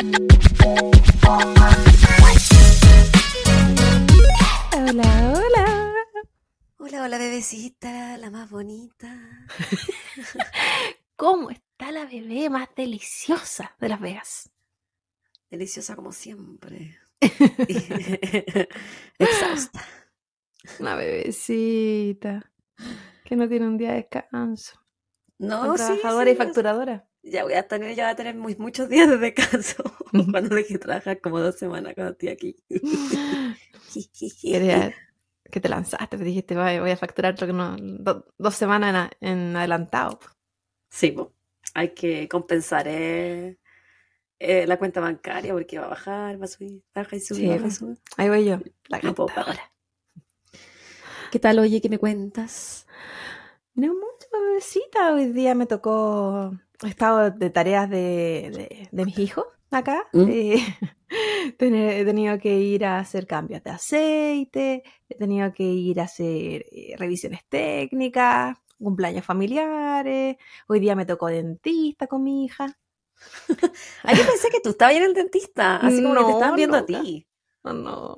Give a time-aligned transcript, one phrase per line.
[0.00, 0.14] Hola,
[4.72, 5.94] hola.
[6.78, 9.14] Hola, hola, bebecita, la más bonita.
[11.16, 14.50] ¿Cómo está la bebé más deliciosa de Las Vegas?
[15.50, 16.98] Deliciosa como siempre.
[19.18, 19.84] Exhausta.
[20.78, 22.50] Una bebecita
[23.22, 24.80] que no tiene un día de descanso.
[25.36, 27.09] No, sí, trabajadora y sí, facturadora.
[27.22, 29.82] Ya voy a tener, ya voy a tener muy- muchos días de descanso.
[30.32, 32.56] Cuando dejé de trabajar como dos semanas cuando estoy aquí.
[35.50, 39.56] Que te lanzaste, te dijiste, voy a facturar creo que no, do- dos semanas en,
[39.56, 40.20] adelantado.
[40.90, 41.32] Sí, po.
[41.74, 43.58] hay que compensar eh,
[44.38, 47.48] eh, la cuenta bancaria porque va a bajar, va a subir, baja y sube, Sí,
[47.48, 47.96] baja y sube.
[48.16, 49.72] Ahí voy yo, la No puedo cantadora.
[51.32, 51.80] ¿Qué tal, oye?
[51.80, 52.86] ¿Qué me cuentas?
[53.74, 55.14] No mucho, bebecita.
[55.14, 56.52] Hoy día me tocó.
[56.82, 60.06] He estado de tareas de, de, de mis hijos acá.
[60.12, 60.28] ¿Mm?
[60.28, 60.76] Eh,
[61.58, 66.66] he tenido que ir a hacer cambios de aceite, he tenido que ir a hacer
[66.70, 70.36] eh, revisiones técnicas, cumpleaños familiares.
[70.68, 72.76] Hoy día me tocó dentista con mi hija.
[74.02, 76.78] Ah, yo pensé que tú estabas en el dentista, así como que te estaban viendo
[76.78, 77.26] a ti.
[77.62, 78.16] No.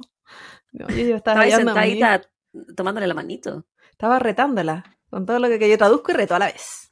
[0.72, 2.22] No, yo, yo estaba, Estabas ahí ayudando a mi hija.
[2.22, 3.66] sentadita tomándole la manito.
[3.90, 6.91] Estaba retándola con todo lo que, que yo traduzco y reto a la vez.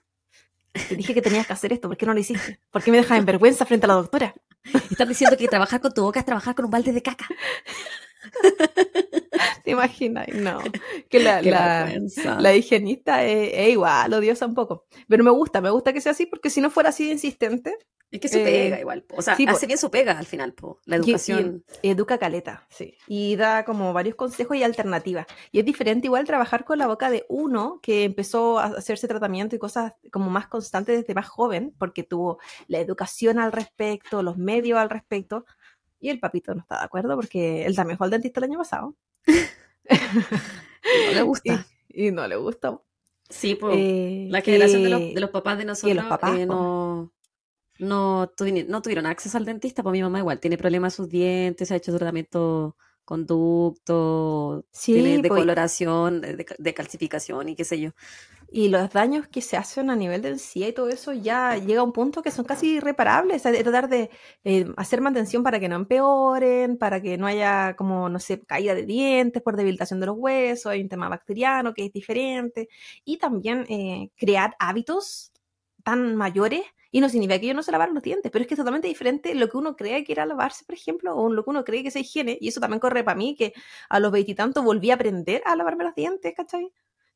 [0.73, 2.61] Te dije que tenías que hacer esto, ¿por qué no lo hiciste?
[2.71, 4.35] ¿Por qué me dejas en vergüenza frente a la doctora?
[4.91, 7.27] Estás diciendo que trabajar con tu boca es trabajar con un balde de caca.
[9.65, 10.29] ¿Te imaginas?
[10.29, 10.59] No.
[11.11, 11.93] Que la, la,
[12.39, 14.85] la higienista es, es igual, odiosa un poco.
[15.09, 17.75] Pero me gusta, me gusta que sea así, porque si no fuera así de insistente,
[18.13, 19.03] Es que su eh, pega igual.
[19.03, 19.17] po.
[19.19, 19.51] O sea, sí, po.
[19.53, 20.79] hace bien su pega al final, po.
[20.85, 21.65] La Y- y educación.
[21.83, 22.95] educa caleta, sí.
[23.09, 25.27] Y da como varios consejos y alternativas.
[25.51, 29.57] Y es diferente igual trabajar con la boca de uno que empezó a hacerse tratamiento
[29.57, 34.37] y cosas como más constantes desde más joven, porque tuvo la educación al respecto, los
[34.37, 35.45] medios al respecto.
[36.01, 38.59] Y el papito no está de acuerdo porque él también fue al dentista el año
[38.59, 38.97] pasado.
[41.07, 41.67] No le gusta.
[41.89, 42.85] Y, y no le gustó.
[43.29, 43.70] Sí, po.
[43.73, 47.13] Eh, La generación de los, de los papás de nosotros los papás, eh, no,
[47.79, 51.08] no, tuvi- no tuvieron acceso al dentista, pues mi mamá igual tiene problemas en sus
[51.08, 52.77] dientes, se ha hecho tratamiento
[53.11, 57.91] conducto, Sí, tiene y- decoloración, de, de- de calcificación y qué sé yo.
[58.53, 61.81] Y los daños que se hacen a nivel de encía y todo eso ya llega
[61.83, 63.37] a un punto que son casi irreparables.
[63.47, 64.11] O sea, tratar de
[64.45, 68.75] eh, hacer mantención para que no empeoren, para que no haya como, no sé, caída
[68.75, 72.69] de dientes por debilitación de los huesos, hay un tema bacteriano que es diferente.
[73.05, 75.33] Y también eh, crear hábitos
[75.85, 76.63] tan mayores.
[76.90, 78.89] Y no significa que yo no se lavaron los dientes, pero es que es totalmente
[78.89, 81.83] diferente lo que uno cree que era lavarse, por ejemplo, o lo que uno cree
[81.83, 82.36] que es higiene.
[82.40, 83.52] Y eso también corre para mí, que
[83.89, 86.73] a los veintitantos volví a aprender a lavarme los dientes, ¿cachai?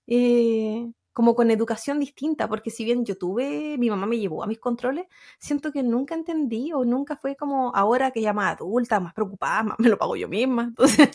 [0.07, 4.47] Eh, como con educación distinta, porque si bien yo tuve, mi mamá me llevó a
[4.49, 5.07] mis controles,
[5.39, 9.63] siento que nunca entendí o nunca fue como ahora que ya más adulta, más preocupada,
[9.63, 10.65] más me lo pago yo misma.
[10.77, 11.09] Entonces,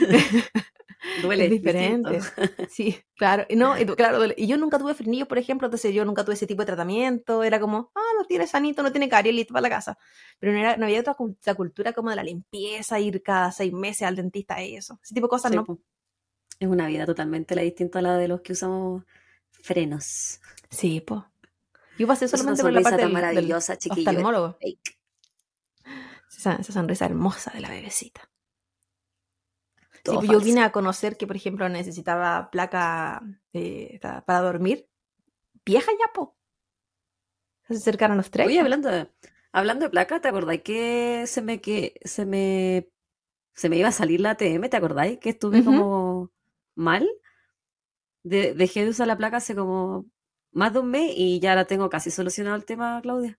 [1.22, 2.10] Duele es diferente.
[2.14, 2.52] distinto.
[2.70, 3.46] Sí, claro.
[3.48, 4.34] Y No, y claro, duele.
[4.36, 7.42] y yo nunca tuve frenillos, por ejemplo, entonces yo nunca tuve ese tipo de tratamiento.
[7.42, 9.98] Era como, ah, lo tiene sanito, no tiene caries, listo para la casa.
[10.38, 13.52] Pero no, era, no había otra cul- otra cultura como de la limpieza, ir cada
[13.52, 14.98] seis meses al dentista y eso.
[15.02, 15.78] Ese tipo de cosas Sí, no.
[16.58, 19.04] Es una vida totalmente la distinta a la de los que usamos
[19.50, 20.40] frenos.
[20.70, 21.20] Sí, pues.
[21.98, 24.00] Yo pasé solamente por la sonrisa parte tan del, del maravillosa, chiquillo.
[24.10, 24.56] oftalmólogo.
[24.60, 24.98] Fake.
[26.36, 28.28] Esa, esa sonrisa hermosa de la bebecita.
[30.06, 30.46] Todo pues yo falso.
[30.46, 33.22] vine a conocer que, por ejemplo, necesitaba placa
[33.52, 34.88] eh, para dormir.
[35.64, 36.36] Vieja ya, po.
[37.68, 38.46] Se acercaron los tres.
[38.46, 39.10] Oye, hablando de,
[39.52, 42.88] hablando de placa, ¿te acordáis que se me que se me
[43.54, 44.68] se me iba a salir la ATM?
[44.70, 46.32] ¿Te acordáis que estuve como
[46.76, 47.08] mal?
[48.24, 50.04] De- dejé de usar la placa hace como
[50.52, 53.38] más de un mes y ya la tengo casi solucionado el tema, Claudia.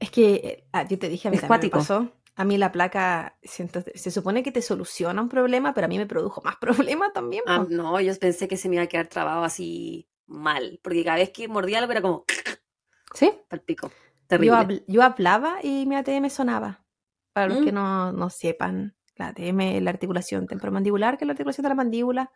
[0.00, 2.12] Es que, eh, ah, yo te dije, a mí Es también me pasó.
[2.38, 5.96] A mí la placa, siento- se supone que te soluciona un problema, pero a mí
[5.98, 7.42] me produjo más problemas también.
[7.46, 7.68] Ah, po.
[7.70, 11.30] no, yo pensé que se me iba a quedar trabado así mal, porque cada vez
[11.30, 12.24] que mordía algo era como
[13.14, 13.32] ¿Sí?
[13.48, 13.88] pal pico.
[13.88, 14.56] Yo, Terrible.
[14.56, 16.84] habl- yo hablaba y mi ATM sonaba.
[17.32, 17.74] Para los que Mm.
[17.74, 21.74] no, no sepan, la ATM es la articulación temporomandibular, que es la articulación de la
[21.74, 22.32] mandíbula.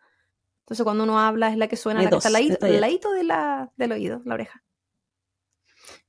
[0.61, 2.81] Entonces, cuando uno habla, es la que suena, Hay la que está al ladito, al
[2.81, 4.63] ladito de la, del oído, la oreja.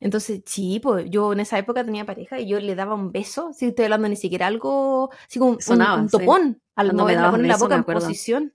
[0.00, 3.52] Entonces, sí, pues yo en esa época tenía pareja y yo le daba un beso,
[3.52, 6.18] si estoy hablando ni siquiera algo, así como un, Sonaba, un sí.
[6.18, 8.54] topón, al Cuando me dabas la beso, boca en posición.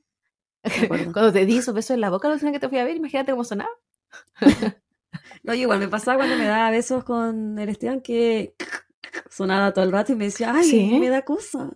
[1.13, 2.97] Cuando te di esos besos en la boca la última que te fui a ver,
[2.97, 3.69] imagínate cómo sonaba.
[5.43, 8.55] No, igual me pasaba cuando me daba besos con el Esteban que
[9.29, 10.99] sonaba todo el rato y me decía, ay, Sí.
[10.99, 11.71] me da cosa.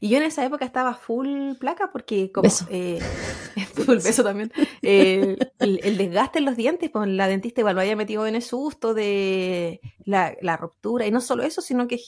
[0.00, 2.66] Y yo en esa época estaba full placa porque como Beso.
[2.66, 3.06] eh,
[3.74, 4.52] full beso también.
[4.82, 8.34] eh, el, el desgaste en los dientes, pues la dentista igual lo había metido en
[8.36, 11.06] el susto de la, la ruptura.
[11.06, 11.98] Y no solo eso, sino que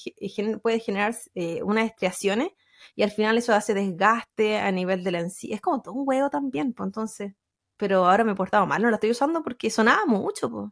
[0.62, 2.50] puede generar eh, unas estriaciones
[2.94, 5.54] y al final eso hace desgaste a nivel de la encía.
[5.56, 7.34] Es como todo un huevo también, pues entonces.
[7.76, 10.70] Pero ahora me he portado mal, no la estoy usando porque sonaba mucho, pues.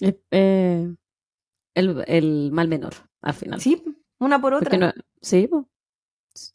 [0.00, 0.94] Eh, eh,
[1.74, 3.64] el, el mal menor, al final.
[3.64, 3.82] Sí,
[4.20, 4.78] una por otra.
[4.78, 5.68] No, sí, po.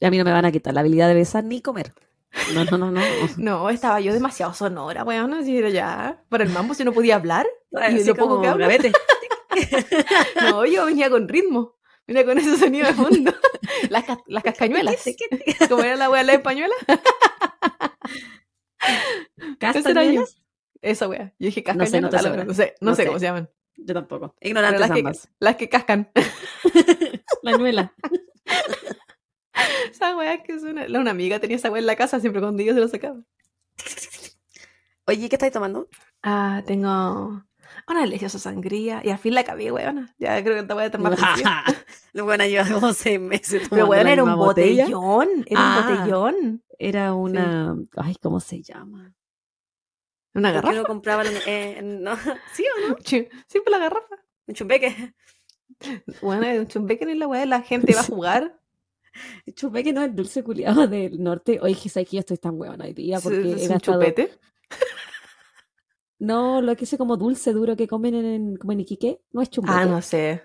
[0.01, 1.93] a mí no me van a quitar la habilidad de besar ni comer.
[2.53, 3.01] No, no, no, no.
[3.37, 5.33] No, estaba yo demasiado sonora, weón.
[5.33, 6.23] Así era ya.
[6.29, 7.45] Para el mambo, si no podía hablar.
[7.71, 8.67] Y Así lo poco como que hablo.
[10.41, 11.75] No, yo venía con ritmo.
[12.07, 13.33] Venía con ese sonido de fondo.
[13.89, 14.95] Las, cas- las cascañuelas.
[15.69, 16.73] Como era la wea de la española.
[16.87, 16.95] Yo.
[19.59, 20.41] ¿Castañuelas?
[20.81, 21.33] Esa wea.
[21.39, 22.41] Yo dije No sé, no cascañuelas.
[22.41, 23.49] te no sé, no sé cómo se llaman.
[23.77, 24.35] Yo tampoco.
[24.39, 25.29] Ignorantes las, que, ambas.
[25.39, 26.11] las que cascan.
[27.51, 27.93] La nuela.
[29.91, 30.87] Esa wea que suena.
[30.87, 33.21] La- Una amiga tenía esa wea en la casa siempre cuando yo se lo sacaba.
[35.07, 35.87] Oye, ¿qué estáis tomando?
[36.23, 37.43] Ah, tengo
[37.87, 39.01] una deliciosa sangría.
[39.03, 40.13] Y al fin la acabé, weona.
[40.17, 41.63] Ya creo que wea está más vencida.
[42.13, 44.85] Lo bueno, lleva como seis meses Pero la era un botella.
[44.85, 45.29] botellón.
[45.45, 45.79] Era Ah.
[45.87, 46.63] un botellón.
[46.77, 47.75] Era una...
[47.95, 49.13] Ay, ¿cómo se llama?
[50.33, 50.73] Una ¿Por qué garrafa.
[50.75, 52.17] no compraba la- eh, no,
[52.53, 52.95] ¿Sí o no?
[53.05, 54.15] Sí, Siempre la garrafa.
[54.47, 55.13] Un chumbeque.
[56.21, 58.59] Bueno, un chumbeque en la weá, la gente va a jugar.
[59.53, 61.59] Chumbeque no es el dulce culiado del norte.
[61.61, 63.99] Oye, que sabes que yo estoy tan huevona hoy día porque ¿Es he un gastado...
[64.01, 64.31] chupete?
[66.19, 69.49] No, lo que es como dulce duro que comen en, como en Iquique, no es
[69.49, 69.77] chumbeque.
[69.77, 70.43] Ah, no sé.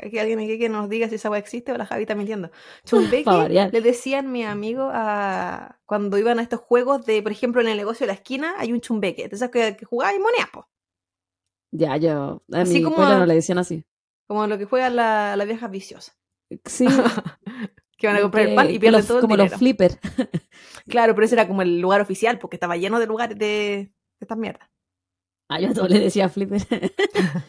[0.00, 2.50] Aquí alguien aquí que nos diga si esa weá existe o la Javi está mintiendo.
[2.84, 7.66] Chumbeque le decían mi amigo a cuando iban a estos juegos de, por ejemplo, en
[7.66, 9.24] el negocio de la esquina hay un chumbeque.
[9.24, 10.68] Entonces que, que jugaba y monedas, po.
[11.72, 12.44] Ya, yo...
[12.52, 13.84] A Así mi como- no le decían así.
[14.26, 16.16] Como lo que juegan la- las viejas viciosas.
[16.64, 16.86] Sí.
[17.96, 19.50] Que van a comprar el pan y pierden los- todo el Como dinero.
[19.52, 19.98] los flippers.
[20.88, 23.92] Claro, pero ese era como el lugar oficial, porque estaba lleno de lugares de, de
[24.20, 24.68] estas mierdas.
[25.48, 26.60] Ah, yo a todos le decía flipper.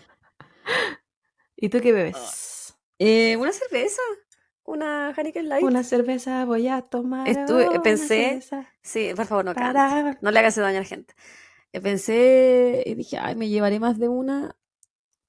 [1.58, 2.76] ¿Y tú qué bebes?
[3.00, 4.02] Eh, una cerveza.
[4.64, 5.64] Una Heineken Light.
[5.66, 7.28] Una cerveza voy a tomar.
[7.28, 8.42] Estuve- pensé-
[8.82, 11.14] Sí, por favor, no para- No le hagas daño a la gente.
[11.72, 14.56] Eh, Pensé y dije, ay, me llevaré más de una,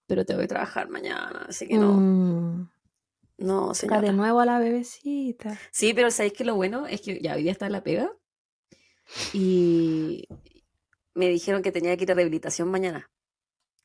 [0.07, 2.69] pero tengo que trabajar mañana, así que no, Mm,
[3.39, 4.13] no, saca de señora.
[4.13, 5.59] nuevo a la bebecita.
[5.71, 8.13] Sí, pero ¿sabéis que lo bueno es que ya hoy día está en la pega
[9.33, 10.27] y
[11.15, 13.11] me dijeron que tenía que ir a rehabilitación mañana.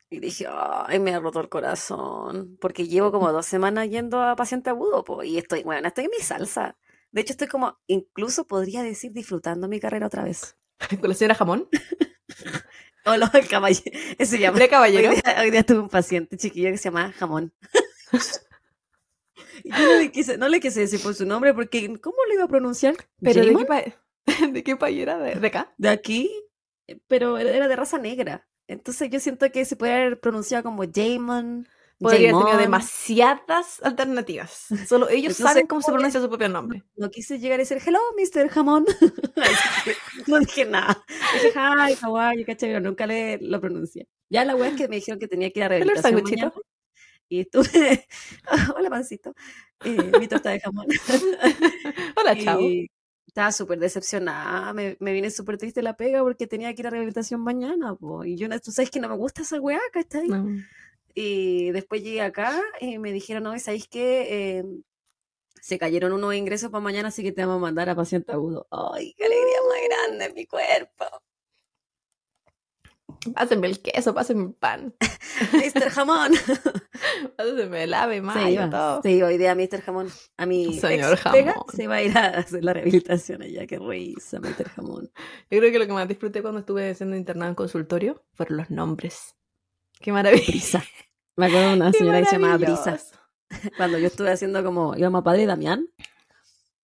[0.10, 4.36] Y dije, ay, me ha roto el corazón, porque llevo como dos semanas yendo a
[4.36, 6.78] paciente agudo, po, y estoy, bueno, estoy en mi salsa.
[7.12, 10.58] De hecho, estoy como, incluso podría decir, disfrutando mi carrera otra vez.
[11.02, 11.70] Con la señora Jamón.
[13.06, 14.58] O lo del caballero, se llama.
[14.58, 15.12] ¿De Hoy caballero?
[15.12, 17.54] día, hoy día tuve un paciente chiquillo que se llamaba Jamón.
[19.64, 22.34] Y yo no le quise, no le quise decir por su nombre porque ¿cómo lo
[22.34, 22.96] iba a pronunciar?
[23.22, 23.84] ¿Pero de qué, pa-
[24.52, 25.18] ¿de qué país era?
[25.20, 25.72] ¿De, de acá?
[25.78, 26.32] de aquí,
[27.08, 28.48] pero era de raza negra.
[28.68, 31.68] Entonces yo siento que se puede haber pronunciado como Jamon.
[32.02, 34.68] Podría haber tenido demasiadas alternativas.
[34.88, 36.84] Solo ellos Entonces, saben cómo se ¿cómo pronuncia su propio nombre.
[36.96, 38.50] No quise llegar y decir, hello, Mr.
[38.50, 38.86] Jamón.
[40.28, 41.04] No dije nada.
[41.34, 42.70] Dije, hi, how are you, ¿cachai?
[42.70, 44.08] Pero nunca le, lo pronuncié.
[44.30, 46.54] Ya la wea es que me dijeron que tenía que ir a rehabilitación mañana.
[47.30, 48.08] Y estuve,
[48.76, 49.34] hola, pancito,
[49.86, 50.88] eh, mi torta de jamón.
[52.18, 52.60] Hola, chao.
[52.60, 52.92] Y
[53.26, 56.90] estaba súper decepcionada, me, me vine súper triste la pega porque tenía que ir a
[56.90, 58.26] rehabilitación mañana, po.
[58.26, 60.28] y yo, tú sabes que no me gusta esa weá, ¿cachai?
[60.28, 60.46] No.
[61.14, 64.60] Y después llegué acá y me dijeron, no, ¿sabéis qué?
[64.60, 64.64] Eh,
[65.62, 68.68] se cayeron unos ingresos para mañana, así que te vamos a mandar a paciente agudo.
[68.72, 71.06] ¡Ay, qué alegría más grande en mi cuerpo!
[73.36, 74.96] Pásenme el queso, pásenme el pan.
[75.54, 75.90] ¡Mr.
[75.92, 76.32] Jamón!
[77.38, 79.02] Pásenme el ave, mayo, todo.
[79.04, 79.82] iba hoy día Mr.
[79.82, 80.10] Jamón.
[80.38, 81.66] A mi Señor ex Jamón.
[81.74, 83.68] se va a ir a hacer la rehabilitación allá.
[83.68, 84.70] ¡Qué risa, Mr.
[84.70, 85.12] Jamón!
[85.52, 88.72] Yo creo que lo que más disfruté cuando estuve siendo internado en consultorio fueron los
[88.72, 89.36] nombres.
[90.02, 90.44] ¡Qué maravilla!
[90.48, 90.84] Brisa.
[91.36, 93.00] Me acuerdo de una ¡Qué señora que se llamaba Brisa.
[93.78, 95.88] Cuando yo estuve haciendo como íbamos a Padre Damián,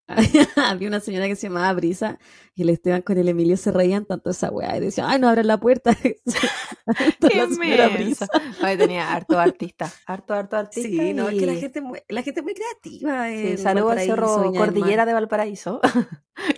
[0.56, 2.18] había una señora que se llamaba Brisa
[2.56, 5.28] y el Esteban con el Emilio se reían tanto esa weá y decían, ay, no
[5.28, 5.96] abran la puerta.
[7.30, 8.28] ¡Qué la mensa!
[8.62, 10.90] Ay, tenía harto artista, harto, harto artista.
[10.90, 13.28] Sí, no, es que la gente, es muy- la gente es muy creativa.
[13.28, 15.82] Sí, en saludo al Cerro Cordillera de Valparaíso.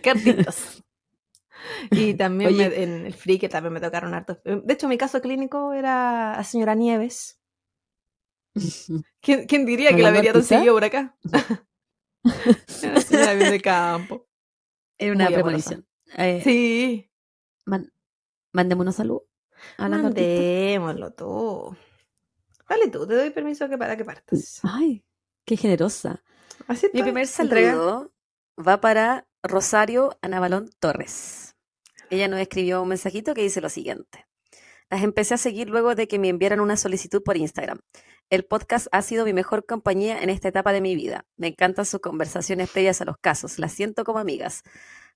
[0.01, 0.83] ¡Qué artistas!
[1.91, 2.69] Y también Oye.
[2.69, 4.37] me- en el free que también me tocaron hartos.
[4.43, 7.39] De hecho, mi caso clínico era la señora Nieves.
[9.21, 11.17] ¿Quién, quién diría que la ¿Hablando vería tan seguido por acá?
[12.81, 14.27] Era una señora de campo.
[14.97, 15.87] Era una Muy premonición.
[16.17, 17.09] Eh, Sí.
[17.65, 17.91] man-
[18.51, 18.99] mandemos.
[18.99, 20.21] Hablando artista.
[20.21, 21.77] Mandémoslo tú.
[22.67, 24.59] Dale tú, te doy permiso que para que partas.
[24.63, 25.03] Ay,
[25.45, 26.23] qué generosa.
[26.67, 27.71] Así Mi primer entrega.
[27.71, 28.13] saludo
[28.57, 31.48] va para Rosario Anabalón Torres.
[32.09, 34.25] Ella nos escribió un mensajito que dice lo siguiente.
[34.89, 37.79] Las empecé a seguir luego de que me enviaran una solicitud por Instagram.
[38.31, 41.25] El podcast ha sido mi mejor compañía en esta etapa de mi vida.
[41.37, 43.59] Me encantan sus conversaciones previas a los casos.
[43.59, 44.63] Las siento como amigas.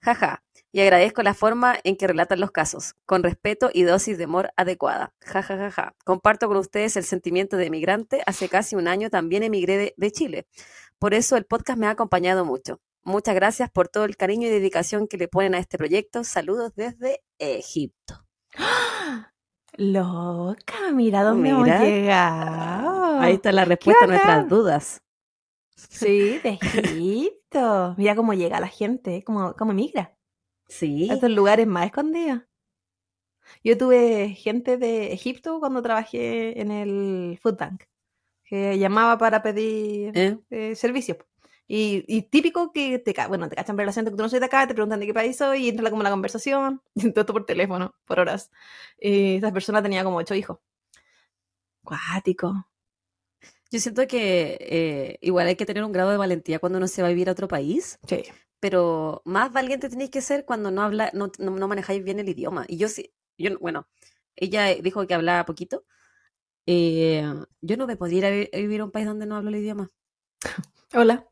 [0.02, 0.44] Jaja.
[0.72, 4.52] Y agradezco la forma en que relatan los casos, con respeto y dosis de amor
[4.58, 5.14] adecuada.
[5.22, 5.96] Ja, ja, ja.
[6.04, 8.24] Comparto con ustedes el sentimiento de emigrante.
[8.26, 10.48] Hace casi un año también emigré de Chile.
[10.98, 12.80] Por eso el podcast me ha acompañado mucho.
[13.04, 16.24] Muchas gracias por todo el cariño y dedicación que le ponen a este proyecto.
[16.24, 18.26] Saludos desde Egipto.
[19.76, 21.84] Loca, mira dónde hemos Mira.
[21.84, 23.20] llegado.
[23.20, 25.02] Ahí está la respuesta a nuestras dudas.
[25.76, 27.96] Sí, de Egipto.
[27.98, 30.16] Mira cómo llega la gente, cómo, cómo migra
[30.68, 31.10] Sí.
[31.10, 32.42] a estos lugares más escondidos.
[33.64, 37.84] Yo tuve gente de Egipto cuando trabajé en el Food Bank,
[38.46, 40.40] que llamaba para pedir ¿Eh?
[40.52, 41.18] eh, servicio.
[41.68, 44.46] Y, y típico que te, bueno, te cachan el acento que tú no soy de
[44.48, 47.46] acá, te preguntan de qué país soy y entra como la conversación, y todo por
[47.46, 48.52] teléfono, por horas.
[49.00, 50.60] Y esa persona tenía como ocho hijos.
[51.88, 52.50] Cuático.
[53.72, 57.02] Yo siento que eh, igual hay que tener un grado de valentía cuando uno se
[57.02, 58.24] va a vivir a otro país, Sí.
[58.60, 62.30] pero más valiente tenéis que ser cuando no habla, no, no, no manejáis bien el
[62.30, 62.66] idioma.
[62.68, 63.88] Y yo sí, yo, no- bueno,
[64.36, 65.86] ella dijo que hablaba poquito.
[66.68, 67.26] eh,
[67.62, 69.90] yo no me podría ir a vivir a un país donde no hablo el idioma.
[70.96, 71.28] Hola.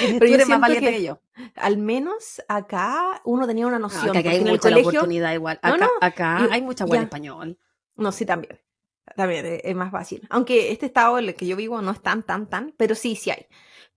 [0.00, 1.20] Tú Pero yo eres más valiente que- que yo.
[1.56, 4.02] Al menos acá uno tenía una No, noción.
[4.04, 5.60] acá porque hay en el mucha la oportunidad igual.
[5.62, 7.04] No, Acá, no, acá y- hay mucha buen ya.
[7.04, 7.58] español.
[7.96, 8.58] No, sí, también.
[9.16, 10.26] También eh, es más fácil.
[10.30, 13.14] Aunque este estado en el que yo vivo no es tan, tan, tan, pero sí,
[13.14, 13.46] sí hay.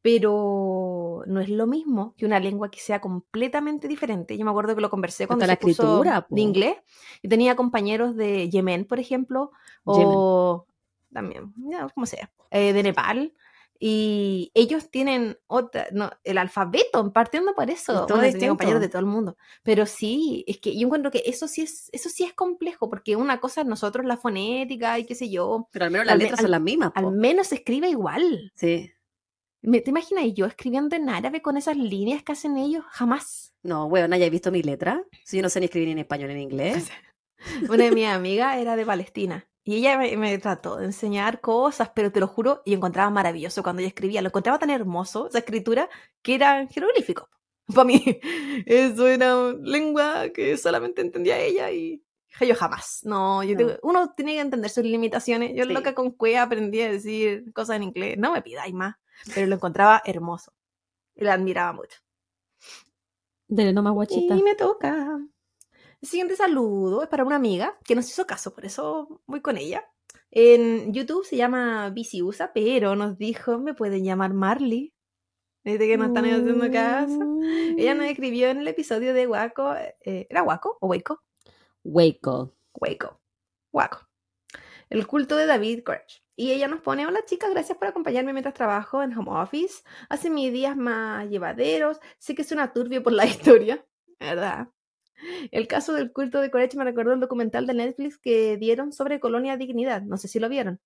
[0.02, 4.38] Pero no es lo mismo que una lengua que sea completamente diferente.
[4.38, 6.78] Yo me acuerdo que lo conversé cuando Hasta la escritura, de inglés
[7.24, 9.52] y tenía compañeros de Yemen, por ejemplo,
[9.84, 10.68] o
[11.12, 11.54] también,
[11.96, 13.34] como sea, eh, de Nepal.
[13.80, 18.06] Y ellos tienen otra, no, el alfabeto, partiendo por eso.
[18.06, 19.38] todo Bueno, compañeros de todo el mundo.
[19.64, 23.16] Pero sí, es que yo encuentro que eso sí es, eso sí es complejo, porque
[23.16, 26.20] una cosa es nosotros la fonética y qué sé yo, Pero al menos las Al
[26.20, 26.92] letras al- son las mismas.
[26.96, 28.52] al menos se escribe igual.
[28.56, 28.92] Sí.
[29.62, 32.84] ¿Me- ¿Te imaginas yo escribiendo en árabe con esas líneas que hacen ellos?
[32.90, 33.54] Jamás.
[33.64, 35.04] No, weón, ¿hayas visto mi letra?
[35.24, 36.92] Si yo no sé ni escribir ni en español ni en inglés.
[37.70, 41.92] Una de mis amigas era de Palestina y ella me, me trató de enseñar cosas,
[41.94, 44.22] pero te lo juro, y encontraba maravilloso cuando ella escribía.
[44.22, 45.90] Lo encontraba tan hermoso, esa escritura,
[46.22, 47.30] que era jeroglífico.
[47.76, 48.02] Para mí,
[48.66, 52.02] eso era lengua que solamente entendía ella y
[52.40, 53.00] yo jamás.
[53.04, 55.54] No, yo tengo- uno tiene que entender sus limitaciones.
[55.56, 55.74] Yo Sí.
[55.74, 58.18] loca con cueva aprendí a decir cosas en inglés.
[58.20, 58.96] No me pidáis más,
[59.34, 60.54] pero lo encontraba hermoso.
[61.16, 61.98] Y la admiraba mucho.
[63.48, 64.36] Dele nomás guachita.
[64.36, 65.18] Y me toca.
[66.06, 69.58] El siguiente saludo es para una amiga que nos hizo caso, por eso voy con
[69.58, 69.90] ella.
[70.30, 74.94] En YouTube se llama Usa, pero nos dijo, me pueden llamar Marley.
[75.64, 77.40] Desde que nos están haciendo caso.
[77.76, 79.74] Ella nos escribió en el episodio de Waco.
[79.74, 81.24] eh, ¿Era Waco o Waco?
[81.84, 82.54] Waco.
[82.76, 83.20] Waco.
[83.74, 84.08] Waco.
[84.92, 86.22] El culto de David Courage.
[86.36, 89.82] Y ella nos pone, hola chicas, gracias por acompañarme mientras trabajo en home office.
[90.10, 92.00] Hace mis días más llevaderos.
[92.20, 93.26] Sé que suena turbio por la
[93.66, 93.84] historia,
[94.20, 94.68] ¿verdad?
[95.52, 99.20] El caso del culto de Courage me recordó el documental de Netflix que dieron sobre
[99.20, 100.02] Colonia Dignidad.
[100.02, 100.80] No sé si lo vieron.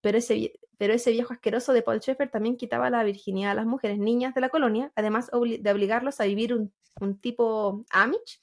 [0.00, 3.66] Pero ese, pero ese viejo asqueroso de Paul Schaeffer también quitaba la virginidad a las
[3.66, 8.40] mujeres niñas de la colonia, además de obligarlos a vivir un, un tipo Amish,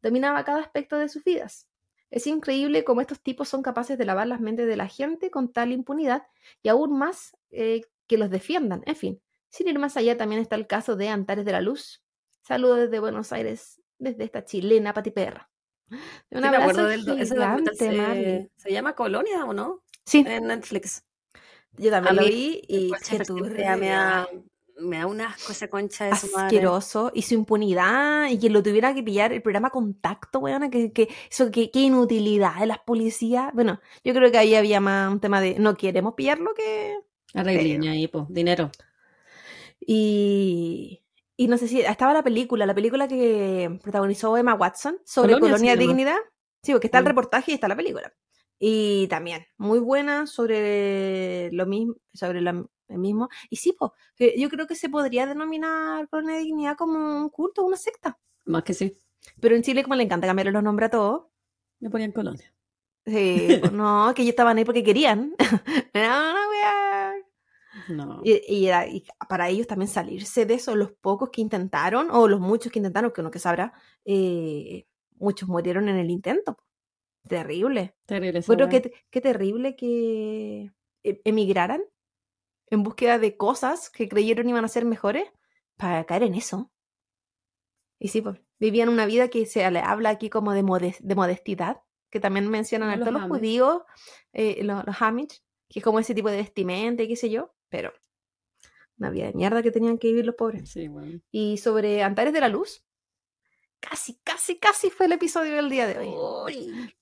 [0.00, 1.68] dominaba cada aspecto de sus vidas.
[2.10, 5.52] Es increíble cómo estos tipos son capaces de lavar las mentes de la gente con
[5.52, 6.24] tal impunidad
[6.62, 8.82] y aún más eh, que los defiendan.
[8.86, 12.02] En fin, sin ir más allá, también está el caso de Antares de la Luz.
[12.42, 15.50] Saludos desde Buenos Aires, desde esta chilena patiperra.
[16.30, 18.40] Un Sí, me acuerdo del ese gigante, Marley.
[18.46, 19.82] se, se llama Colonia o no?
[20.04, 21.04] Sí, En Netflix.
[21.76, 23.76] yo también a lo vi y siempre turbia.
[23.76, 24.28] me da,
[24.78, 26.60] me da un asco esa concha de su madre.
[26.60, 30.92] asqueroso y su impunidad y que lo tuviera que pillar el programa Contacto, weona, que,
[30.92, 33.52] que eso, que, qué inutilidad de las policías.
[33.54, 36.96] Bueno, yo creo que ahí había más un tema de no queremos pillarlo que...
[37.34, 38.26] Arregliña ahí, po.
[38.30, 38.70] Dinero.
[39.80, 41.01] Y,
[41.42, 45.72] y no sé si estaba la película, la película que protagonizó Emma Watson sobre Colonia
[45.72, 45.76] Colonia.
[45.76, 46.18] Dignidad.
[46.62, 48.12] Sí, porque está el reportaje y está la película.
[48.60, 53.28] Y también, muy buena sobre lo mismo, sobre el mismo.
[53.50, 57.76] Y sí, po, yo creo que se podría denominar Colonia Dignidad como un culto, una
[57.76, 58.20] secta.
[58.44, 58.96] Más que sí.
[59.40, 61.32] Pero en Chile, como le encanta cambiarle los nombres a todo,
[61.80, 62.54] Me ponían Colonia.
[63.04, 65.34] sí, no, que ellos estaban ahí porque querían.
[65.92, 67.14] no, no, wea.
[67.88, 68.20] No.
[68.24, 72.28] Y, y era- y para ellos también salirse de eso, los pocos que intentaron, o
[72.28, 73.72] los muchos que intentaron, que uno que sabrá,
[74.04, 74.86] eh,
[75.16, 76.58] muchos murieron en el intento.
[77.28, 77.94] Terrible.
[78.06, 80.72] Terrible Bueno, qué, qué terrible que
[81.04, 81.82] e- emigraran
[82.70, 85.30] en búsqueda de cosas que creyeron iban a ser mejores
[85.76, 86.70] para caer en eso.
[87.98, 91.82] Y sí, pues, vivían una vida que se le habla aquí como de, de modestidad,
[92.10, 93.82] que también mencionan a todos los judíos,
[94.32, 97.54] eh, los, los Hamish, que es como ese tipo de vestimenta y qué sé yo,
[97.72, 97.90] pero
[98.98, 100.70] una vida de mierda que tenían que vivir los pobres.
[100.70, 101.20] Sí, bueno.
[101.32, 102.84] Y sobre Antares de la Luz,
[103.80, 106.94] casi, casi, casi fue el episodio del día de hoy.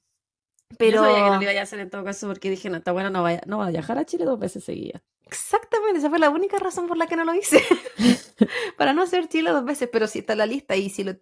[0.79, 0.99] Pero...
[0.99, 2.93] Yo sabía que no lo iba a hacer en todo caso porque dije, no, está
[2.93, 5.03] bueno, no va, no va a viajar a Chile dos veces seguidas.
[5.27, 7.62] Exactamente, esa fue la única razón por la que no lo hice.
[8.79, 11.17] Para no hacer Chile dos veces, pero sí está en la lista y sí, lo,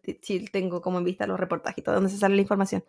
[0.52, 2.85] tengo como en vista los reportajes, todo donde se sale la información.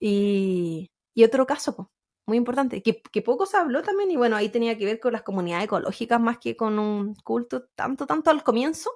[0.00, 1.90] Y, y otro caso,
[2.26, 5.12] muy importante, que, que, poco se habló también, y bueno, ahí tenía que ver con
[5.12, 8.90] las comunidades ecológicas más que con un culto, tanto, tanto al comienzo,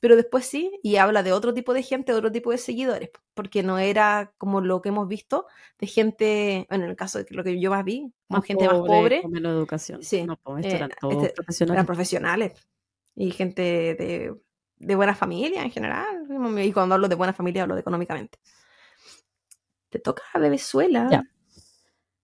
[0.00, 3.62] pero después sí, y habla de otro tipo de gente, otro tipo de seguidores, porque
[3.62, 5.46] no era como lo que hemos visto
[5.78, 8.78] de gente, bueno, en el caso de lo que yo más vi, más gente más
[8.78, 9.22] pobre.
[9.22, 10.02] Con menos educación.
[10.02, 10.24] Sí.
[10.24, 11.74] No, pues, eran todos este, profesionales.
[11.74, 12.52] Eran profesionales.
[13.16, 14.34] Y gente de,
[14.76, 16.06] de buena familia en general.
[16.58, 18.38] Y cuando hablo de buena familia hablo de económicamente.
[19.88, 21.08] Te toca a Venezuela.
[21.10, 21.24] Ya.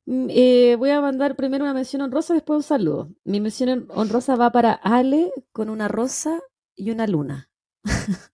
[0.07, 3.11] Mm, eh, voy a mandar primero una mención honrosa, después un saludo.
[3.25, 6.41] Mi mención honrosa va para Ale con una rosa
[6.77, 7.51] y una luna.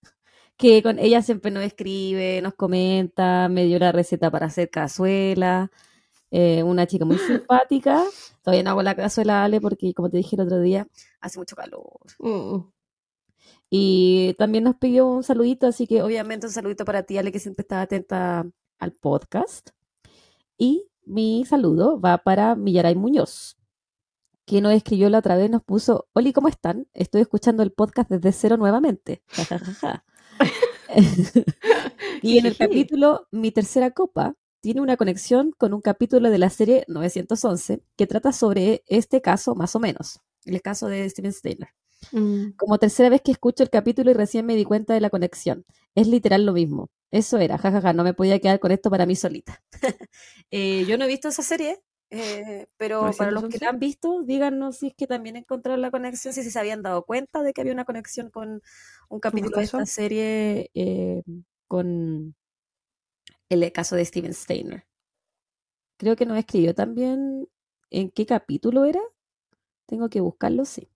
[0.57, 5.71] que con ella siempre nos escribe, nos comenta, me dio la receta para hacer cazuela.
[6.31, 8.05] Eh, una chica muy simpática.
[8.43, 10.89] Todavía no hago la cazuela, Ale, porque como te dije el otro día,
[11.21, 12.01] hace mucho calor.
[12.19, 12.71] Mm.
[13.71, 17.39] Y también nos pidió un saludito, así que obviamente un saludito para ti, Ale, que
[17.39, 18.47] siempre estaba atenta
[18.79, 19.71] al podcast.
[20.59, 23.59] Y mi saludo va para Millaray Muñoz,
[24.47, 26.87] que nos escribió la otra vez, nos puso, Oli, ¿cómo están?
[26.95, 29.23] Estoy escuchando el podcast desde cero nuevamente.
[32.23, 36.51] y en el capítulo Mi tercera copa tiene una conexión con un capítulo de la
[36.51, 41.71] serie 911 que trata sobre este caso más o menos, el caso de Steven Steiner.
[42.13, 42.53] Mm.
[42.57, 45.65] Como tercera vez que escucho el capítulo y recién me di cuenta de la conexión.
[45.95, 46.89] Es literal lo mismo.
[47.11, 49.63] Eso era, jajaja, no me podía quedar con esto para mí solita.
[50.53, 54.25] Eh, yo no he visto esa serie, eh, pero para los que la han visto,
[54.25, 57.61] díganos si es que también encontraron la conexión, si se habían dado cuenta de que
[57.61, 58.61] había una conexión con
[59.09, 61.23] un capítulo de esta serie eh,
[61.69, 62.35] con
[63.49, 64.87] el caso de Steven Steiner.
[65.99, 67.49] Creo que nos escribió también
[67.91, 69.01] en qué capítulo era.
[69.87, 70.91] Tengo que buscarlo, sí.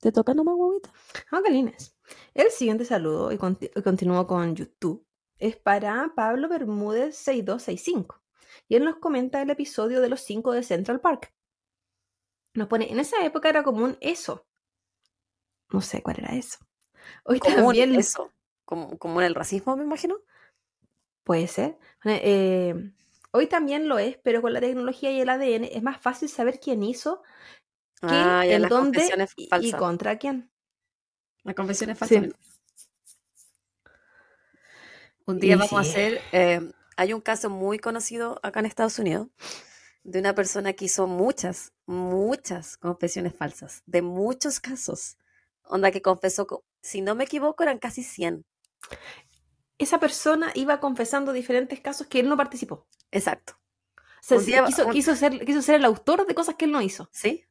[0.00, 0.92] ¿Te toca nomás, guaguita?
[1.30, 1.95] Angelines.
[2.34, 5.06] El siguiente saludo, y, continúo con YouTube,
[5.38, 8.22] es para Pablo Bermúdez 6265
[8.68, 11.32] y él nos comenta el episodio de los cinco de Central Park.
[12.54, 14.46] Nos pone, en esa época era común eso.
[15.70, 16.58] No sé cuál era eso.
[17.24, 18.32] Hoy también eso.
[18.64, 20.16] ¿Común el racismo, me imagino?
[21.22, 21.78] Puede ser.
[22.04, 22.74] Eh,
[23.30, 26.58] hoy también lo es, pero con la tecnología y el ADN es más fácil saber
[26.60, 27.22] quién hizo
[28.00, 30.50] que ah, el dónde y, contra quién.
[31.46, 32.34] La confesión es fácil.
[35.26, 36.60] Un día vamos a hacer eh,
[36.96, 39.28] hay un caso muy conocido acá en Estados Unidos
[40.02, 45.18] de una persona que hizo muchas, muchas confesiones falsas, de muchos casos.
[45.62, 48.44] Onda que confesó, si no me equivoco, eran casi 100.
[49.78, 52.86] Esa persona iba confesando diferentes casos que él no participó.
[53.12, 53.58] Exacto.
[54.30, 57.08] O sea, quiso, ser, quiso ser el autor de cosas que él no hizo.
[57.12, 57.44] Sí.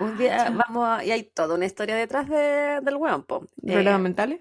[0.00, 3.98] Un día vamos a, y hay toda una historia detrás de, del weón, ¿Problemas eh,
[3.98, 4.40] mentales?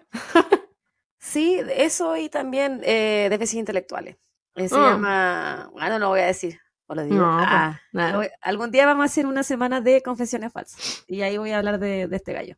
[1.28, 4.15] Sí, eso y también eh, déficits intelectuales.
[4.56, 4.91] Eh, se ah.
[4.91, 7.22] llama, bueno, no voy a decir, o lo digo.
[7.22, 11.52] Ah, pues, algún día vamos a hacer una semana de confesiones falsas y ahí voy
[11.52, 12.56] a hablar de, este gallo.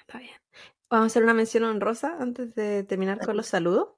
[0.00, 0.34] Está bien.
[0.90, 3.90] Vamos a hacer una mención honrosa antes de terminar con los saludos.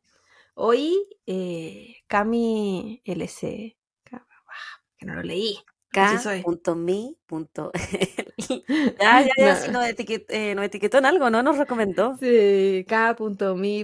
[0.55, 5.59] Hoy, eh, Cami LC, que no lo leí,
[5.95, 7.17] K.mi.
[8.99, 9.79] ya, ya, ya, no.
[9.79, 11.43] nos, eh, etiquetó en algo, ¿no?
[11.45, 12.17] Nos recomendó.
[12.19, 13.77] Sí, K.mi.la.ms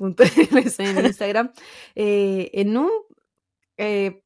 [0.80, 1.52] en Instagram.
[1.94, 2.90] Eh, en un
[3.76, 4.24] eh,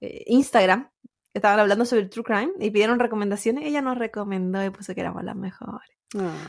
[0.00, 0.90] Instagram
[1.34, 3.66] estaban hablando sobre True Crime y pidieron recomendaciones.
[3.66, 5.90] Ella nos recomendó y puso que éramos las mejores.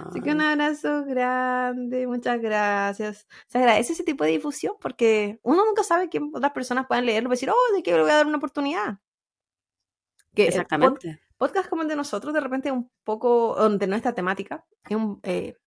[0.08, 3.28] Así que un abrazo grande, muchas gracias.
[3.48, 7.30] Se agradece ese tipo de difusión porque uno nunca sabe que otras personas pueden leerlo
[7.30, 9.00] y decir, oh, de que le voy a dar una oportunidad.
[10.38, 11.20] Exactamente.
[11.38, 15.58] podcast como el de nosotros, de repente, un poco de nuestra temática, es, eh,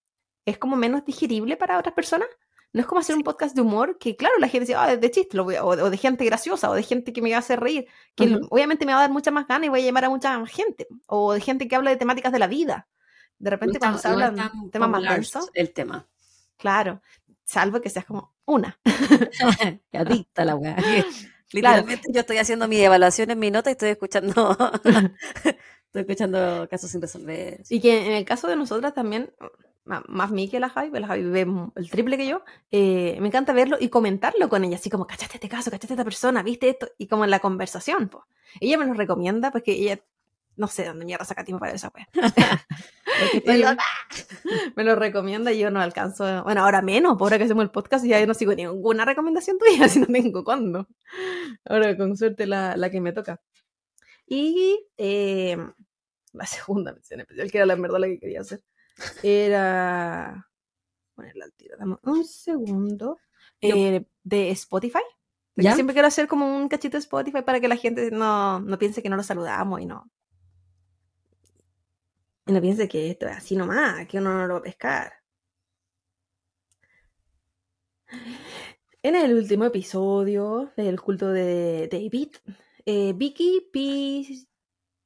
[0.44, 2.28] es como menos digerible para otras personas.
[2.72, 5.10] No es como hacer un podcast de humor que, claro, la gente dice, ah, de
[5.10, 8.38] chiste, o, de gente graciosa, o de gente que me va a hacer reír, que
[8.50, 10.50] obviamente me va a dar mucha más ganas y voy a llamar a mucha más
[10.50, 12.86] gente, o de gente que habla de temáticas de la vida.
[13.38, 15.50] De repente, cuando se hablan temas más densos.
[15.54, 16.06] El tema.
[16.58, 17.00] Claro,
[17.44, 18.78] salvo que seas como una.
[19.92, 20.76] adicta la weá.
[21.52, 26.90] Literalmente yo estoy haciendo mi evaluación en mi nota y estoy escuchando estoy escuchando casos
[26.90, 27.62] sin resolver.
[27.68, 29.32] Y que en el caso de nosotras también,
[29.84, 33.28] más mí que la Javi, pues la Javi ve el triple que yo, eh, me
[33.28, 36.68] encanta verlo y comentarlo con ella, así como, cachaste este caso, cachaste esta persona, viste
[36.68, 38.24] esto, y como en la conversación, pues.
[38.60, 40.00] Ella me lo recomienda porque ella,
[40.58, 42.08] no sé dónde mierda saca tiempo para esa wea.
[44.76, 47.70] me lo recomienda y yo no alcanzo, bueno, ahora menos, por ahora que hacemos el
[47.70, 50.88] podcast y ya no sigo ninguna recomendación tuya, si no tengo cuándo.
[51.64, 53.40] Ahora con suerte la, la que me toca.
[54.26, 55.56] Y eh,
[56.32, 58.60] la segunda mención especial, que era la verdad la que quería hacer,
[59.22, 60.44] era.
[61.14, 63.18] Ponerla al tiro, dame un segundo.
[63.60, 65.02] Eh, de Spotify.
[65.56, 65.74] ¿Ya?
[65.74, 69.02] Siempre quiero hacer como un cachito de Spotify para que la gente no, no piense
[69.02, 70.08] que no lo saludamos y no.
[72.48, 75.12] Y no piense que esto es así nomás, que uno no lo va a pescar.
[79.02, 82.30] En el último episodio del culto de David,
[82.86, 83.68] eh, Vicky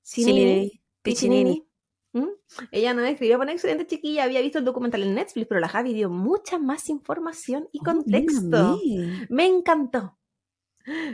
[0.04, 1.66] Piccinini, Piccinini
[2.12, 2.28] ¿Mm?
[2.70, 5.94] Ella no escribió una excelente chiquilla, había visto el documental en Netflix, pero la Javi
[5.94, 8.78] dio mucha más información y oh, contexto.
[9.30, 10.18] Me encantó.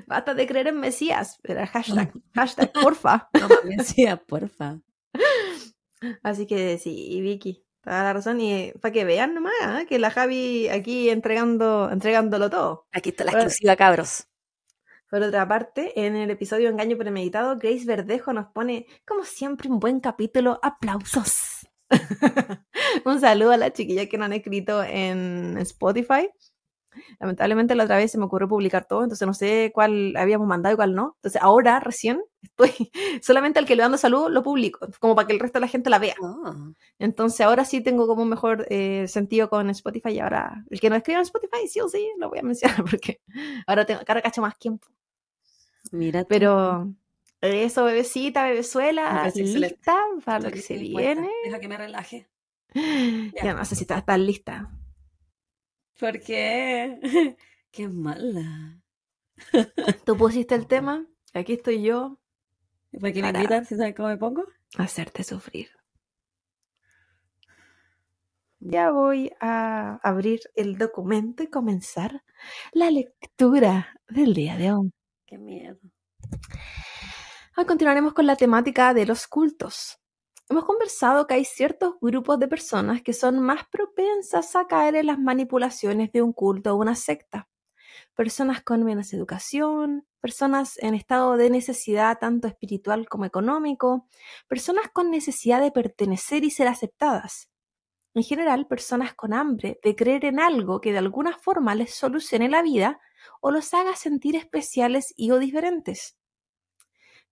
[0.07, 3.29] Basta de creer en Mesías, era hashtag, hashtag, porfa.
[3.41, 4.81] No, Mesías, porfa.
[6.22, 8.40] Así que sí, Vicky, toda la razón.
[8.40, 9.87] Y para que vean nomás ¿eh?
[9.87, 12.87] que la Javi aquí entregando, entregándolo todo.
[12.92, 14.28] Aquí está la exclusiva, cabros.
[15.11, 19.80] Por otra parte, en el episodio Engaño Premeditado, Grace Verdejo nos pone, como siempre, un
[19.80, 20.61] buen capítulo.
[20.62, 21.66] ¡Aplausos!
[23.06, 26.28] un saludo a la chiquilla que nos han escrito en Spotify.
[27.20, 30.74] Lamentablemente la otra vez se me ocurrió publicar todo, entonces no sé cuál habíamos mandado
[30.74, 31.14] y cuál no.
[31.16, 32.70] Entonces ahora recién estoy,
[33.22, 35.68] solamente al que le dando salud lo publico, como para que el resto de la
[35.68, 36.16] gente la vea.
[36.22, 36.72] Ah.
[36.98, 40.90] Entonces ahora sí tengo como un mejor eh, sentido con Spotify y ahora el que
[40.90, 43.20] no escriba en Spotify sí o sí lo voy a mencionar porque
[43.66, 44.88] ahora tengo, ahora cacho más tiempo.
[45.92, 46.24] Mira.
[46.24, 46.92] Pero
[47.40, 51.31] eso, bebecita, bebezuela, lista para lo que se viene.
[51.44, 52.29] Deja que me relaje.
[53.42, 54.70] Ya, no sé si estás tan lista.
[55.98, 57.01] ¿Por qué?
[57.70, 58.81] Qué mala.
[60.05, 62.18] Tú pusiste el tema, aquí estoy yo.
[62.92, 64.44] ¿Para qué me invitan si sabes cómo me pongo?
[64.77, 65.68] Hacerte sufrir.
[68.61, 72.24] Ya voy a abrir el documento y comenzar
[72.72, 74.92] la lectura del día de hoy.
[75.27, 75.79] Qué miedo.
[77.57, 80.01] Hoy continuaremos con la temática de los cultos.
[80.48, 85.07] Hemos conversado que hay ciertos grupos de personas que son más propensas a caer en
[85.07, 87.48] las manipulaciones de un culto o una secta.
[88.16, 94.09] Personas con menos educación, personas en estado de necesidad tanto espiritual como económico,
[94.48, 97.50] personas con necesidad de pertenecer y ser aceptadas.
[98.14, 102.48] En general, personas con hambre de creer en algo que de alguna forma les solucione
[102.48, 103.00] la vida
[103.40, 106.16] o los haga sentir especiales y o diferentes.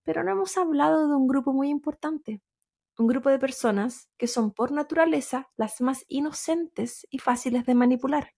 [0.03, 2.41] Pero no hemos hablado de un grupo muy importante,
[2.97, 8.33] un grupo de personas que son por naturaleza las más inocentes y fáciles de manipular.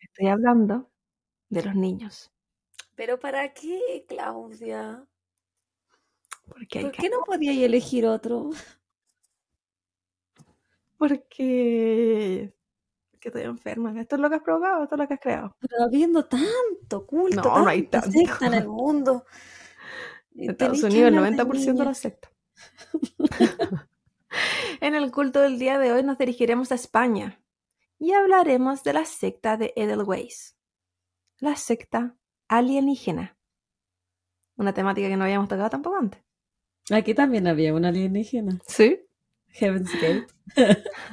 [0.00, 0.90] Estoy hablando
[1.54, 2.30] de los niños.
[2.94, 5.06] ¿Pero para qué, Claudia?
[6.46, 8.50] Porque ¿Por qué no podía elegir otro?
[10.98, 12.54] Porque
[13.24, 13.98] que estoy enferma.
[13.98, 15.56] Esto es lo que has provocado, esto es lo que has creado.
[15.58, 18.10] Pero habiendo tanto culto, no, no hay tanto.
[18.10, 19.24] secta en el mundo.
[20.36, 22.28] En Estados Unidos el 90% de la secta.
[24.80, 27.40] en el culto del día de hoy nos dirigiremos a España
[28.00, 30.53] y hablaremos de la secta de Edelweiss,
[31.38, 32.16] la secta
[32.48, 33.36] alienígena.
[34.56, 36.22] Una temática que no habíamos tocado tampoco antes.
[36.90, 38.58] Aquí también había una alienígena.
[38.66, 39.00] Sí.
[39.48, 40.26] Heaven's Gate.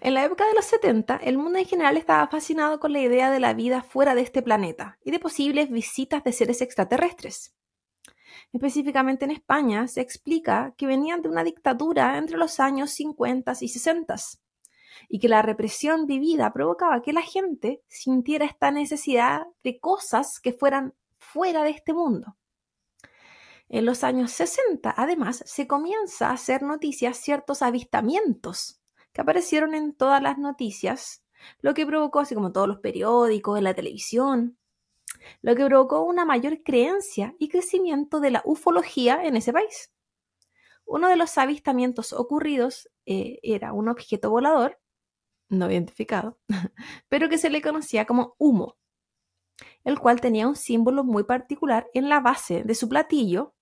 [0.00, 3.30] En la época de los 70, el mundo en general estaba fascinado con la idea
[3.30, 7.54] de la vida fuera de este planeta y de posibles visitas de seres extraterrestres.
[8.52, 13.68] Específicamente en España se explica que venían de una dictadura entre los años 50 y
[13.68, 14.16] 60
[15.08, 20.52] y que la represión vivida provocaba que la gente sintiera esta necesidad de cosas que
[20.52, 22.36] fueran fuera de este mundo.
[23.68, 28.80] En los años 60, además, se comienza a hacer noticias ciertos avistamientos
[29.12, 31.24] que aparecieron en todas las noticias,
[31.60, 34.58] lo que provocó, así como todos los periódicos, en la televisión,
[35.40, 39.90] lo que provocó una mayor creencia y crecimiento de la ufología en ese país.
[40.84, 44.78] Uno de los avistamientos ocurridos eh, era un objeto volador,
[45.48, 46.38] no identificado,
[47.08, 48.76] pero que se le conocía como humo,
[49.84, 53.54] el cual tenía un símbolo muy particular en la base de su platillo,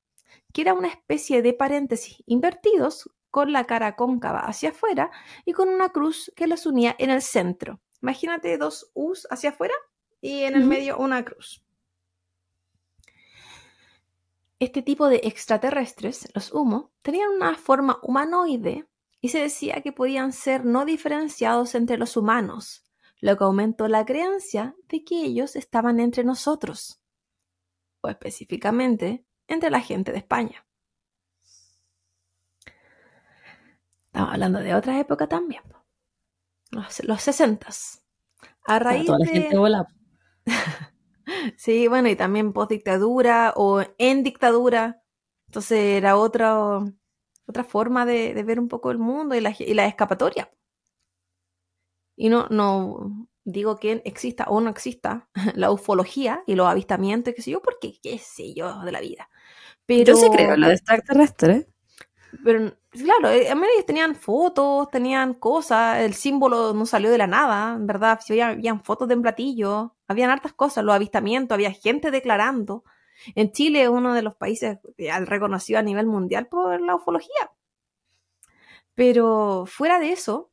[0.53, 5.11] que era una especie de paréntesis invertidos con la cara cóncava hacia afuera
[5.45, 7.81] y con una cruz que los unía en el centro.
[8.03, 9.75] Imagínate dos U's hacia afuera
[10.21, 11.65] y en el medio una cruz.
[14.59, 18.87] Este tipo de extraterrestres, los humo, tenían una forma humanoide
[19.23, 22.85] y se decía que podían ser no diferenciados entre los humanos,
[23.21, 27.01] lo que aumentó la creencia de que ellos estaban entre nosotros,
[28.01, 30.67] o específicamente entre la gente de España.
[34.07, 35.63] Estamos hablando de otra época también,
[36.71, 37.69] los, 60
[38.67, 39.33] A raíz Toda la de...
[39.33, 39.57] gente.
[41.57, 45.03] Sí, bueno, y también post dictadura o en dictadura.
[45.47, 46.81] Entonces era otra,
[47.53, 50.51] otra forma de, de ver un poco el mundo y la, y la escapatoria.
[52.17, 57.43] Y no, no digo que exista o no exista la ufología y los avistamientos, qué
[57.43, 59.29] sé yo, porque qué sé yo de la vida.
[59.87, 61.69] Pero, Yo sí creo en lo de extraterrestre.
[62.45, 67.27] pero claro, eh, a ellos tenían fotos, tenían cosas, el símbolo no salió de la
[67.27, 71.55] nada, en verdad, si había, habían fotos de un platillo, habían hartas cosas, los avistamientos,
[71.55, 72.85] había gente declarando.
[73.35, 74.79] En Chile es uno de los países
[75.27, 77.51] reconocido a nivel mundial por la ufología.
[78.95, 80.51] Pero fuera de eso,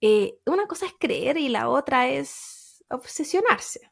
[0.00, 3.90] eh, una cosa es creer y la otra es obsesionarse.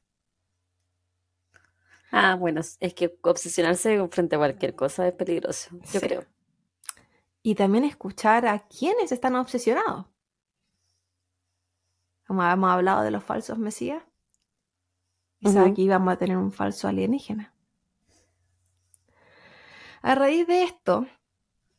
[2.13, 6.01] Ah, bueno, es que obsesionarse frente a cualquier cosa es peligroso, yo Sí.
[6.01, 6.25] creo.
[7.43, 10.07] Y también escuchar a quienes están obsesionados.
[12.27, 14.03] Como hemos hablado de los falsos mesías,
[15.41, 15.73] quizá Ujú.
[15.73, 17.53] aquí vamos a tener un falso alienígena.
[20.07, 21.05] A raíz de esto,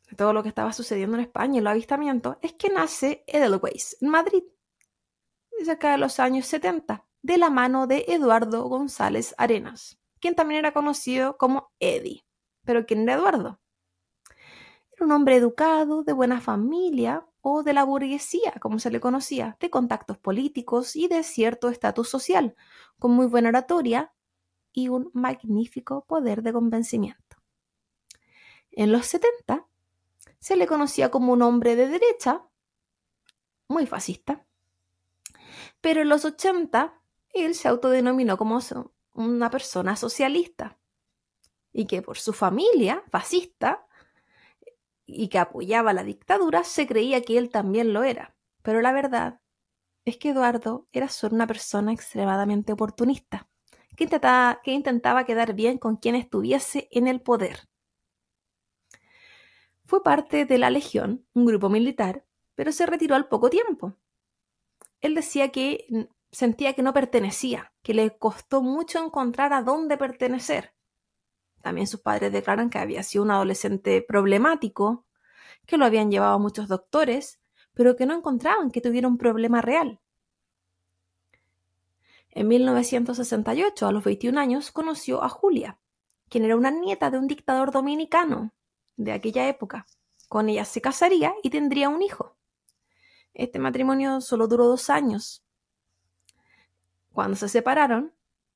[0.09, 3.95] de todo lo que estaba sucediendo en España y los avistamientos, es que nace Edelweiss
[4.01, 4.43] en Madrid,
[5.63, 10.73] cerca de los años 70, de la mano de Eduardo González Arenas, quien también era
[10.73, 12.25] conocido como Eddie.
[12.65, 13.61] Pero ¿quién era Eduardo?
[14.91, 19.55] Era un hombre educado, de buena familia o de la burguesía, como se le conocía,
[19.61, 22.57] de contactos políticos y de cierto estatus social,
[22.99, 24.13] con muy buena oratoria
[24.73, 27.26] y un magnífico poder de convencimiento.
[28.77, 29.67] En los 70
[30.37, 32.43] se le conocía como un hombre de derecha,
[33.67, 34.45] muy fascista,
[35.81, 36.93] pero en los 80
[37.33, 38.59] él se autodenominó como
[39.13, 40.77] una persona socialista
[41.73, 43.87] y que por su familia fascista
[45.07, 48.35] y que apoyaba la dictadura, se creía que él también lo era.
[48.61, 49.41] Pero la verdad
[50.05, 53.49] es que Eduardo era solo una persona extremadamente oportunista,
[53.95, 57.67] que intentaba, que intentaba quedar bien con quien estuviese en el poder.
[59.87, 63.95] Fue parte de la Legión, un grupo militar, pero se retiró al poco tiempo.
[64.99, 70.73] Él decía que sentía que no pertenecía, que le costó mucho encontrar a dónde pertenecer.
[71.61, 75.05] También sus padres declaran que había sido un adolescente problemático,
[75.65, 77.39] que lo habían llevado a muchos doctores,
[77.73, 80.01] pero que no encontraban que tuviera un problema real.
[82.31, 85.79] En 1968, a los 21 años, conoció a Julia,
[86.27, 88.51] quien era una nieta de un dictador dominicano
[88.97, 89.85] de aquella época.
[90.27, 92.35] Con ella se casaría y tendría un hijo.
[93.33, 95.45] Este matrimonio solo duró dos años.
[97.13, 98.13] Cuando se separaron,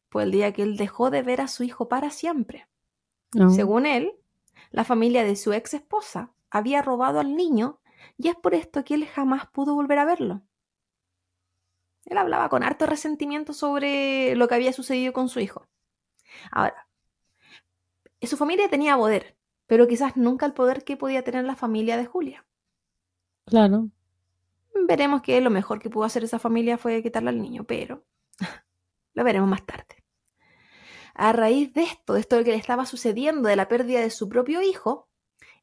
[0.10, 2.68] fue el día que él dejó de ver a su hijo para siempre.
[3.34, 3.50] No.
[3.52, 4.12] Según él,
[4.72, 7.80] la familia de su ex esposa había robado al niño
[8.18, 10.42] y es por esto que él jamás pudo volver a verlo.
[12.06, 15.68] Él hablaba con harto resentimiento sobre lo que había sucedido con su hijo.
[16.52, 16.88] Ahora,
[18.22, 19.38] su familia tenía poder,
[19.72, 22.46] pero quizás nunca el poder que podía tener la familia de Julia.
[23.46, 23.88] Claro.
[24.86, 28.04] Veremos que lo mejor que pudo hacer esa familia fue quitarle al niño, pero
[29.14, 30.04] lo veremos más tarde.
[31.14, 34.28] A raíz de esto, de esto que le estaba sucediendo, de la pérdida de su
[34.28, 35.08] propio hijo,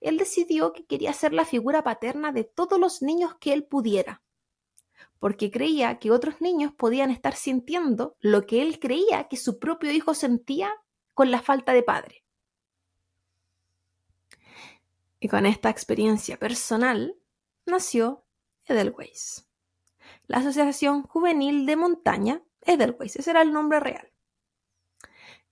[0.00, 4.22] él decidió que quería ser la figura paterna de todos los niños que él pudiera,
[5.18, 9.92] porque creía que otros niños podían estar sintiendo lo que él creía que su propio
[9.92, 10.72] hijo sentía
[11.12, 12.24] con la falta de padre.
[15.20, 17.16] Y con esta experiencia personal
[17.66, 18.24] nació
[18.66, 19.48] Edelweiss,
[20.26, 24.12] la Asociación Juvenil de Montaña Edelweiss, ese era el nombre real.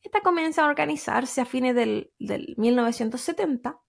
[0.03, 3.81] Esta comienza a organizarse a fines del, del 1970.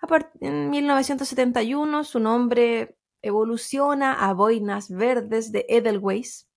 [0.00, 6.48] A part- en 1971 su nombre evoluciona a Boinas Verdes de Edelweiss.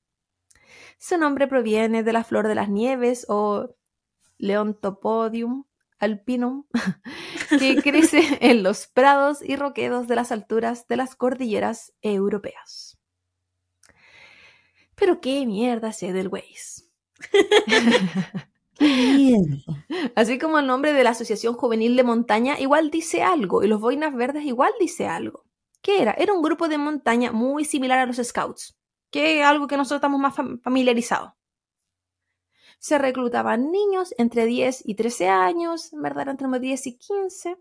[0.97, 3.75] Su nombre proviene de la flor de las nieves o
[4.37, 5.65] Leontopodium
[6.03, 6.65] alpinum,
[7.59, 12.97] que crece en los prados y roquedos de las alturas de las cordilleras europeas.
[14.95, 16.89] Pero qué mierda es Edelweiss.
[20.15, 23.79] Así como el nombre de la Asociación Juvenil de Montaña igual dice algo y los
[23.79, 25.45] Boinas Verdes igual dice algo.
[25.81, 26.11] ¿Qué era?
[26.13, 28.77] Era un grupo de montaña muy similar a los Scouts,
[29.11, 31.31] que es algo que nosotros estamos más fam- familiarizados.
[32.83, 37.57] Se reclutaban niños entre 10 y 13 años, en verdad entre 10 y 15,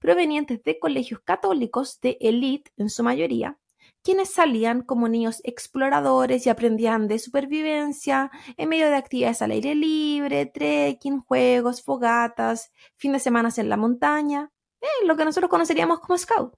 [0.00, 3.56] provenientes de colegios católicos de élite en su mayoría,
[4.02, 9.76] quienes salían como niños exploradores y aprendían de supervivencia en medio de actividades al aire
[9.76, 16.00] libre, trekking, juegos, fogatas, fin de semana en la montaña, eh, lo que nosotros conoceríamos
[16.00, 16.56] como scout.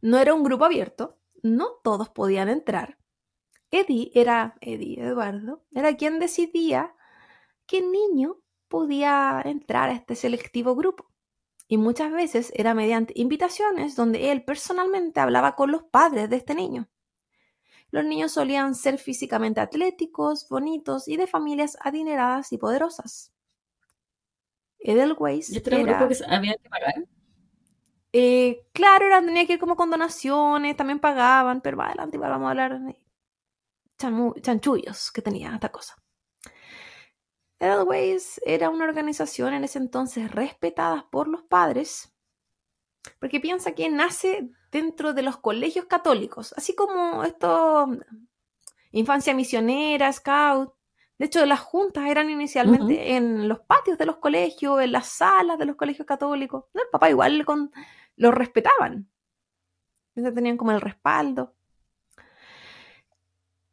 [0.00, 2.99] No era un grupo abierto, no todos podían entrar.
[3.70, 6.94] Eddie era, Eddie Eduardo, era quien decidía
[7.66, 11.10] qué niño podía entrar a este selectivo grupo.
[11.68, 16.54] Y muchas veces era mediante invitaciones donde él personalmente hablaba con los padres de este
[16.54, 16.88] niño.
[17.92, 23.32] Los niños solían ser físicamente atléticos, bonitos y de familias adineradas y poderosas.
[24.78, 26.94] Edelweiss ¿Y este era, un grupo que había que pagar?
[28.12, 32.46] Eh, claro, era, tenía que ir como con donaciones, también pagaban, pero más adelante vamos
[32.46, 32.96] a hablar de
[34.40, 35.96] chanchullos que tenía esta cosa.
[37.58, 42.14] Edelweiss era una organización en ese entonces respetada por los padres,
[43.18, 47.88] porque piensa que nace dentro de los colegios católicos, así como esto,
[48.92, 50.72] infancia misionera, scout.
[51.18, 55.58] De hecho, las juntas eran inicialmente en los patios de los colegios, en las salas
[55.58, 56.64] de los colegios católicos.
[56.72, 57.70] El papá igual con,
[58.16, 59.10] los respetaban.
[60.14, 61.54] Tenían como el respaldo.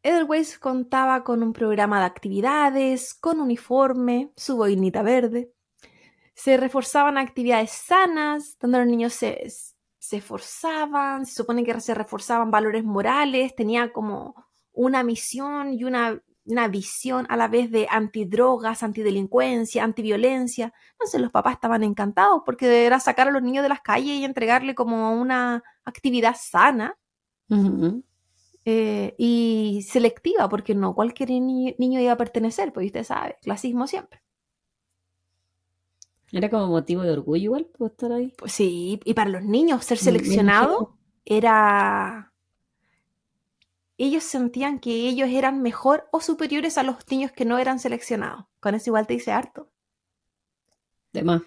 [0.03, 5.51] Edelweiss contaba con un programa de actividades, con uniforme, su boinita verde.
[6.33, 9.47] Se reforzaban actividades sanas, donde los niños se,
[10.12, 14.36] esforzaban, se supone que se reforzaban valores morales, tenía como
[14.71, 20.73] una misión y una una visión a la vez de antidrogas, antidelincuencia, antiviolencia.
[20.93, 24.23] Entonces los papás estaban encantados porque era sacar a los niños de las calles y
[24.23, 26.97] entregarle como una actividad sana
[28.69, 34.21] eh, y selectiva, porque no cualquier niño iba a pertenecer, pues usted sabe, clasismo siempre.
[36.34, 38.34] Era como motivo de orgullo igual, por estar ahí.
[38.38, 42.34] Pues sí, y para los niños ser seleccionado era
[43.97, 48.47] ellos sentían que ellos eran mejor o superiores a los niños que no eran seleccionados.
[48.60, 49.71] Con eso igual te dice harto.
[51.13, 51.41] De más.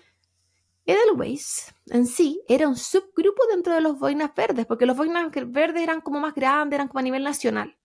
[0.90, 5.82] Edelweiss en sí era un subgrupo dentro de los boinas verdes, porque los boinas verdes
[5.82, 7.76] eran como más grandes, eran como a nivel nacional.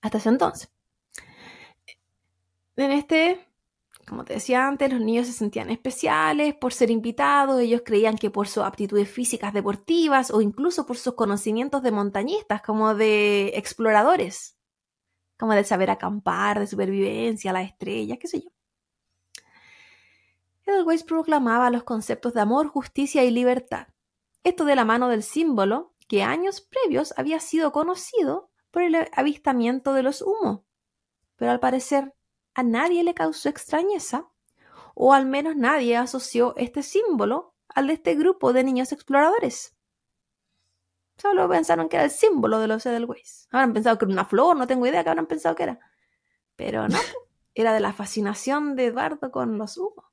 [0.00, 0.70] Hasta ese entonces.
[2.76, 3.50] En este
[4.10, 8.28] como te decía antes, los niños se sentían especiales por ser invitados, ellos creían que
[8.28, 14.58] por sus aptitudes físicas deportivas o incluso por sus conocimientos de montañistas, como de exploradores,
[15.38, 18.50] como de saber acampar, de supervivencia, las estrellas, qué sé yo.
[20.70, 23.88] Edelweiss proclamaba los conceptos de amor, justicia y libertad.
[24.44, 29.92] Esto de la mano del símbolo que años previos había sido conocido por el avistamiento
[29.92, 30.62] de los humos,
[31.36, 32.14] pero al parecer
[32.54, 34.30] a nadie le causó extrañeza,
[34.94, 39.76] o al menos nadie asoció este símbolo al de este grupo de niños exploradores.
[41.16, 43.46] Solo pensaron que era el símbolo de los Edelweiss.
[43.50, 45.80] Habrán pensado que era una flor, no tengo idea que habrán pensado que era.
[46.56, 46.98] Pero no,
[47.54, 50.06] era de la fascinación de Eduardo con los humos.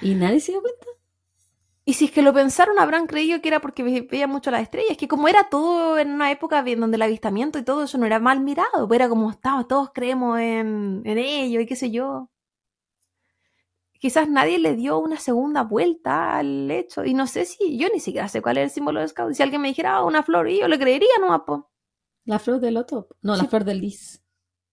[0.00, 0.86] ¿Y nadie se dio cuenta?
[1.84, 4.96] Y si es que lo pensaron, habrán creído que era porque veía mucho las estrellas.
[4.96, 8.20] Que como era todo en una época donde el avistamiento y todo eso no era
[8.20, 12.30] mal mirado, pues era como estaba, todos creemos en, en ello y qué sé yo.
[13.98, 17.04] Quizás nadie le dio una segunda vuelta al hecho.
[17.04, 19.34] Y no sé si, yo ni siquiera sé cuál es el símbolo de Scout.
[19.34, 21.70] Si alguien me dijera ah, una flor, y yo le creería, no, po.
[22.24, 23.08] La flor del loto.
[23.20, 24.22] No, la flor del lis.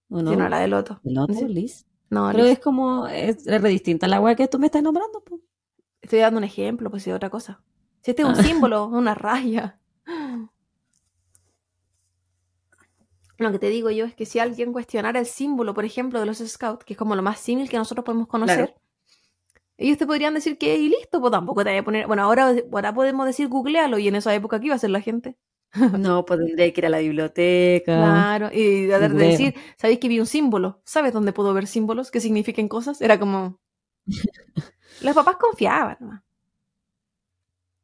[0.09, 0.35] ¿O no?
[0.35, 1.01] no, la del loto.
[1.03, 1.33] ¿El loto?
[1.47, 1.86] ¿Lis?
[2.09, 5.41] No, Pero es como, es, re distinta la agua que tú me estás nombrando, po.
[6.01, 7.61] Estoy dando un ejemplo, pues de otra cosa.
[8.01, 8.43] Si este es un ah.
[8.43, 9.79] símbolo, una raya.
[13.37, 16.25] Lo que te digo yo es que si alguien cuestionara el símbolo, por ejemplo, de
[16.25, 18.73] los scouts, que es como lo más símil que nosotros podemos conocer,
[19.77, 22.07] ellos te podrían decir que y listo, pues tampoco te voy a poner.
[22.07, 25.01] Bueno, ahora, ahora podemos decir googlealo y en esa época, ¿qué iba a hacer la
[25.01, 25.37] gente?
[25.99, 27.95] No, pues tendría que ir a la biblioteca.
[27.95, 30.81] Claro, y de, decir, ¿sabéis que vi un símbolo?
[30.85, 33.01] ¿Sabes dónde puedo ver símbolos que signifiquen cosas?
[33.01, 33.59] Era como.
[35.01, 36.23] Los papás confiaban.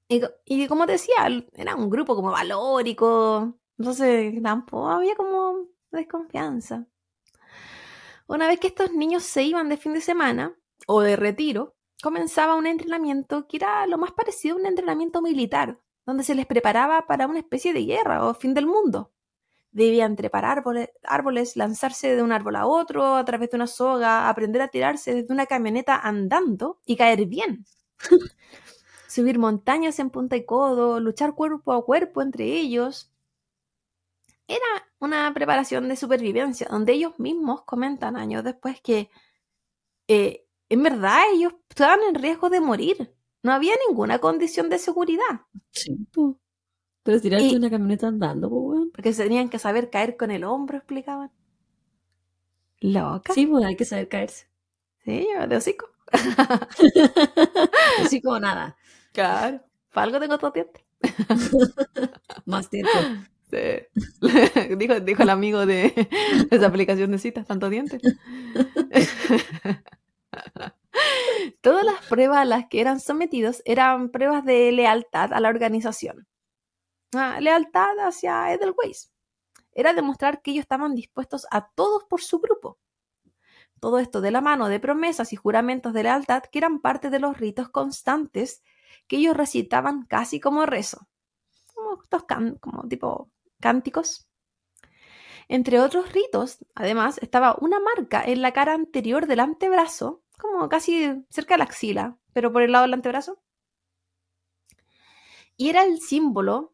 [0.08, 3.58] Y, y como te decía, era un grupo como valórico.
[3.78, 6.88] Entonces tampoco había como desconfianza.
[8.28, 10.56] Una vez que estos niños se iban de fin de semana
[10.88, 15.80] o de retiro, comenzaba un entrenamiento que era lo más parecido a un entrenamiento militar,
[16.06, 19.12] donde se les preparaba para una especie de guerra o fin del mundo.
[19.72, 24.62] Debían trepar árboles, lanzarse de un árbol a otro a través de una soga, aprender
[24.62, 27.66] a tirarse desde una camioneta andando y caer bien.
[29.08, 33.12] Subir montañas en punta y codo, luchar cuerpo a cuerpo entre ellos.
[34.48, 34.66] era
[35.00, 39.10] una preparación de supervivencia, donde ellos mismos comentan años después que
[40.08, 43.14] eh, en verdad ellos estaban en riesgo de morir.
[43.44, 45.42] No había ninguna condición de seguridad.
[45.70, 46.36] Sí, pues.
[47.04, 48.92] Pero tirarte y, una camioneta andando, pues, weón.
[48.92, 51.32] Porque se tenían que saber caer con el hombro, explicaban.
[52.80, 53.34] Loca.
[53.34, 54.48] Sí, pues hay que saber caerse.
[55.04, 55.90] Sí, de hocico.
[56.80, 58.78] de hocico o nada.
[59.12, 59.62] Claro.
[59.92, 60.84] Para algo tengo todo dientes.
[62.46, 62.92] Más tiempo.
[63.52, 64.78] Sí.
[64.78, 65.94] dijo, dijo el amigo de
[66.50, 68.02] esa aplicación de citas, tanto dientes.
[71.62, 76.28] Todas las pruebas a las que eran sometidos eran pruebas de lealtad a la organización.
[77.14, 79.12] Ah, lealtad hacia Edelweiss.
[79.72, 82.80] Era demostrar que ellos estaban dispuestos a todos por su grupo.
[83.80, 87.20] Todo esto de la mano de promesas y juramentos de lealtad que eran parte de
[87.20, 88.64] los ritos constantes
[89.08, 91.08] que ellos recitaban casi como rezo.
[91.74, 92.00] Como,
[92.60, 93.30] como tipo
[93.60, 94.28] cánticos.
[95.48, 101.26] Entre otros ritos, además, estaba una marca en la cara anterior del antebrazo, como casi
[101.30, 103.42] cerca de la axila, pero por el lado del antebrazo.
[105.58, 106.74] Y era el símbolo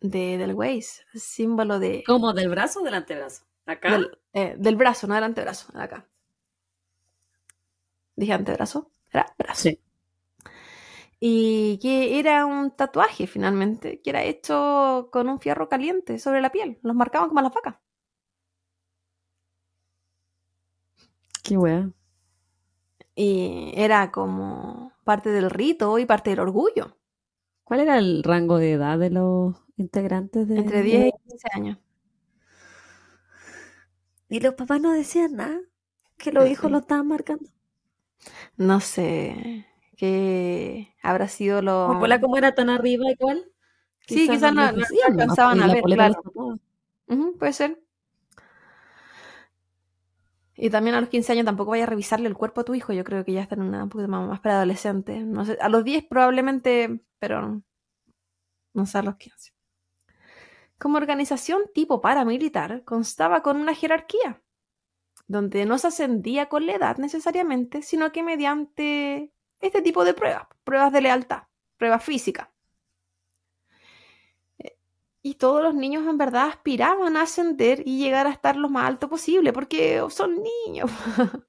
[0.00, 2.04] de, del Waze, símbolo de...
[2.06, 2.32] ¿Cómo?
[2.32, 3.44] ¿Del brazo o del antebrazo?
[3.66, 3.92] ¿Acá?
[3.92, 6.08] Del, eh, del brazo, no del antebrazo, acá.
[8.16, 9.62] Dije antebrazo, era brazo.
[9.62, 9.80] Sí.
[11.20, 16.50] Y que era un tatuaje finalmente, que era hecho con un fierro caliente sobre la
[16.50, 16.78] piel.
[16.82, 17.76] Los marcaban como a las vacas.
[21.42, 21.90] Qué wea.
[23.20, 26.96] Y era como parte del rito y parte del orgullo.
[27.64, 31.78] ¿Cuál era el rango de edad de los integrantes de Entre 10 y 15 años.
[34.28, 35.58] ¿Y los papás no decían nada?
[36.16, 37.50] ¿Que los hijos lo estaban marcando?
[38.56, 39.66] No sé.
[39.96, 41.88] Que habrá sido lo.
[41.88, 43.50] ¿Como como era tan arriba igual?
[44.06, 46.22] Sí, quizás no, no, alcanzaban a ver, claro.
[47.36, 47.82] puede ser.
[50.60, 52.92] Y también a los 15 años tampoco vaya a revisarle el cuerpo a tu hijo.
[52.92, 55.20] Yo creo que ya está en una un más, para adolescente.
[55.20, 57.62] No sé, a los 10 probablemente, pero
[58.74, 59.52] no sé a los 15.
[60.76, 64.42] Como organización tipo paramilitar, constaba con una jerarquía,
[65.28, 70.48] donde no se ascendía con la edad necesariamente, sino que mediante este tipo de pruebas,
[70.64, 71.44] pruebas de lealtad,
[71.76, 72.48] pruebas físicas.
[75.28, 78.86] Y todos los niños en verdad aspiraban a ascender y llegar a estar lo más
[78.86, 80.90] alto posible, porque son niños.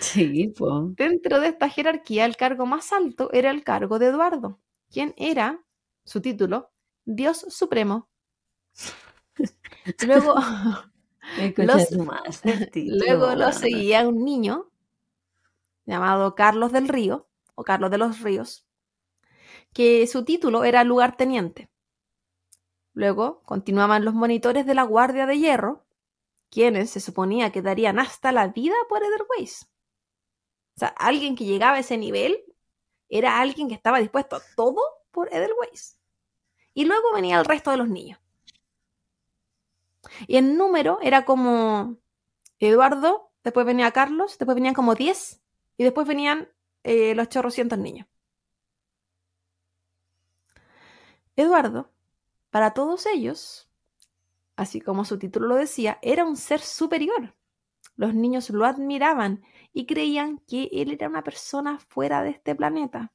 [0.00, 0.94] Sí, pues.
[0.94, 4.60] Dentro de esta jerarquía, el cargo más alto era el cargo de Eduardo,
[4.90, 5.64] quien era,
[6.04, 6.70] su título,
[7.04, 8.08] Dios Supremo
[10.06, 10.34] Luego,
[12.74, 14.70] luego lo seguía un niño
[15.86, 18.66] llamado Carlos del Río, o Carlos de los Ríos,
[19.72, 21.69] que su título era lugarteniente.
[23.00, 25.86] Luego continuaban los monitores de la Guardia de Hierro,
[26.50, 29.70] quienes se suponía que darían hasta la vida por Edelweiss.
[30.76, 32.44] O sea, alguien que llegaba a ese nivel
[33.08, 34.82] era alguien que estaba dispuesto a todo
[35.12, 35.98] por Edelweiss.
[36.74, 38.20] Y luego venía el resto de los niños.
[40.26, 41.96] Y en número era como
[42.58, 45.40] Eduardo, después venía Carlos, después venían como 10
[45.78, 46.50] y después venían
[46.82, 48.06] eh, los chorrocientos niños.
[51.34, 51.90] Eduardo,
[52.50, 53.70] para todos ellos,
[54.56, 57.34] así como su título lo decía, era un ser superior.
[57.96, 59.42] Los niños lo admiraban
[59.72, 63.12] y creían que él era una persona fuera de este planeta.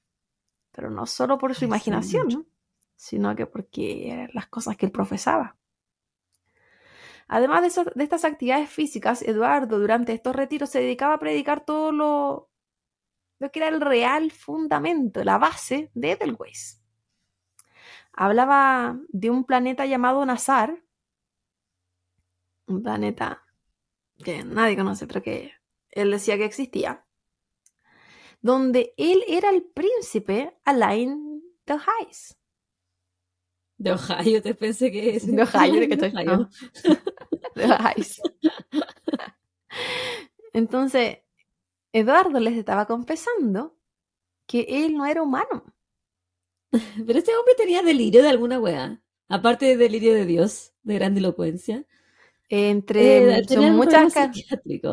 [0.71, 2.47] Pero no solo por su imaginación,
[2.95, 5.57] sino que porque eran las cosas que él profesaba.
[7.27, 12.49] Además de, estas actividades físicas, Eduardo durante estos retiros se dedicaba a predicar todo lo,
[13.39, 16.84] lo que era el real fundamento, la base de Edelweiss.
[18.17, 20.81] Hablaba de un planeta llamado Nazar,
[22.67, 23.43] un planeta
[24.23, 25.51] que nadie conoce, pero que
[25.91, 27.05] él decía que existía,
[28.41, 32.37] donde él era el príncipe Alain de Hayes.
[33.77, 35.27] De Ohio, te pensé que es.
[35.27, 36.11] De Ohio, de que estoy.
[36.11, 36.49] Ohio.
[37.55, 38.05] de Ohio.
[40.53, 41.17] Entonces,
[41.91, 43.77] Eduardo les estaba confesando
[44.45, 45.74] que él no era humano.
[47.05, 49.01] Pero este hombre tenía delirio de alguna wea.
[49.27, 51.85] Aparte de delirio de Dios, de gran elocuencia.
[52.47, 54.15] Entre, sus muchas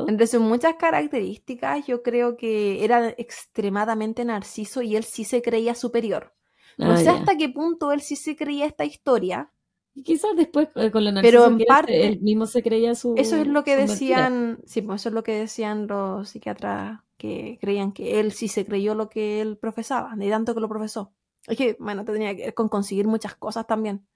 [0.09, 5.75] entre sus muchas características, yo creo que era extremadamente narciso y él sí se creía
[5.75, 6.33] superior.
[6.79, 9.53] No ah, sé hasta qué punto él sí se creía esta historia.
[9.95, 13.37] Y quizás después eh, con la Pero en parte él mismo se creía su Eso
[13.37, 17.93] es lo que decían, sí, pues eso es lo que decían los psiquiatras que creían
[17.93, 21.13] que él sí se creyó lo que él profesaba, ni tanto que lo profesó.
[21.47, 24.07] Es que, bueno, tenía que ver con conseguir muchas cosas también.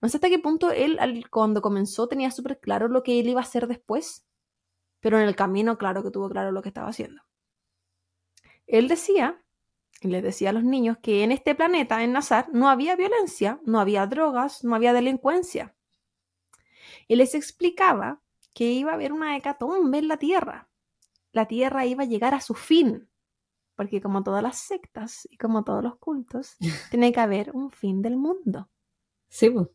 [0.00, 0.98] No sé hasta qué punto él,
[1.30, 4.26] cuando comenzó, tenía súper claro lo que él iba a hacer después,
[5.00, 7.22] pero en el camino, claro que tuvo claro lo que estaba haciendo.
[8.66, 9.42] Él decía,
[10.00, 13.60] y les decía a los niños, que en este planeta, en Nazar, no había violencia,
[13.64, 15.74] no había drogas, no había delincuencia.
[17.08, 18.20] Y les explicaba
[18.52, 20.68] que iba a haber una hecatombe en la Tierra.
[21.32, 23.08] La Tierra iba a llegar a su fin,
[23.76, 26.56] porque como todas las sectas y como todos los cultos,
[26.90, 28.68] tiene que haber un fin del mundo.
[29.28, 29.68] Sí, pues.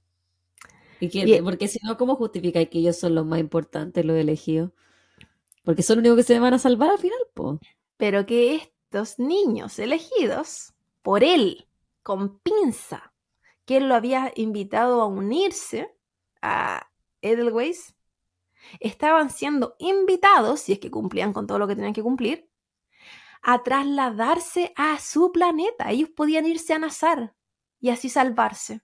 [1.00, 4.18] ¿Y qué- Y- porque si no, ¿cómo justificáis que ellos son los más importantes, los
[4.18, 4.72] elegidos?
[5.64, 7.60] Porque son los únicos que se van a salvar al final, pues.
[7.98, 11.68] pero que estos niños elegidos por él,
[12.04, 13.14] con pinza,
[13.66, 15.96] que él lo había invitado a unirse
[16.42, 16.90] a
[17.22, 17.96] Edelweiss,
[18.82, 22.50] estaban siendo invitados, si es que cumplían con todo lo que tenían que cumplir,
[23.42, 25.92] a trasladarse a su planeta.
[25.92, 27.36] Ellos podían irse a Nazar
[27.80, 28.82] y así salvarse.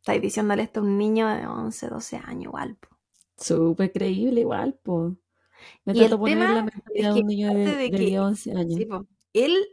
[0.00, 2.78] Estáis diciéndole esto a un niño de 11, 12 años, igual.
[3.36, 4.78] Súper creíble igual.
[5.84, 7.90] Me Y el poner tema la mentalidad de que un niño de, aparte de de
[7.90, 8.74] que- 10, 11 años.
[8.74, 9.06] Sí, po.
[9.32, 9.66] Él,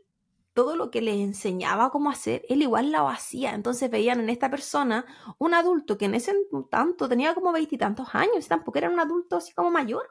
[0.54, 3.54] todo lo que les enseñaba cómo hacer, él igual lo hacía.
[3.54, 5.06] Entonces veían en esta persona
[5.38, 6.34] un adulto que en ese
[6.70, 10.10] tanto tenía como veintitantos años, tampoco era un adulto así como mayor.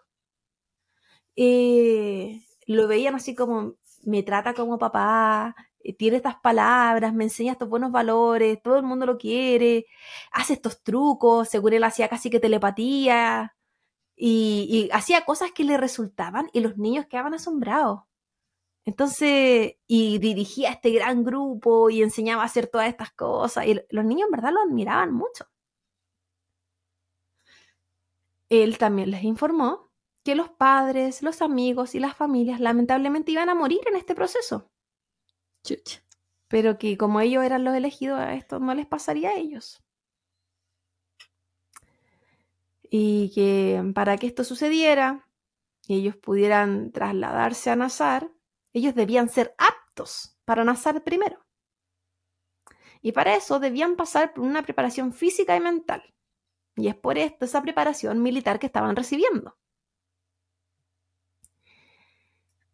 [1.37, 2.43] Eh,
[2.75, 7.68] lo veían así como, me trata como papá, eh, tiene estas palabras, me enseña estos
[7.68, 9.87] buenos valores, todo el mundo lo quiere,
[10.33, 13.57] hace estos trucos, según él hacía casi que telepatía.
[14.16, 18.03] Y, y hacía cosas que le resultaban y los niños quedaban asombrados.
[18.85, 23.66] Entonces, y dirigía este gran grupo y enseñaba a hacer todas estas cosas.
[23.66, 25.47] Y los niños en verdad lo admiraban mucho.
[28.51, 29.89] Él también les informó
[30.23, 34.71] que los padres, los amigos y las familias lamentablemente iban a morir en este proceso,
[35.64, 36.03] Chucha.
[36.49, 39.83] pero que como ellos eran los elegidos, esto no les pasaría a ellos.
[42.83, 45.29] Y que para que esto sucediera
[45.87, 48.31] y ellos pudieran trasladarse a Nazar,
[48.73, 51.47] ellos debían ser aptos para Nazar primero.
[53.03, 56.14] Y para eso debían pasar por una preparación física y mental.
[56.77, 59.57] Y es por esto esa preparación militar que estaban recibiendo.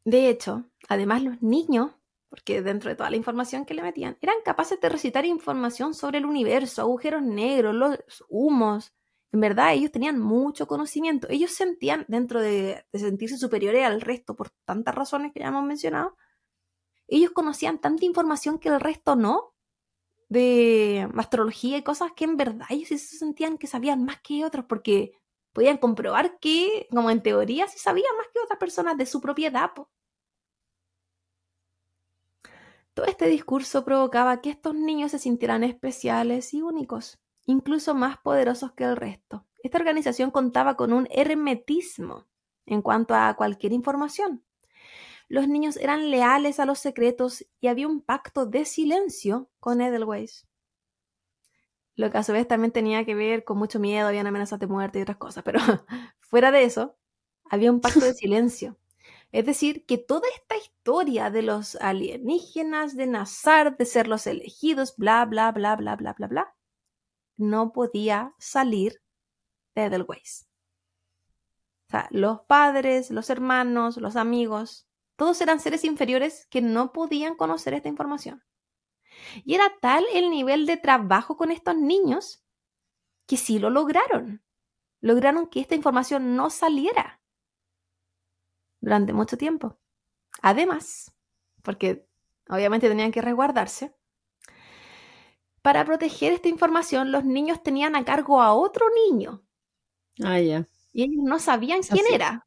[0.06, 1.90] De hecho, además los niños,
[2.28, 6.18] porque dentro de toda la información que le metían, eran capaces de recitar información sobre
[6.18, 7.98] el universo, agujeros negros, los
[8.28, 8.94] humos.
[9.32, 11.26] En verdad, ellos tenían mucho conocimiento.
[11.28, 16.16] Ellos sentían, dentro de, sentirse superiores al resto por tantas razones que ya hemos mencionado,
[17.08, 19.54] ellos conocían tanta información que el resto no,
[20.28, 24.44] de astrología y cosas que en verdad ellos sí se sentían que sabían más que
[24.44, 25.14] otros, porque
[25.52, 29.72] podían comprobar que, como en teoría, sí sabían más que otras personas de su propiedad.
[29.74, 29.90] po.
[32.96, 38.72] Todo este discurso provocaba que estos niños se sintieran especiales y únicos, incluso más poderosos
[38.72, 39.44] que el resto.
[39.62, 42.24] Esta organización contaba con un hermetismo
[42.64, 44.42] en cuanto a cualquier información.
[45.28, 50.46] Los niños eran leales a los secretos y había un pacto de silencio con Edelweiss.
[51.96, 54.68] Lo que a su vez también tenía que ver con mucho miedo, habían amenazas de
[54.68, 55.60] muerte y otras cosas, pero
[56.20, 56.96] fuera de eso,
[57.44, 58.78] había un pacto de silencio.
[59.36, 64.96] Es decir, que toda esta historia de los alienígenas, de Nazar, de ser los elegidos,
[64.96, 66.56] bla, bla, bla, bla, bla, bla, bla,
[67.36, 69.02] no podía salir
[69.74, 70.48] de Edelweiss.
[71.86, 77.34] O sea, los padres, los hermanos, los amigos, todos eran seres inferiores que no podían
[77.36, 78.42] conocer esta información.
[79.44, 82.42] Y era tal el nivel de trabajo con estos niños
[83.26, 84.42] que sí lo lograron.
[85.02, 87.20] Lograron que esta información no saliera
[88.86, 89.78] durante mucho tiempo.
[90.42, 91.14] Además,
[91.62, 92.06] porque
[92.50, 93.94] obviamente tenían que resguardarse,
[95.60, 99.42] para proteger esta información los niños tenían a cargo a otro niño
[100.24, 100.66] Ah, ya.
[100.92, 102.12] y ellos no sabían quién así.
[102.12, 102.46] era.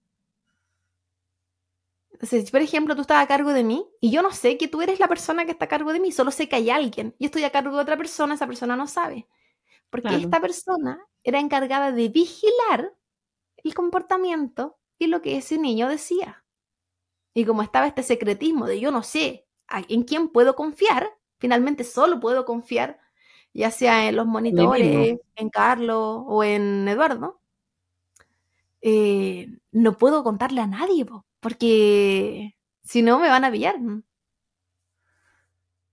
[2.11, 4.67] Entonces, si, por ejemplo, tú estás a cargo de mí y yo no sé que
[4.67, 7.15] tú eres la persona que está a cargo de mí, solo sé que hay alguien.
[7.19, 9.27] Yo estoy a cargo de otra persona, esa persona no sabe.
[9.91, 10.17] Porque Claro.
[10.17, 12.95] esta persona era encargada de vigilar
[13.57, 16.43] el comportamiento y lo que ese niño decía.
[17.33, 19.47] Y como estaba este secretismo de yo no sé
[19.87, 22.99] en quién puedo confiar, finalmente solo puedo confiar,
[23.53, 27.39] ya sea en los monitores, en Carlos o en Eduardo,
[28.81, 33.75] eh, no puedo contarle a nadie, po, porque si no me van a pillar.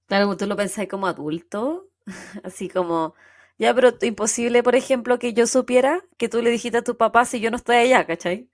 [0.06, 1.88] Claro, tú lo pensáis como adulto,
[2.44, 3.14] así como,
[3.58, 7.24] ya, pero imposible, por ejemplo, que yo supiera que tú le dijiste a tu papá
[7.24, 8.48] si yo no estoy allá, ¿cachai?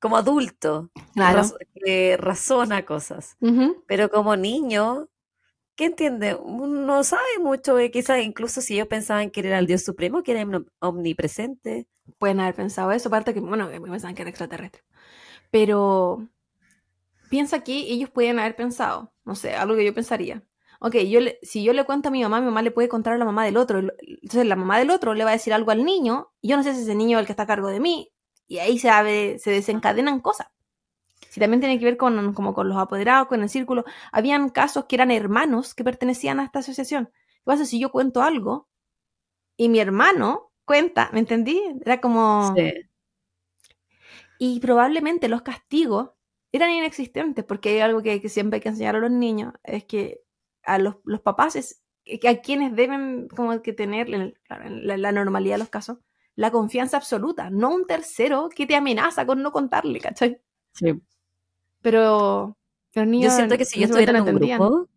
[0.00, 1.38] Como adulto, Claro.
[1.38, 3.36] raz- que razona cosas.
[3.86, 5.08] Pero como niño,
[5.76, 6.38] ¿qué entiende?
[6.46, 10.32] No sabe mucho, eh, quizás incluso si ellos pensaban que era el Dios Supremo, que
[10.32, 10.46] era
[10.80, 11.86] omnipresente.
[12.18, 14.82] Pueden haber pensado eso, aparte que, bueno, que pensaban que era extraterrestre.
[15.50, 16.26] Pero
[17.28, 20.42] piensa que ellos pueden haber pensado, no sé, algo que yo pensaría.
[20.80, 23.12] Ok, yo le- si yo le cuento a mi mamá, mi mamá le puede contar
[23.12, 23.78] a la mamá del otro.
[23.80, 26.62] Entonces la mamá del otro le va a decir algo al niño, y yo no
[26.62, 28.10] sé si ese niño es el que está a cargo de mí,
[28.50, 30.48] y ahí se, abre- se desencadenan cosas.
[31.28, 33.84] Si también tiene que ver con, como con los apoderados, con el círculo.
[34.10, 37.12] Habían casos que eran hermanos que pertenecían a esta asociación.
[37.14, 38.68] ¿Qué pasa si yo cuento algo
[39.56, 41.10] y mi hermano cuenta?
[41.12, 41.62] ¿Me entendí?
[41.86, 42.52] Era como...
[42.56, 42.72] Sí.
[44.40, 46.10] Y probablemente los castigos
[46.50, 49.84] eran inexistentes, porque hay algo que, que siempre hay que enseñar a los niños, es
[49.84, 50.22] que
[50.64, 51.84] a los, los papás es
[52.20, 55.98] que a quienes deben como que tener en la, la normalidad de los casos
[56.36, 60.40] la confianza absoluta, no un tercero que te amenaza con no contarle, ¿cachai?
[60.72, 61.00] Sí.
[61.82, 62.56] Pero
[62.94, 64.88] los niños Yo siento que si yo estuviera en un grupo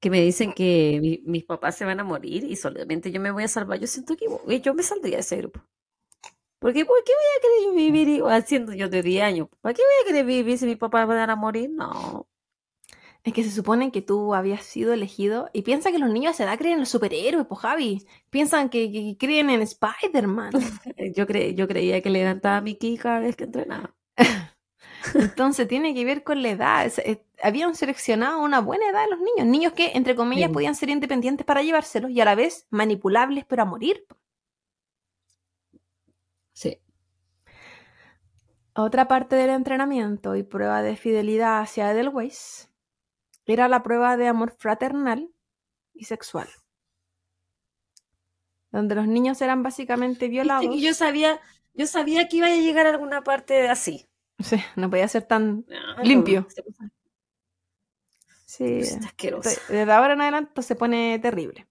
[0.00, 3.30] que me dicen que mi- mis papás se van a morir y solamente yo me
[3.30, 4.26] voy a salvar, yo siento que
[4.60, 5.60] yo me saldría de ese grupo.
[6.58, 9.48] Porque ¿por qué voy a querer yo vivir igual siendo yo de 10 años?
[9.60, 11.70] ¿Para qué voy a querer vivir si mis papás van a morir?
[11.70, 12.26] No.
[13.24, 16.32] Es que se supone que tú habías sido elegido y piensa que los niños a
[16.34, 18.06] esa edad creen en los superhéroes, pues Javi.
[18.30, 20.52] Piensan que, que creen en Spider-Man.
[21.16, 23.94] Yo, cre yo creía que levantaba mi ki cada vez que entrenaba.
[25.14, 26.86] Entonces tiene que ver con la edad.
[26.86, 29.46] Es- habían seleccionado una buena edad de los niños.
[29.46, 33.62] Niños que, entre comillas, podían ser independientes para llevárselos y a la vez manipulables pero
[33.62, 34.04] a morir.
[36.52, 36.80] Sí.
[38.74, 42.71] Otra parte del entrenamiento y prueba de fidelidad hacia Edelweiss
[43.46, 45.28] era la prueba de amor fraternal
[45.94, 46.48] y sexual.
[48.70, 50.64] Donde los niños eran básicamente violados.
[50.66, 51.40] que yo sabía,
[51.74, 54.08] yo sabía que iba a llegar a alguna parte así.
[54.38, 56.46] Sí, no podía ser tan Ah, Limpio.
[56.46, 56.62] puso-
[58.46, 61.66] Sí, de- desde ahora en adelante se pone terrible.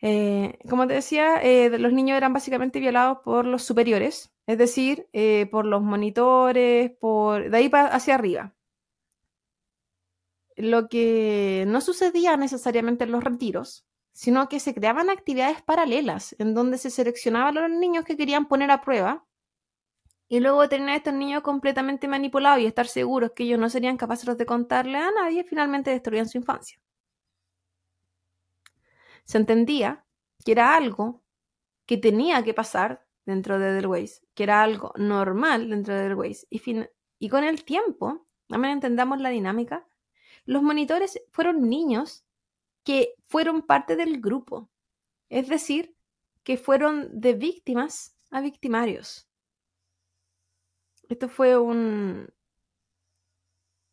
[0.00, 5.08] Eh, como te decía, eh, los niños eran básicamente violados por los superiores, es decir,
[5.12, 8.54] eh, por los monitores, por de ahí hacia arriba.
[10.58, 16.52] Lo que no sucedía necesariamente en los retiros, sino que se creaban actividades paralelas en
[16.52, 19.24] donde se seleccionaban a los niños que querían poner a prueba
[20.26, 24.36] y luego tener estos niños completamente manipulados y estar seguros que ellos no serían capaces
[24.36, 26.80] de contarle a nadie, finalmente destruían su infancia.
[29.24, 30.04] Se entendía
[30.44, 31.22] que era algo
[31.86, 36.48] que tenía que pasar dentro de Edelweiss, que era algo normal dentro de Edelweiss.
[36.50, 36.60] Y,
[37.20, 39.86] y con el tiempo, también entendamos la dinámica,
[40.48, 42.24] los monitores fueron niños
[42.82, 44.70] que fueron parte del grupo.
[45.28, 45.94] Es decir,
[46.42, 49.28] que fueron de víctimas a victimarios.
[51.10, 52.32] Esto fue un...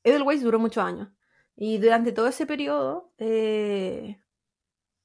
[0.06, 1.10] Edelweiss duró muchos años.
[1.58, 4.22] Y durante todo ese periodo eh,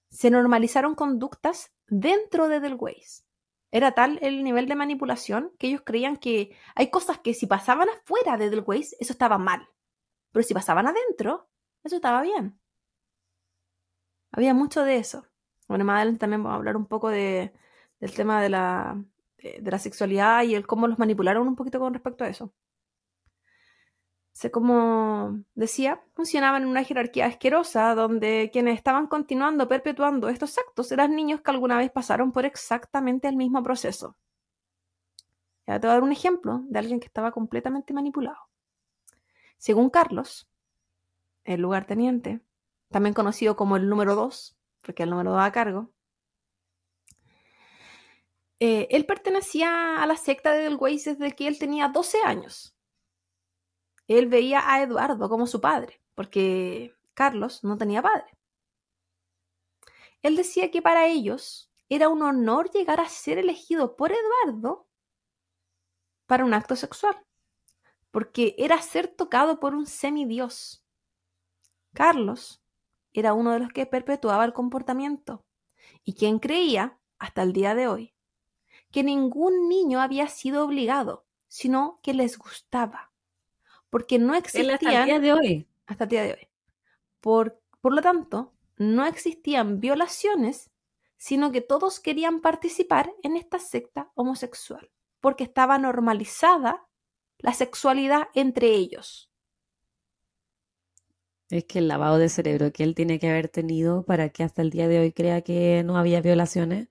[0.08, 3.26] se normalizaron conductas dentro de Edelweiss.
[3.72, 7.88] Era tal el nivel de manipulación que ellos creían que hay cosas que si pasaban
[7.88, 9.68] afuera de Edelweiss, eso estaba mal.
[10.32, 11.48] Pero si pasaban adentro,
[11.84, 12.58] eso estaba bien.
[14.32, 15.26] Había mucho de eso.
[15.68, 17.52] Bueno, más adelante también vamos a hablar un poco de,
[18.00, 19.04] del tema de la,
[19.38, 22.52] de, la sexualidad y el cómo los manipularon un poquito con respecto a eso.
[24.32, 30.90] Sé como decía, funcionaban en una jerarquía asquerosa donde quienes estaban continuando, perpetuando estos actos
[30.92, 34.16] eran niños que alguna vez pasaron por exactamente el mismo proceso.
[35.66, 38.49] Ya te voy a dar un ejemplo de alguien que estaba completamente manipulado.
[39.60, 40.48] Según Carlos,
[41.44, 42.40] el lugarteniente,
[42.88, 45.92] también conocido como el número 2, porque el número 2 a cargo,
[48.58, 52.74] eh, él pertenecía a la secta de Edelweiss desde que él tenía 12 años.
[54.08, 58.38] Él veía a Eduardo como su padre, porque Carlos no tenía padre.
[60.22, 64.88] Él decía que para ellos era un honor llegar a ser elegido por Eduardo
[66.24, 67.26] para un acto sexual,
[68.10, 70.84] porque era ser tocado por un semidios.
[71.92, 72.62] Carlos
[73.12, 75.44] era uno de los que perpetuaba el comportamiento
[76.04, 78.14] y quien creía, hasta el día de hoy,
[78.90, 83.12] que ningún niño había sido obligado, sino que les gustaba,
[83.90, 85.68] porque no Él hasta el existían día de hoy.
[85.86, 86.48] hasta el día de hoy.
[87.20, 90.70] Por, por lo tanto, no existían violaciones,
[91.18, 94.90] sino que todos querían participar en esta secta homosexual,
[95.20, 96.88] porque estaba normalizada
[97.42, 99.30] la sexualidad entre ellos.
[101.50, 104.62] Es que el lavado de cerebro que él tiene que haber tenido para que hasta
[104.62, 106.88] el día de hoy crea que no había violaciones,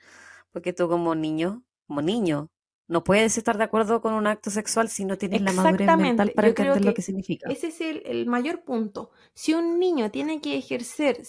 [0.52, 2.50] porque tú como niño, como niño,
[2.88, 6.32] No puedes estar de acuerdo con un acto sexual si no tienes la madurez mental
[6.34, 7.58] para Yo creo entender lo que que significa.
[7.58, 9.12] ese es el, el mayor punto.
[9.36, 11.22] Si un niño tiene que ejercer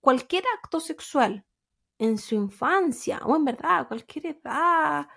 [0.00, 1.44] cualquier acto sexual
[1.98, 5.08] en su infancia o en verdad a cualquier edad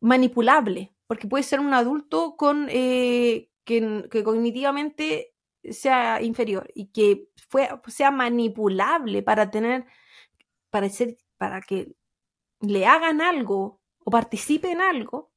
[0.00, 5.34] manipulable, porque puede ser un adulto con eh, que, que cognitivamente
[5.70, 9.86] sea inferior y que fue, sea manipulable para tener,
[10.70, 11.94] para ser, para que
[12.60, 15.32] le hagan algo o participe en algo,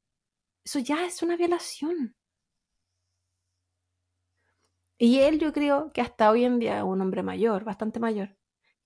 [0.64, 2.16] eso ya es una violación.
[4.98, 8.36] Y él yo creo que hasta hoy en día un hombre mayor, bastante mayor,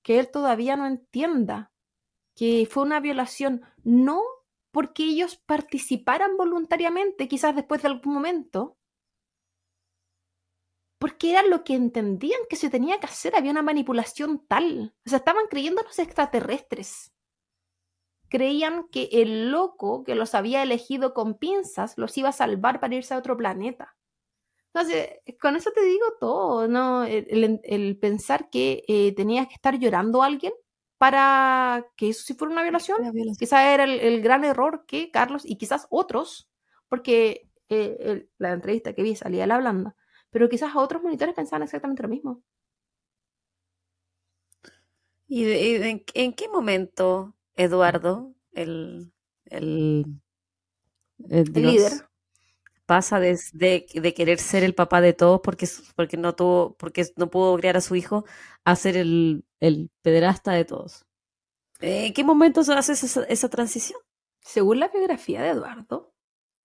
[0.03, 1.73] que él todavía no entienda
[2.37, 4.23] que fue una violación, no
[4.75, 8.77] porque ellos participaran voluntariamente, quizás después de algún momento,
[10.99, 15.09] porque era lo que entendían que se tenía que hacer, había una manipulación tal, o
[15.09, 17.13] sea, estaban creyendo los extraterrestres.
[18.29, 22.97] Creían que el loco que los había elegido con pinzas los iba a salvar para
[22.97, 23.97] irse a otro planeta.
[24.73, 27.05] Entonces, con eso te digo todo, ¿no?
[27.05, 30.53] El, pensar que eh, tenías que estar llorando a alguien
[30.99, 33.37] para que eso sí fuera una violación, violación.
[33.39, 36.49] quizás era el, el gran error que Carlos y quizás otros,
[36.89, 39.95] porque eh, el- la entrevista que vi salía él hablando,
[40.31, 42.43] pero quizás otros monitores pensaban exactamente lo mismo.
[45.27, 49.13] ¿Y, de- y de- en, en qué momento Eduardo, el,
[49.47, 50.05] el,
[51.29, 51.93] el El líder.
[52.87, 57.07] Pasa de, de- de querer ser el papá de todos porque, porque no tuvo, porque
[57.17, 58.25] no pudo criar a su hijo
[58.65, 61.07] a ser el, el pederasta de todos?
[61.81, 64.01] ¿En qué momento se hace esa, esa transición?
[64.41, 66.15] Según la biografía de Eduardo,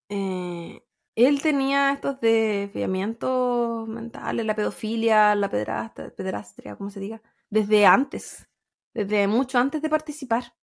[0.09, 0.84] eh,
[1.15, 8.49] él tenía estos desviamientos mentales, la pedofilia, la pedrasta, pederastria, como se diga, desde antes,
[8.93, 10.55] desde mucho antes de participar.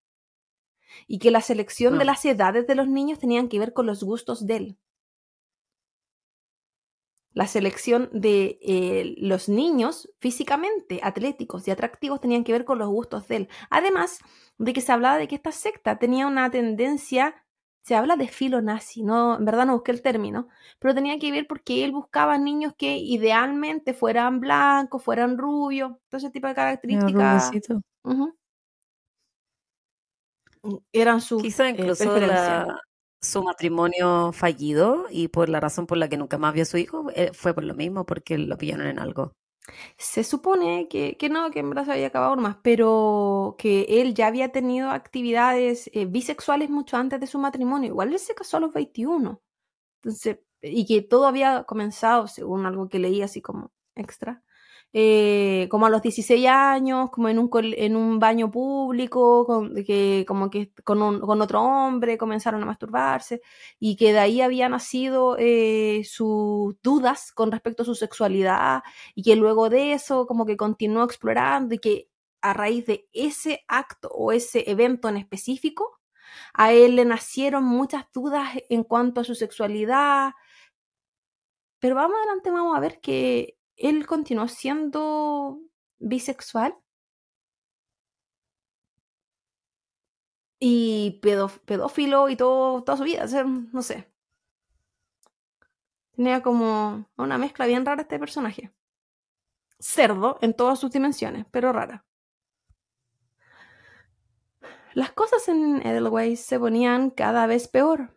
[1.09, 2.05] Y que la selección de Bueno.
[2.05, 4.79] las edades de los niños tenían que ver con los gustos de él.
[7.37, 12.89] La selección de eh, los niños físicamente atléticos y atractivos tenían que ver con los
[12.89, 13.49] gustos de él.
[13.71, 14.21] Además
[14.59, 17.35] de que se hablaba de que esta secta tenía una tendencia,
[17.83, 20.49] se habla de filo nazi, no, en verdad no busqué el término,
[20.81, 26.19] pero tenía que ver porque él buscaba niños que idealmente fueran blancos, fueran rubios, todo
[26.19, 27.51] ese tipo de características
[30.93, 32.67] eran sus Quizá eh, incluso preferencias.
[32.67, 32.81] la-
[33.27, 36.79] su matrimonio fallido y por la razón por la que nunca más vio a su
[36.79, 39.33] hijo eh, fue por lo mismo, porque lo pillaron en algo.
[39.99, 44.53] Se supone que, no, que en verdad había acabado nomás, pero que él ya había
[44.53, 47.89] tenido actividades eh, bisexuales mucho antes de su matrimonio.
[47.89, 49.43] Igual él se casó a los 21.
[50.03, 54.45] Entonces, y que todo había comenzado, según algo que leí así como extra,
[54.99, 61.03] eh, como a los 16 años, como en un, baño público, que, como que con
[61.43, 63.43] otro hombre comenzaron a masturbarse,
[63.79, 68.85] y que de ahí habían nacido eh, sus dudas con respecto a su sexualidad,
[69.15, 72.09] y que luego de eso como que continuó explorando, y que
[72.41, 76.01] a raíz de ese acto o ese evento en específico,
[76.55, 80.33] a él le nacieron muchas dudas en cuanto a su sexualidad,
[81.81, 85.61] pero vamos adelante, vamos a ver que él continuó siendo
[85.99, 86.75] bisexual
[90.59, 94.11] y pedófilo y todo, toda su vida, no sé.
[96.17, 98.73] Tenía como una mezcla bien rara este personaje.
[99.79, 102.07] Cerdo en todas sus dimensiones, pero rara.
[104.95, 108.16] Las cosas en Edelweiss se ponían cada vez peor.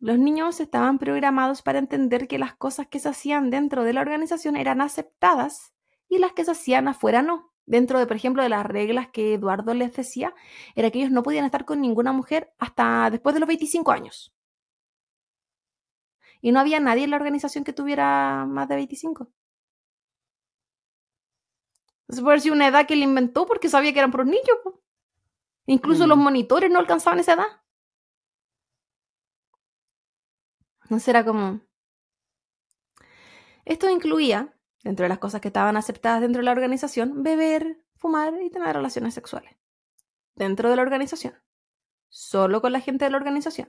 [0.00, 4.00] Los niños estaban programados para entender que las cosas que se hacían dentro de la
[4.00, 5.74] organización eran aceptadas
[6.08, 7.52] y las que se hacían afuera no.
[7.66, 10.34] Dentro de, por ejemplo, de las reglas que Eduardo les decía,
[10.74, 14.34] era que ellos no podían estar con ninguna mujer hasta después de los 25 años.
[16.42, 19.30] Y no había nadie en la organización que tuviera más de 25.
[22.02, 24.44] Entonces puede sido una edad que él inventó porque sabía que eran por niños.
[25.66, 26.08] Incluso Mm.
[26.08, 27.59] los monitores no alcanzaban esa edad.
[30.90, 31.60] Entonces era como...
[33.64, 38.34] Esto incluía, dentro de las cosas que estaban aceptadas dentro de la organización, beber, fumar
[38.42, 39.56] y tener relaciones sexuales.
[40.34, 41.40] Dentro de la organización.
[42.08, 43.68] Solo con la gente de la organización.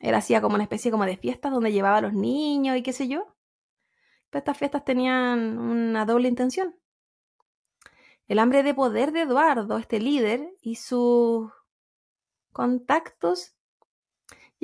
[0.00, 2.92] Él hacía como una especie como de fiestas donde llevaba a los niños y qué
[2.92, 3.36] sé yo.
[4.30, 6.74] Pero estas fiestas tenían una doble intención.
[8.26, 11.52] El hambre de poder de Eduardo, este líder, y sus
[12.50, 13.54] contactos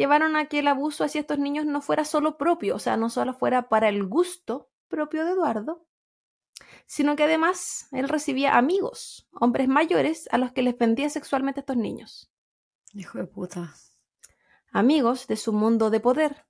[0.01, 3.11] llevaron a que el abuso hacia estos niños no fuera solo propio, o sea, no
[3.11, 5.87] solo fuera para el gusto propio de Eduardo,
[6.87, 11.63] sino que además él recibía amigos, hombres mayores, a los que les vendía sexualmente a
[11.63, 12.33] estos niños.
[12.95, 13.75] Hijo de puta.
[14.73, 16.47] amigos de su mundo de poder.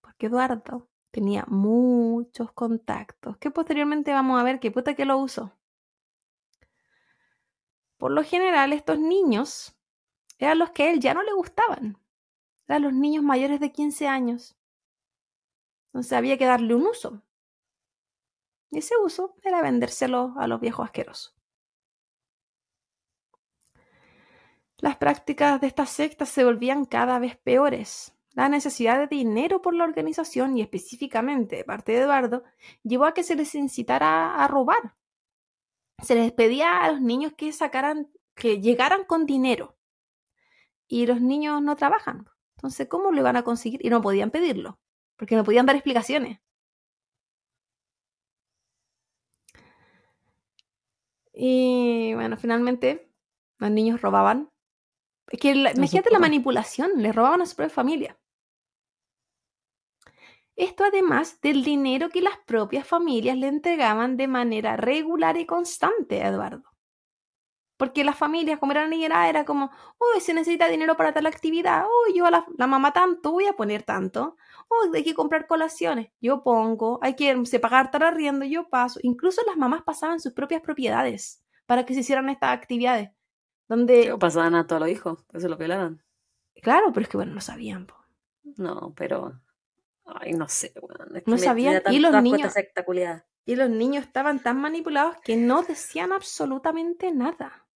[0.00, 5.58] Porque Eduardo tenía muchos contactos, que posteriormente vamos a ver qué puta que lo usó.
[7.98, 9.76] Por lo general, estos niños
[10.38, 11.99] eran los que a él ya no le gustaban.
[12.70, 14.56] Eran los niños mayores de 15 años.
[15.86, 17.20] Entonces había que darle un uso.
[18.70, 21.34] Y ese uso era vendérselo a los viejos asquerosos.
[24.76, 28.16] Las prácticas de estas sectas se volvían cada vez peores.
[28.34, 32.44] La necesidad de dinero por la organización y específicamente de parte de Eduardo
[32.84, 34.94] llevó a que se les incitara a robar.
[36.04, 39.76] Se les pedía a los niños que sacaran, que llegaran con dinero.
[40.86, 42.30] Y los niños no trabajan.
[42.60, 43.80] Entonces, ¿cómo lo iban a conseguir?
[43.82, 44.78] Y no podían pedirlo,
[45.16, 46.40] porque no podían dar explicaciones.
[51.32, 53.10] Y bueno, finalmente
[53.56, 54.50] los niños robaban.
[55.28, 58.20] Es que la, imagínate la manipulación, les robaban a su propia familia.
[60.54, 66.22] Esto además del dinero que las propias familias le entregaban de manera regular y constante
[66.22, 66.69] a Eduardo.
[67.80, 71.86] Porque las familias, como eran niñas, era como, uy, se necesita dinero para tal actividad,
[71.86, 74.36] uy, yo a la, la, mamá tanto, voy a poner tanto,
[74.68, 79.00] uy, hay que comprar colaciones, yo pongo, hay que se pagar tal arriendo, yo paso.
[79.02, 83.12] Incluso las mamás pasaban sus propias propiedades para que se hicieran estas actividades.
[83.66, 84.14] Donde...
[84.20, 86.02] pasaban a todos los hijos, que se lo pelaban.
[86.60, 87.86] Claro, pero es que bueno, no sabían.
[87.86, 87.94] Po.
[88.58, 89.40] No, pero
[90.04, 91.82] Ay, no sé, bueno, es no sabían.
[91.90, 92.52] Y los niños.
[93.46, 97.66] Y los niños estaban tan manipulados que no decían absolutamente nada.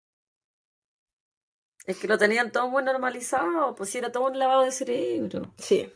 [1.84, 5.52] Es que lo tenían todo muy normalizado, pues era todo un lavado de cerebro.
[5.58, 5.92] Sí.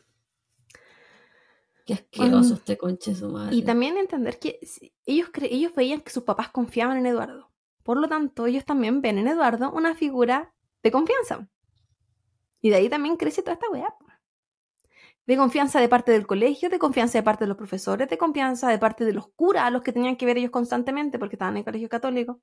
[1.87, 3.57] Qué asqueroso este conche su madre.
[3.57, 4.61] Y también entender que
[5.07, 7.51] ellos, ellos veían que sus papás confiaban en Eduardo.
[7.83, 11.49] Por lo tanto, ellos también ven en Eduardo una figura de confianza.
[12.61, 13.95] Y de ahí también crece toda esta weá
[15.29, 18.71] de confianza de parte del colegio, de confianza de parte de los profesores, de confianza
[18.71, 21.53] de parte de los curas a los que tenían que ver ellos constantemente porque estaban
[21.53, 22.41] en el colegio católico.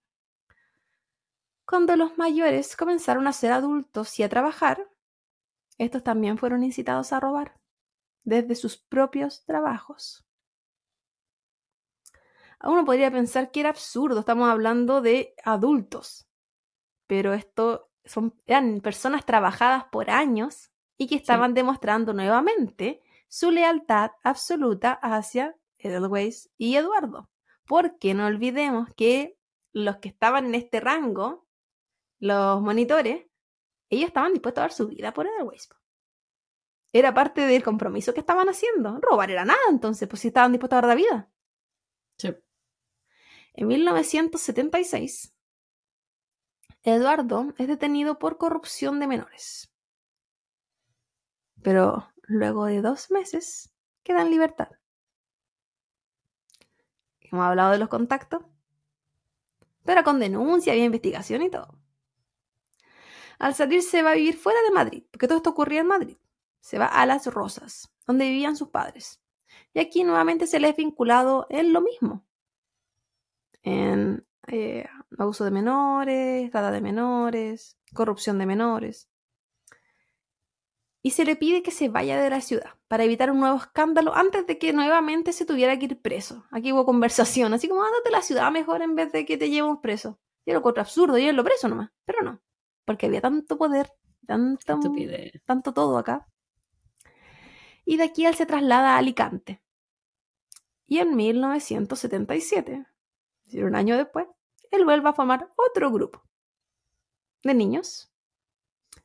[1.66, 4.88] Cuando los mayores comenzaron a ser adultos y a trabajar,
[5.78, 7.60] estos también fueron incitados a robar
[8.24, 10.26] desde sus propios trabajos.
[12.64, 16.28] Uno podría pensar que era absurdo, estamos hablando de adultos,
[17.08, 24.12] pero esto son, eran personas trabajadas por años y que estaban demostrando nuevamente su lealtad
[24.24, 27.30] absoluta hacia Edelweiss y Eduardo.
[27.68, 29.38] Porque no olvidemos que
[29.74, 31.45] los que estaban en este rango,
[32.26, 33.26] los monitores,
[33.90, 35.70] ellos estaban dispuestos a dar su vida por Edelweiss.
[36.92, 39.00] Era parte del compromiso que estaban haciendo.
[39.02, 41.30] Robar era nada, entonces, pues si estaban dispuestos a dar la vida.
[42.18, 42.34] Sí.
[43.54, 45.34] En 1976,
[46.84, 49.76] Eduardo es detenido por corrupción de menores
[51.66, 53.74] pero luego de dos meses
[54.04, 54.70] queda en libertad.
[57.20, 58.44] Hemos hablado de los contactos,
[59.84, 61.80] pero con denuncia, había investigación y todo.
[63.40, 66.18] Al salir se va a vivir fuera de Madrid, porque todo esto ocurría en Madrid.
[66.60, 69.22] Se va a Las Rosas, donde vivían sus padres.
[69.74, 72.26] Y aquí nuevamente se le es vinculado en lo mismo.
[73.64, 79.10] En eh, abuso de menores, trata de menores, corrupción de menores
[81.06, 84.16] y se le pide que se vaya de la ciudad para evitar un nuevo escándalo
[84.16, 86.48] antes de que nuevamente se tuviera que ir preso.
[86.50, 89.52] Aquí hubo conversación, así como ándate a la ciudad mejor en vez de que te
[89.52, 90.20] llevemos preso.
[90.48, 92.42] Yo lo encuentro absurdo, lo preso nomás, pero no,
[92.86, 93.92] porque había tanto poder,
[94.26, 94.80] tanto,
[95.46, 96.28] tanto todo acá.
[97.84, 99.62] Y de aquí él se traslada a Alicante.
[100.88, 104.28] Y en 1977, es decir, un año después,
[104.72, 106.24] él vuelve a formar otro grupo
[107.44, 108.12] de niños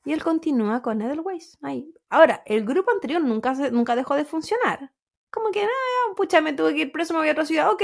[0.04, 1.58] y él continúa con Edelweiss.
[1.62, 1.94] Ahí.
[2.08, 4.92] Ahora, el grupo anterior nunca, nunca dejó de funcionar.
[5.30, 7.70] Como que, ah, pucha, me tuve que ir preso, me voy a otra ciudad.
[7.70, 7.82] Ok,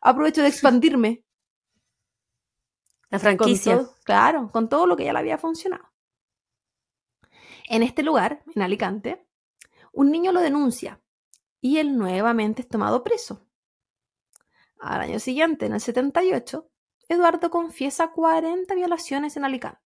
[0.00, 1.23] aprovecho de expandirme.
[3.14, 3.86] La franquicia.
[4.04, 5.84] claro, con todo lo que ya le había funcionado.
[7.68, 9.26] En este lugar, en Alicante,
[9.92, 11.00] un niño lo denuncia
[11.60, 13.46] y él nuevamente es tomado preso.
[14.80, 16.68] Al año siguiente, en el 78,
[17.08, 19.84] Eduardo confiesa 40 violaciones en Alicante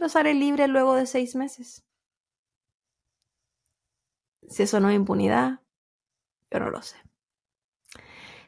[0.00, 1.84] pero sale libre luego de seis meses.
[4.48, 5.60] Si eso no es impunidad,
[6.50, 6.96] yo no lo sé.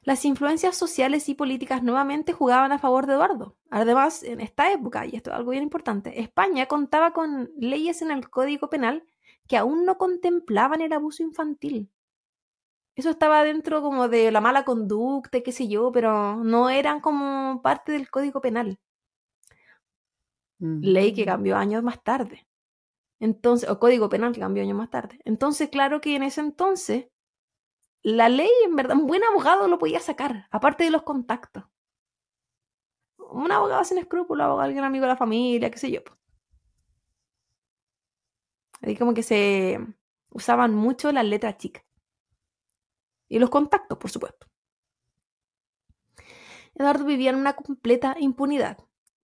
[0.02, 3.56] Las influencias sociales y políticas nuevamente jugaban a favor de Eduardo.
[3.70, 8.10] Además, en esta época, y esto es algo bien importante, España contaba con leyes en
[8.10, 9.04] el Código Penal
[9.46, 11.90] que aún no contemplaban el abuso infantil.
[12.94, 17.62] Eso estaba dentro como de la mala conducta, qué sé yo, pero no eran como
[17.62, 18.78] parte del Código Penal
[20.62, 22.46] ley que cambió años más tarde.
[23.20, 25.20] Entonces, o código penal que cambió años más tarde.
[25.24, 27.06] Entonces, claro que en ese entonces,
[28.02, 31.64] la ley, en verdad, un buen abogado lo podía sacar, aparte de los contactos.
[33.18, 36.00] Un abogado sin escrúpulos, abogado, alguien amigo de la familia, qué sé yo.
[38.82, 39.78] Ahí como que se
[40.30, 41.84] usaban mucho las letras chicas.
[43.28, 44.48] Y los contactos, por supuesto.
[46.74, 48.78] Eduardo vivía en una completa impunidad,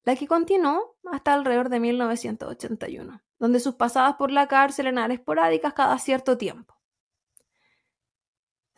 [0.04, 5.74] la que continuó hasta alrededor de 1981, donde sus pasadas por la cárcel eran esporádicas
[5.74, 6.77] cada cierto tiempo.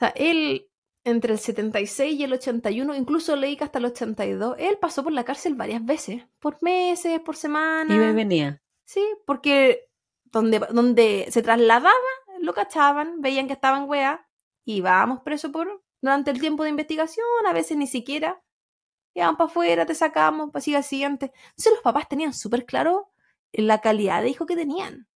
[0.01, 0.67] O sea, él,
[1.05, 5.13] entre el 76 y el 81, incluso leí que hasta el 82, él pasó por
[5.13, 7.95] la cárcel varias veces, por meses, por semanas.
[7.95, 8.63] Y me venía.
[8.85, 9.91] Sí, porque
[10.25, 11.93] donde, donde se trasladaba,
[12.41, 14.21] lo cachaban, veían que estaban weas,
[14.65, 18.43] y vamos preso por durante el tiempo de investigación, a veces ni siquiera.
[19.13, 21.33] Iban para afuera, te sacamos, para al siguiente.
[21.51, 23.13] Entonces los papás tenían súper claro
[23.53, 25.09] la calidad de hijo que tenían.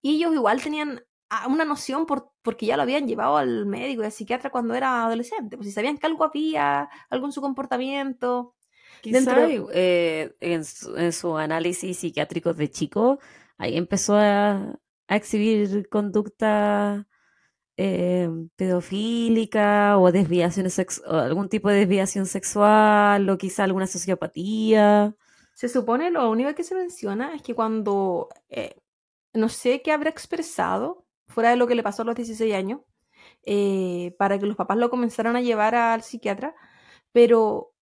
[0.00, 1.04] Y ellos igual tenían
[1.48, 5.04] una noción por, porque ya lo habían llevado al médico y al psiquiatra cuando era
[5.04, 5.56] adolescente.
[5.56, 8.54] Pues si sabían que algo había, algo en su comportamiento.
[9.02, 13.18] Quizá eh, en, su, en, su, análisis psiquiátrico de chico,
[13.58, 14.78] ahí empezó a,
[15.08, 17.06] a exhibir conducta
[17.76, 25.16] eh, pedofílica o desviaciones o algún tipo de desviación sexual o quizá alguna sociopatía.
[25.54, 28.76] Se supone lo único que se menciona es que cuando eh,
[29.32, 31.03] no sé qué habrá expresado
[31.34, 32.80] fuera de lo que le pasó a los 16 años
[33.44, 36.54] eh, para que los papás lo comenzaran a llevar al psiquiatra,
[37.12, 37.74] pero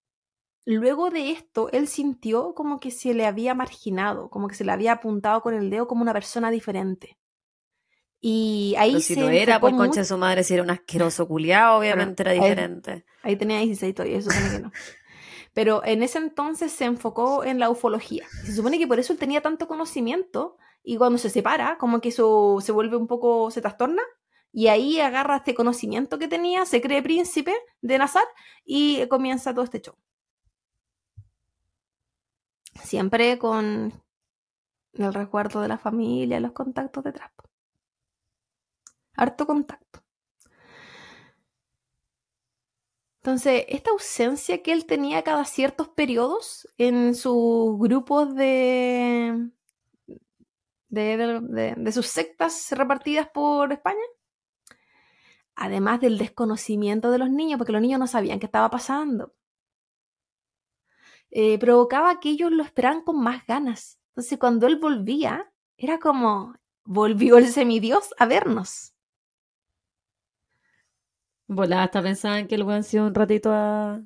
[0.65, 4.73] luego de esto él sintió como que se le había marginado, como que se le
[4.73, 7.19] había apuntado con el dedo como una persona diferente.
[8.21, 11.79] Y ahí si no era por concha de su madre, si era un asqueroso culiado,
[11.79, 13.05] obviamente era diferente.
[13.23, 14.73] Ahí, tenía 16 todavía, eso que no.
[15.53, 18.27] Pero en ese entonces se enfocó en la ufología.
[18.45, 22.11] Se supone que por eso él tenía tanto conocimiento y cuando se separa, como que
[22.11, 24.03] eso se vuelve un poco, se trastorna
[24.53, 28.25] y ahí agarra este conocimiento que tenía, se cree príncipe de Nazar
[28.65, 29.95] y comienza todo este show.
[32.83, 33.93] Siempre con
[34.95, 37.31] el recuerdo de la familia, los contactos detrás
[39.17, 40.03] harto contacto.
[43.21, 49.49] Entonces, esta ausencia que él tenía cada ciertos periodos en sus grupos de,
[50.93, 54.05] de, sus sectas repartidas por España,
[55.55, 59.35] además del desconocimiento de los niños, porque los niños no sabían qué estaba pasando,
[61.31, 63.99] eh, provocaba que ellos lo esperaran con más ganas.
[64.09, 68.95] Entonces, cuando él volvía, era como, volvió el semidios a vernos.
[71.49, 74.03] Volaba hasta pensaban que el se un ratito a,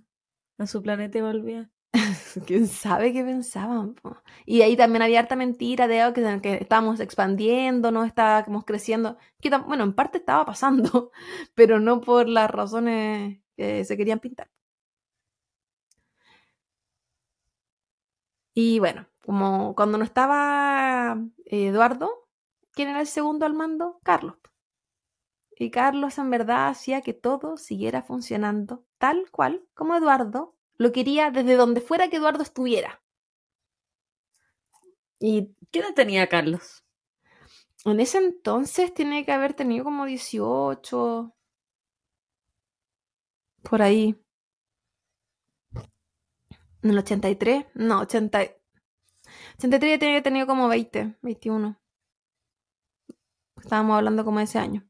[0.67, 1.71] su planeta y volvía.
[2.47, 3.97] ¿Quién sabe qué pensaban?
[4.45, 9.17] Y ahí también había harta mentira de que, que estábamos expandiendo, no estábamos creciendo.
[9.41, 11.11] Que, bueno, en parte estaba pasando,
[11.55, 14.51] pero no por las razones que se querían pintar.
[18.55, 22.29] Y bueno, como cuando no estaba Eduardo,
[22.73, 24.01] ¿quién era el segundo al mando?
[24.03, 24.37] Carlos.
[25.59, 31.31] Y Carlos en verdad hacía que todo siguiera funcionando tal cual como Eduardo lo quería
[31.31, 33.03] desde donde fuera que Eduardo estuviera.
[35.19, 36.85] ¿Y qué edad tenía Carlos?
[37.85, 41.33] En ese entonces tiene que haber tenido como 18.
[43.63, 44.17] Por ahí.
[46.83, 47.67] En el 83.
[47.75, 48.41] No, 80.
[49.59, 51.81] 83 ya tiene que haber tenido como 20, 21.
[53.57, 54.87] Estábamos hablando como de ese año.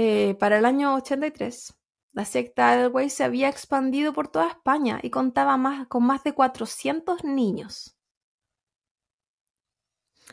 [0.00, 1.76] Eh, para el año 83,
[2.12, 6.34] la secta Edelweiss se había expandido por toda España y contaba más, con más de
[6.34, 7.98] 400 niños.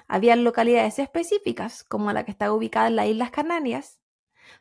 [0.07, 3.99] Había localidades específicas, como la que está ubicada en las Islas Canarias,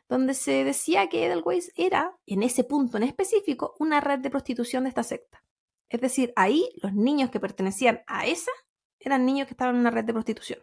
[0.09, 4.85] donde se decía que Edelweiss era, en ese punto en específico, una red de prostitución
[4.85, 5.43] de esta secta.
[5.87, 8.51] Es decir, ahí los niños que pertenecían a esa
[8.97, 10.61] eran niños que estaban en una red de prostitución,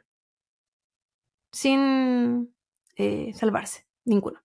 [1.53, 2.53] sin
[2.97, 3.92] eh, salvarse.
[4.05, 4.41] Ninguno.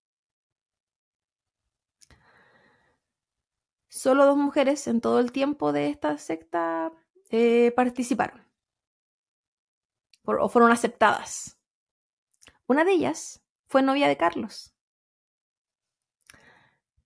[3.89, 6.91] Solo dos mujeres en todo el tiempo de esta secta
[7.29, 8.47] eh, participaron
[10.23, 11.57] o fueron aceptadas.
[12.67, 14.73] Una de ellas fue novia de Carlos.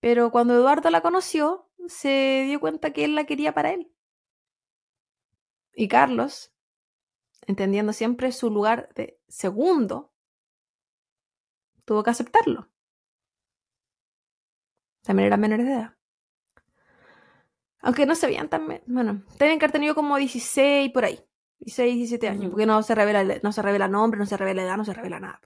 [0.00, 3.92] Pero cuando Eduardo la conoció, se dio cuenta que él la quería para él.
[5.74, 6.52] Y Carlos,
[7.46, 10.11] entendiendo siempre su lugar de segundo,
[11.84, 12.68] tuvo que aceptarlo.
[15.02, 15.94] También eran menores de edad.
[17.80, 18.66] Aunque no se veían tan...
[18.86, 21.20] Bueno, tienen que haber tenido como 16 por ahí.
[21.58, 22.50] 16, 17 años.
[22.50, 24.94] Porque no se revela, el- no se revela nombre, no se revela edad, no se
[24.94, 25.40] revela nada.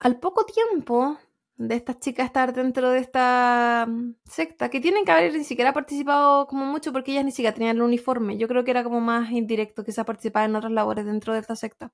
[0.00, 1.16] Al poco tiempo
[1.56, 5.72] de estas chicas estar dentro de esta mm, secta, que tienen que haber ni siquiera
[5.72, 8.36] participado como mucho porque ellas ni siquiera tenían el uniforme.
[8.36, 11.56] Yo creo que era como más indirecto, quizás participar en otras labores dentro de esta
[11.56, 11.92] secta.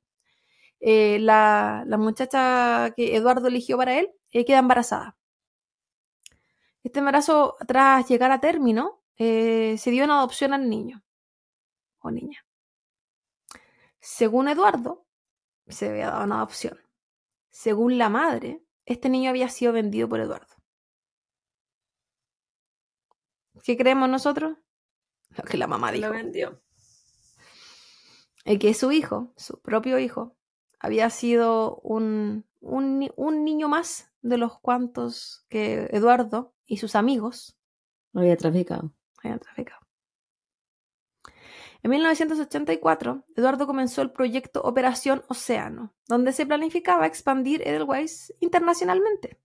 [0.80, 5.16] Eh, la, la muchacha que Eduardo eligió para él eh, queda embarazada.
[6.82, 11.02] Este embarazo, tras llegar a término, eh, se dio en adopción al niño
[11.98, 12.46] o niña.
[14.00, 15.04] Según Eduardo,
[15.66, 16.80] se había dado en adopción.
[17.50, 20.54] Según la madre, este niño había sido vendido por Eduardo.
[23.64, 24.56] ¿Qué creemos nosotros?
[25.36, 26.06] Lo que la mamá dijo.
[26.06, 26.62] Lo vendió.
[28.44, 30.37] El que su hijo, su propio hijo,
[30.80, 37.56] había sido un, un, un niño más de los cuantos que Eduardo y sus amigos
[38.12, 38.92] Lo había traficado.
[39.22, 39.80] habían traficado.
[41.82, 49.38] En 1984, Eduardo comenzó el proyecto Operación Océano, donde se planificaba expandir Edelweiss internacionalmente.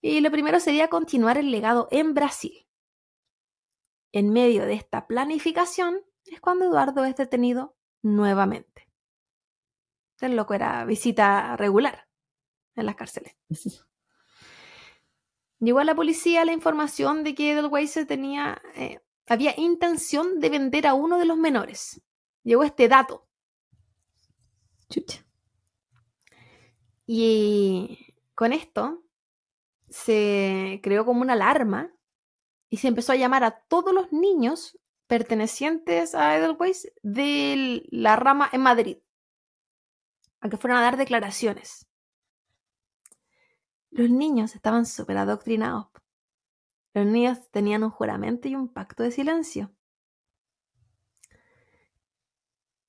[0.00, 2.66] Y lo primero sería continuar el legado en Brasil.
[4.10, 8.87] En medio de esta planificación es cuando Eduardo es detenido nuevamente.
[10.20, 12.08] El loco era visita regular
[12.74, 13.36] en las cárceles.
[15.60, 20.86] Llegó a la policía la información de que Edelweiss tenía, eh, había intención de vender
[20.86, 22.00] a uno de los menores.
[22.44, 23.26] Llegó este dato.
[24.88, 25.24] Chucha.
[27.06, 29.02] Y con esto
[29.88, 31.92] se creó como una alarma
[32.70, 38.48] y se empezó a llamar a todos los niños pertenecientes a Edelweiss de la rama
[38.52, 38.98] en Madrid
[40.40, 41.86] a que fueran a dar declaraciones.
[43.90, 45.88] Los niños estaban súper adoctrinados.
[46.94, 49.72] Los niños tenían un juramento y un pacto de silencio.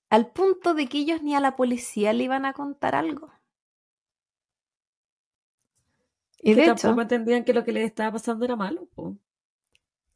[0.09, 3.31] Al punto de que ellos ni a la policía le iban a contar algo.
[6.41, 8.87] Y de tampoco hecho, entendían que lo que les estaba pasando era malo.
[8.95, 9.17] po.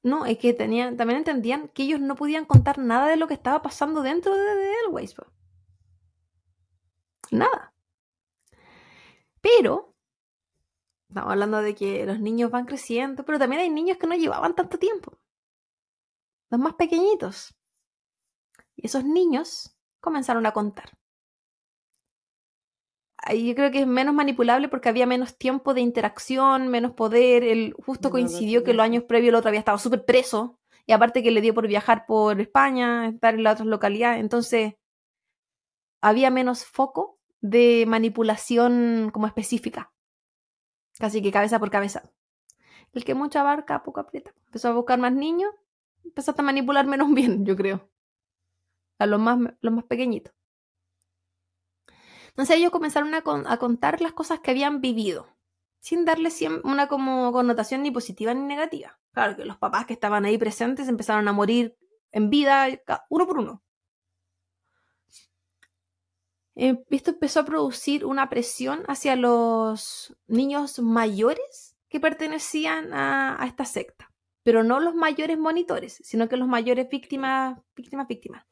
[0.01, 3.34] no, es que tenían, también entendían que ellos no podían contar nada de lo que
[3.34, 4.73] estaba pasando dentro de, de
[5.15, 5.27] po.
[7.34, 7.73] Nada.
[9.41, 9.95] Pero,
[11.09, 14.53] estamos hablando de que los niños van creciendo, pero también hay niños que no llevaban
[14.53, 15.17] tanto tiempo.
[16.51, 17.55] Los más pequeñitos.
[18.75, 20.91] Y esos niños comenzaron a contar.
[23.17, 27.43] Ahí yo creo que es menos manipulable porque había menos tiempo de interacción, menos poder.
[27.43, 30.59] Él justo No, coincidió no, que los años previos el otro había estado súper preso.
[30.86, 34.19] Y aparte que le dio por viajar por España, estar en las otras localidades.
[34.19, 34.75] Entonces,
[35.99, 39.93] había menos foco de manipulación como específica.
[40.97, 42.01] Casi que cabeza por cabeza.
[42.93, 44.33] El que mucho abarca, poco aprieta.
[44.47, 45.51] Empezó a buscar más niños,
[46.05, 47.89] empezaste a manipular menos bien, yo creo.
[48.97, 50.33] A los más, los más pequeñitos.
[52.29, 55.27] Entonces ellos comenzaron a, con- a contar las cosas que habían vivido,
[55.79, 56.29] sin darle
[56.63, 58.99] una como connotación ni positiva ni negativa.
[59.11, 61.77] Claro que los papás que estaban ahí presentes empezaron a morir
[62.11, 62.67] en vida,
[63.09, 63.63] uno por uno.
[66.56, 73.47] Eh, Esto empezó a producir una presión hacia los niños mayores que pertenecían a, a
[73.47, 74.12] esta secta,
[74.43, 78.45] pero no los mayores monitores, sino que los mayores víctimas, víctimas, víctimas.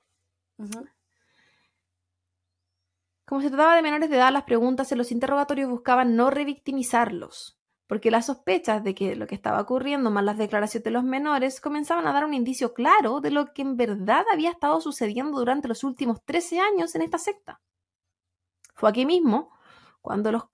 [3.25, 7.57] Como se trataba de menores de edad, las preguntas en los interrogatorios buscaban no revictimizarlos,
[7.87, 11.61] porque las sospechas de que lo que estaba ocurriendo, más las declaraciones de los menores,
[11.61, 15.67] comenzaban a dar un indicio claro de lo que en verdad había estado sucediendo durante
[15.67, 17.61] los últimos 13 años en esta secta.
[18.81, 19.55] Fue aquí mismo
[20.01, 20.45] cuando los,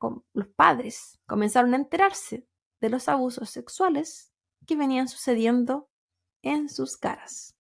[0.58, 2.46] padres comenzaron a enterarse
[2.82, 4.34] de los abusos sexuales
[4.66, 5.90] que venían sucediendo
[6.42, 7.58] en sus caras,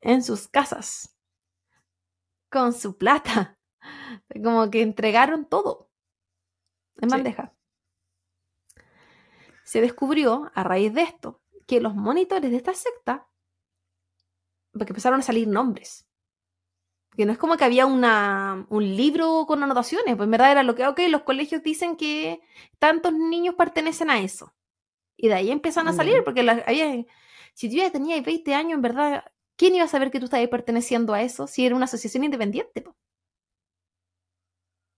[0.00, 1.16] en sus casas,
[2.50, 3.60] con su plata.
[4.42, 5.88] Como que entregaron todo
[6.96, 7.14] en Sí.
[7.14, 7.54] bandeja.
[9.62, 13.30] Se descubrió a raíz de esto que los monitores de esta secta,
[14.72, 16.08] porque empezaron a salir nombres,
[17.16, 20.62] que no es como que había una, un libro con anotaciones, pues en verdad era
[20.62, 22.40] lo que, ok, los colegios dicen que
[22.78, 24.54] tantos niños pertenecen a eso.
[25.16, 27.04] Y de ahí empiezan a salir, porque la- había-
[27.54, 29.24] si tú ya tenías 20 años, en verdad,
[29.56, 32.82] ¿quién iba a saber que tú estabas perteneciendo a eso si era una asociación independiente?
[32.82, 32.96] po?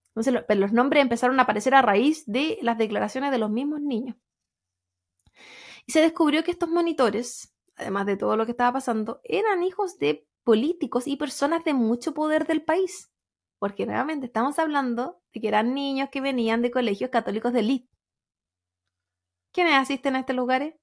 [0.08, 3.50] Entonces lo- pero los nombres empezaron a aparecer a raíz de las declaraciones de los
[3.50, 4.16] mismos niños.
[5.86, 9.98] Y se descubrió que estos monitores, además de todo lo que estaba pasando, eran hijos
[9.98, 13.12] de políticos y personas de mucho poder del país.
[13.58, 17.88] Porque nuevamente estamos hablando de que eran niños que venían de colegios católicos de élite.
[19.52, 20.74] ¿Quiénes asisten a estos lugares?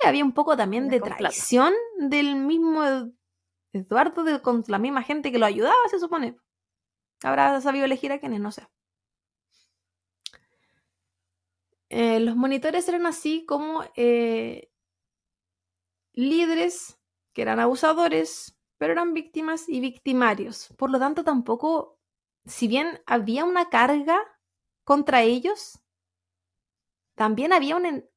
[0.00, 3.12] Sí, había un poco también de traición del mismo Ed-
[3.74, 6.36] Eduardo de, con la misma gente que lo ayudaba, se supone.
[7.22, 8.68] Habrá sabido elegir a quienes, no sé.
[11.90, 14.70] Eh, los monitores eran así como eh,
[16.14, 16.98] líderes
[17.34, 20.74] que eran abusadores, pero eran víctimas y victimarios.
[20.76, 22.00] Por lo tanto, tampoco,
[22.46, 24.18] si bien había una carga
[24.82, 25.78] contra ellos,
[27.14, 28.10] también había un, en-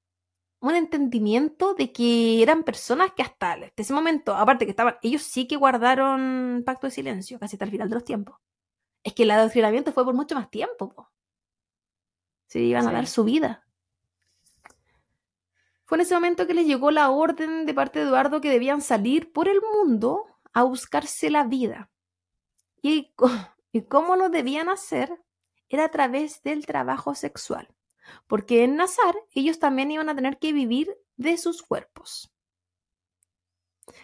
[0.62, 5.48] un entendimiento de que eran personas que hasta ese momento, aparte que estaban, ellos sí
[5.48, 8.40] que guardaron pacto de silencio casi hasta el final de los tiempos.
[9.04, 10.90] Es que el adoctrinamiento fue por mucho más tiempo.
[10.90, 11.12] po.
[12.48, 13.68] Se iban a dar su vida.
[15.84, 18.82] Fue en ese momento que les llegó la orden de parte de Eduardo que debían
[18.82, 20.26] salir por el mundo
[20.56, 21.92] a buscarse la vida.
[22.82, 23.14] Y,
[23.72, 25.22] y cómo lo debían hacer
[25.70, 27.68] era a través del trabajo sexual.
[28.26, 32.32] Porque en Nazar ellos también iban a tener que vivir de sus cuerpos.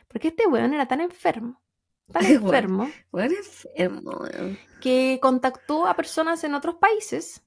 [0.08, 1.62] Porque este weón era tan enfermo,
[2.12, 3.36] tan enfermo, Bueno,
[4.82, 7.44] que contactó a personas en otros países,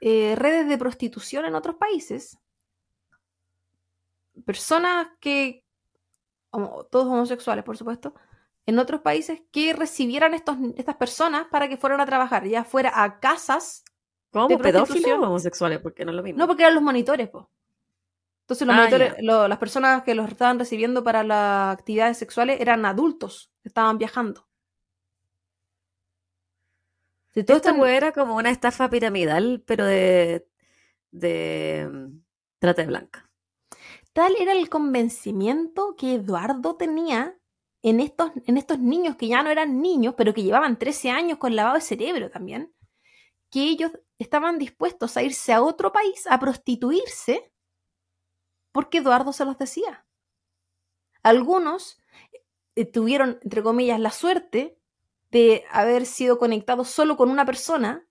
[0.00, 2.38] eh, redes de prostitución en otros países,
[4.46, 5.64] personas que,
[6.50, 8.14] homo- todos homosexuales por supuesto,
[8.66, 13.02] en otros países que recibieran estos, estas personas para que fueran a trabajar, ya fuera
[13.02, 13.84] a casas,
[14.30, 14.58] ¿Cómo?
[14.58, 15.78] ¿Pedófilos o homosexuales?
[15.80, 16.38] Porque no es lo mismo.
[16.38, 17.50] no porque eran los monitores, po.
[18.42, 22.60] Entonces los Ah, monitores, lo- las personas que los estaban recibiendo para las actividades sexuales
[22.60, 24.46] eran adultos que estaban viajando.
[27.34, 30.46] Si todo Esta esto- weá era como una estafa piramidal, pero de,
[31.10, 32.18] de mm,
[32.58, 33.27] trata de blanca.
[34.12, 37.38] Tal era el convencimiento que Eduardo tenía
[37.82, 41.38] en estos, en estos niños que ya no eran niños, pero que llevaban 13 años
[41.38, 42.74] con lavado de cerebro también,
[43.50, 47.52] que ellos estaban dispuestos a irse a otro país a prostituirse
[48.72, 50.06] porque Eduardo se los decía.
[51.22, 52.00] Algunos
[52.74, 54.78] eh, tuvieron, entre comillas, la suerte
[55.30, 58.07] de haber sido conectados solo con una persona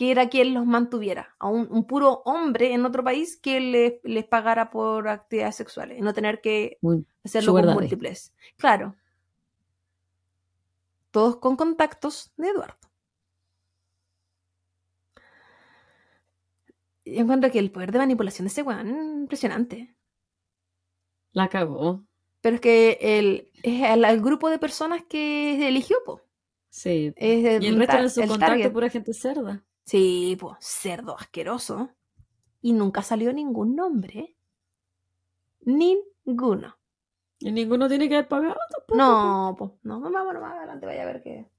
[0.00, 4.00] que era quien los mantuviera, a un, un puro hombre en otro país que les,
[4.02, 6.78] les pagara por actividades sexuales y no tener que
[7.22, 8.32] hacerlo con múltiples.
[8.56, 8.96] Claro.
[11.10, 12.78] Todos con contactos de Eduardo.
[17.04, 19.96] Y encuentro que el poder de manipulación de ese weón es impresionante.
[21.32, 22.06] La cagó.
[22.40, 26.22] Pero es que el, es el, el grupo de personas que eligió, po.
[26.70, 27.12] Sí.
[27.16, 28.72] Es el, Y el resto de su el contacto target.
[28.72, 29.62] pura gente cerda.
[29.84, 31.90] Sí, pues, cerdo asqueroso.
[32.62, 34.36] Y nunca salió ningún nombre.
[35.62, 36.76] Ninguno.
[37.38, 38.96] Y ninguno tiene que haber pagado tampoco.
[38.96, 41.50] No, pues, no, vamos, más adelante, vaya a ver qué.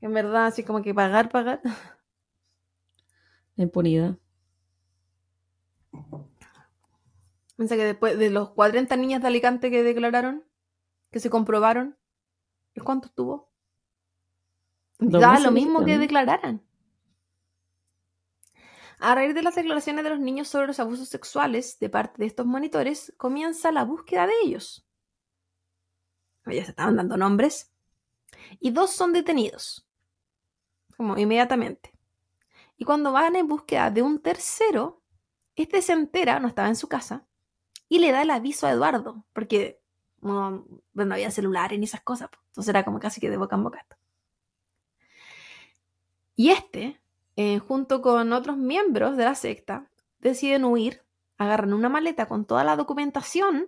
[0.00, 1.60] En verdad, así como que pagar, pagar.
[3.56, 4.16] Impunidad.
[7.56, 10.44] Piensa que después de los 40 niñas de Alicante que declararon,
[11.10, 11.98] que se comprobaron,
[12.74, 13.08] ¿es cuánto
[14.98, 15.10] estuvo?
[15.12, 16.62] Dos Da meses lo mismo que declararan.
[19.00, 22.26] A raíz de las declaraciones de los niños sobre los abusos sexuales de parte de
[22.26, 24.84] estos monitores, comienza la búsqueda de ellos.
[26.46, 27.72] Ya se estaban dando nombres.
[28.58, 29.86] Y dos son detenidos.
[30.96, 31.92] Como inmediatamente.
[32.76, 35.02] Y cuando van en búsqueda de un tercero,
[35.54, 37.26] este se entera, no estaba en su casa,
[37.88, 39.80] y le da el aviso a Eduardo, porque
[40.20, 42.30] no, no había celulares ni esas cosas.
[42.48, 43.78] Entonces era como casi que de boca en boca.
[43.80, 43.97] esto.
[46.38, 47.00] Y este,
[47.34, 49.90] eh, junto con otros miembros de la secta,
[50.20, 51.02] deciden huir,
[51.36, 53.66] agarran una maleta con toda la documentación,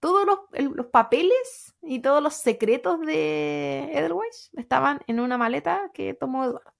[0.00, 5.92] todos los, el- los papeles y todos los secretos de Edelweiss estaban en una maleta
[5.94, 6.72] que tomó Eduardo.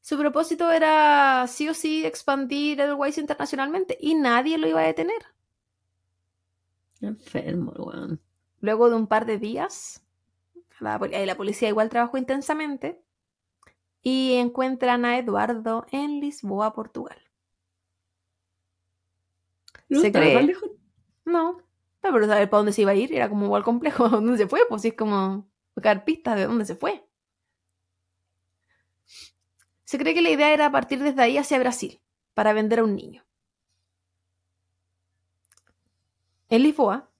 [0.00, 5.22] Su propósito era sí o sí expandir Edelweiss internacionalmente y nadie lo iba a detener.
[7.00, 8.20] Enfermo, weón.
[8.60, 10.02] Luego de un par de días,
[10.82, 13.02] la, eh, la policía igual trabajó intensamente
[14.02, 17.18] y encuentran a Eduardo en Lisboa, Portugal.
[19.88, 20.42] No Se cree.
[20.42, 20.70] lejos.
[21.24, 21.52] No,
[22.02, 24.08] no, pero saber para dónde se iba a ir era como igual complejo.
[24.08, 24.60] ¿Dónde se fue?
[24.68, 27.06] Pues es como buscar pistas de dónde se fue.
[29.84, 32.00] Se cree que la idea era partir desde ahí hacia Brasil
[32.34, 33.24] para vender a un niño.
[36.48, 37.10] En Lisboa,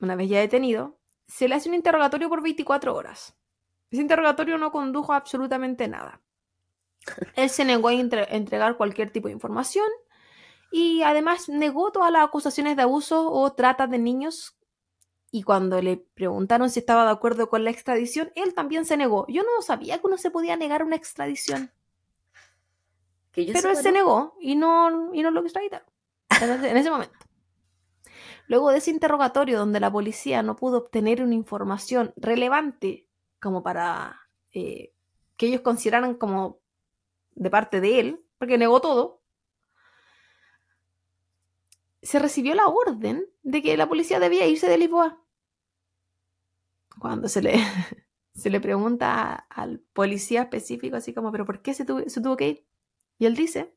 [0.00, 0.97] una vez ya detenido,
[1.28, 3.36] se le hace un interrogatorio por 24 horas.
[3.90, 6.20] Ese interrogatorio no condujo a absolutamente nada.
[7.36, 9.86] Él se negó a entre- entregar cualquier tipo de información
[10.70, 14.56] y además negó todas las acusaciones de abuso o trata de niños.
[15.30, 19.26] Y cuando le preguntaron si estaba de acuerdo con la extradición, él también se negó.
[19.28, 21.70] Yo no sabía que uno se podía negar una extradición.
[23.32, 25.86] Que yo Pero él se negó y no, y no lo extraditaron
[26.40, 27.18] en ese momento.
[28.48, 33.06] Luego de ese interrogatorio donde la policía no pudo obtener una información relevante
[33.40, 34.20] como para
[34.52, 34.94] eh,
[35.36, 36.58] que ellos consideraran como
[37.34, 39.20] de parte de él, porque negó todo,
[42.02, 45.22] se recibió la orden de que la policía debía irse de Lisboa.
[46.98, 47.52] Cuando se le,
[48.34, 52.48] se le pregunta al policía específico, así como, ¿pero por qué se, se tuvo que
[52.48, 52.66] ir?
[53.18, 53.74] Y él dice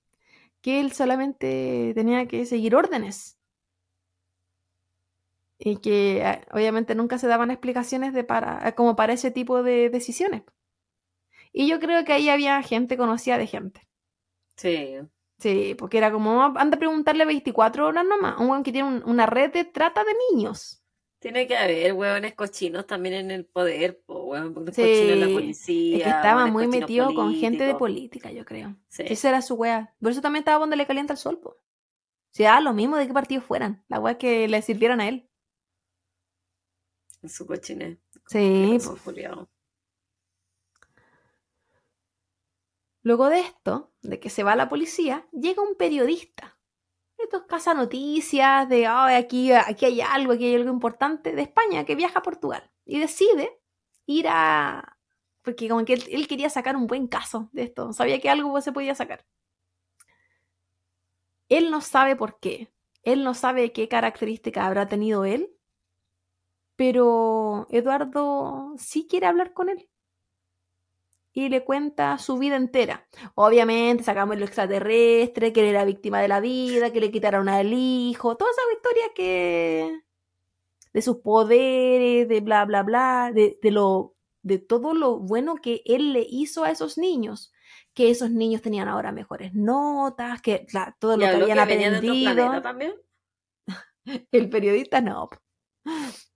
[0.61, 3.40] que él solamente tenía que seguir órdenes.
[5.63, 9.61] Y que eh, obviamente nunca se daban explicaciones de para, eh, como para ese tipo
[9.61, 10.41] de decisiones.
[11.53, 13.87] Y yo creo que ahí había gente conocida de gente.
[14.55, 14.95] Sí.
[15.37, 18.39] Sí, porque era como, anda a preguntarle 24 horas nomás.
[18.39, 20.83] Un weón que tiene un- una red de trata de niños.
[21.19, 25.25] Tiene que haber hueones cochinos también en el poder, po, hueones Sí, cochinos en la
[25.27, 26.03] Es policía.
[26.03, 28.75] que estaba muy metido con gente de política, yo creo.
[28.87, 29.03] Sí.
[29.05, 29.93] Esa era su wea.
[30.01, 31.57] Por eso también estaba donde le calienta el sol, po.
[32.31, 33.83] Si da lo mismo de qué partido fueran.
[33.89, 35.27] La wea que le sirvieran a él.
[37.23, 37.99] En su cochine.
[38.27, 38.77] Sí.
[43.03, 46.59] Luego de esto, de que se va la policía, llega un periodista.
[47.17, 51.85] Estos caza noticias de "Ay, aquí, aquí hay algo, aquí hay algo importante de España
[51.85, 53.59] que viaja a Portugal y decide
[54.05, 54.97] ir a.
[55.43, 58.59] Porque como que él, él quería sacar un buen caso de esto, sabía que algo
[58.61, 59.25] se podía sacar.
[61.49, 62.71] Él no sabe por qué,
[63.03, 65.49] él no sabe qué características habrá tenido él,
[66.81, 69.87] pero Eduardo sí quiere hablar con él
[71.31, 73.05] y le cuenta su vida entera.
[73.35, 77.71] Obviamente sacamos lo extraterrestre, que él era víctima de la vida, que le quitaron al
[77.71, 80.01] hijo, toda esa historia que
[80.91, 85.83] de sus poderes, de bla bla bla, de, de lo de todo lo bueno que
[85.85, 87.53] él le hizo a esos niños,
[87.93, 91.77] que esos niños tenían ahora mejores notas, que la- todo ¿Y lo que habían que
[91.77, 92.33] de aprendido.
[92.33, 92.95] planeta también?
[94.31, 95.29] El periodista no.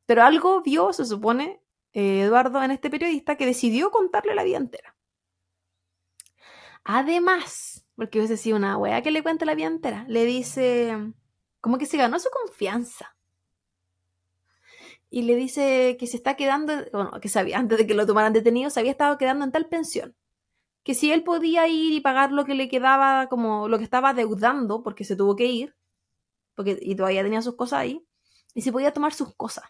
[0.05, 1.61] Pero algo vio, se supone,
[1.93, 4.95] eh, Eduardo en este periodista que decidió contarle la vida entera.
[6.83, 11.13] Además, porque hubiese sido una wea que le cuente la vida entera, le dice,
[11.61, 13.15] como que se ganó su confianza.
[15.09, 18.33] Y le dice que se está quedando, bueno, que sabía, antes de que lo tomaran
[18.33, 20.15] detenido, se había estado quedando en tal pensión.
[20.83, 24.13] Que si él podía ir y pagar lo que le quedaba, como lo que estaba
[24.13, 25.75] deudando, porque se tuvo que ir,
[26.55, 28.05] porque y todavía tenía sus cosas ahí,
[28.53, 29.65] y se podía tomar sus cosas.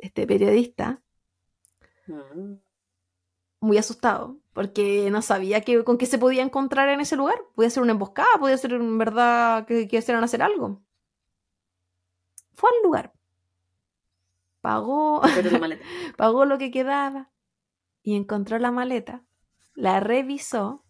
[0.00, 1.02] Este periodista,
[2.06, 2.54] Mm.
[3.60, 7.38] muy asustado, porque no sabía con qué se podía encontrar en ese lugar.
[7.54, 10.82] Podía ser una emboscada, podía ser en verdad que quisieran hacer algo.
[12.54, 13.12] Fue al lugar.
[14.60, 15.20] Pagó,
[16.16, 17.30] pagó lo que quedaba
[18.02, 19.24] y encontró la maleta,
[19.74, 20.84] la revisó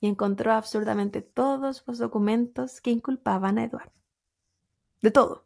[0.00, 3.92] y encontró absolutamente todos los documentos que inculpaban a Eduardo.
[5.02, 5.43] De todo.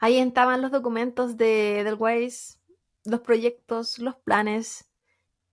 [0.00, 2.60] Ahí estaban los documentos de Edelweiss,
[3.04, 4.90] los proyectos, los planes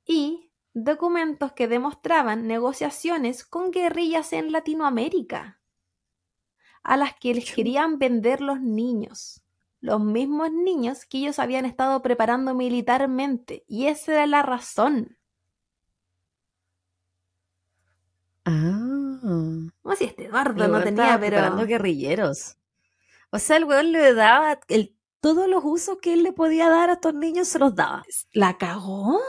[0.05, 5.59] y documentos que demostraban negociaciones con guerrillas en Latinoamérica
[6.85, 9.41] a las que les querían vender los niños.
[9.81, 13.65] Los mismos niños que ellos habían estado preparando militarmente.
[13.67, 15.17] Y esa era la razón.
[18.45, 18.61] Ah.
[19.83, 21.37] No sé si este Eduardo no tenía, pero.
[21.37, 22.57] preparando guerrilleros.
[23.35, 26.89] O sea, el weón le daba el, todos los usos que él le podía dar
[26.89, 28.05] a estos niños, se los daba.
[28.31, 29.19] La cagó.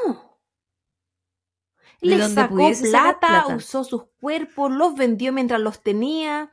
[2.01, 3.57] Le sacó plata, plata.
[3.57, 6.53] usó sus cuerpos, los vendió mientras los tenía.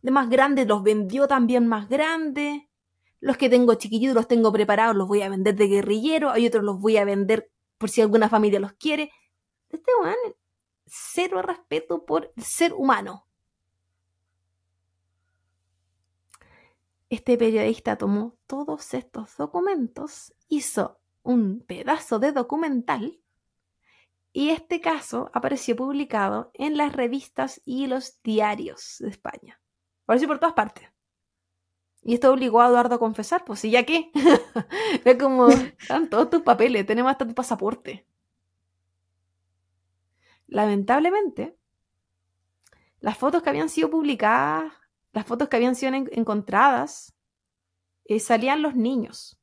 [0.00, 2.62] De más grandes los vendió también más grandes.
[3.18, 6.30] Los que tengo chiquititos los tengo preparados, los voy a vender de guerrillero.
[6.30, 9.10] Hay otros los voy a vender por si alguna familia los quiere.
[9.70, 10.14] Este weón,
[10.86, 13.26] cero respeto por el ser humano.
[17.12, 23.20] Este periodista tomó todos estos documentos, hizo un pedazo de documental
[24.32, 29.60] y este caso apareció publicado en las revistas y los diarios de España.
[30.04, 30.88] Apareció por todas partes.
[32.00, 34.10] Y esto obligó a Eduardo a confesar, pues, ¿y ya qué?
[35.04, 38.06] Era como, están todos tus papeles, tenemos hasta tu pasaporte.
[40.46, 41.58] Lamentablemente,
[43.00, 44.72] las fotos que habían sido publicadas,
[45.12, 47.14] las fotos que habían sido en- encontradas,
[48.04, 49.38] eh, salían los niños.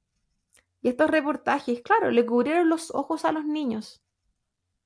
[0.82, 4.02] Y estos reportajes, claro, le cubrieron los ojos a los niños.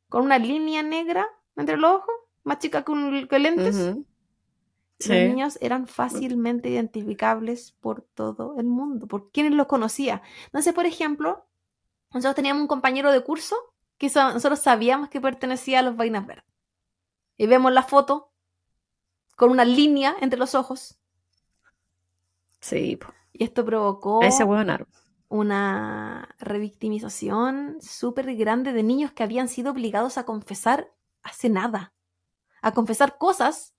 [0.10, 3.76] Con una línea negra entre los ojos, más chica que, un, que lentes.
[3.76, 3.97] Los
[4.99, 5.11] Sí.
[5.27, 10.22] niños eran fácilmente identificables por todo el mundo, por quienes los conocía.
[10.45, 11.45] Entonces, por ejemplo,
[12.14, 13.55] nosotros teníamos un compañero de curso
[13.97, 16.45] que so- nosotros sabíamos que pertenecía a los vainas verdes.
[17.38, 18.31] Y vemos la foto
[19.35, 20.99] con una línea entre los ojos.
[22.60, 23.14] Sí, po.
[23.34, 24.45] Y esto provocó ese
[25.34, 30.93] una revictimización súper grande de niños que habían sido obligados a confesar
[31.23, 31.91] hace nada.
[32.61, 33.73] A confesar cosas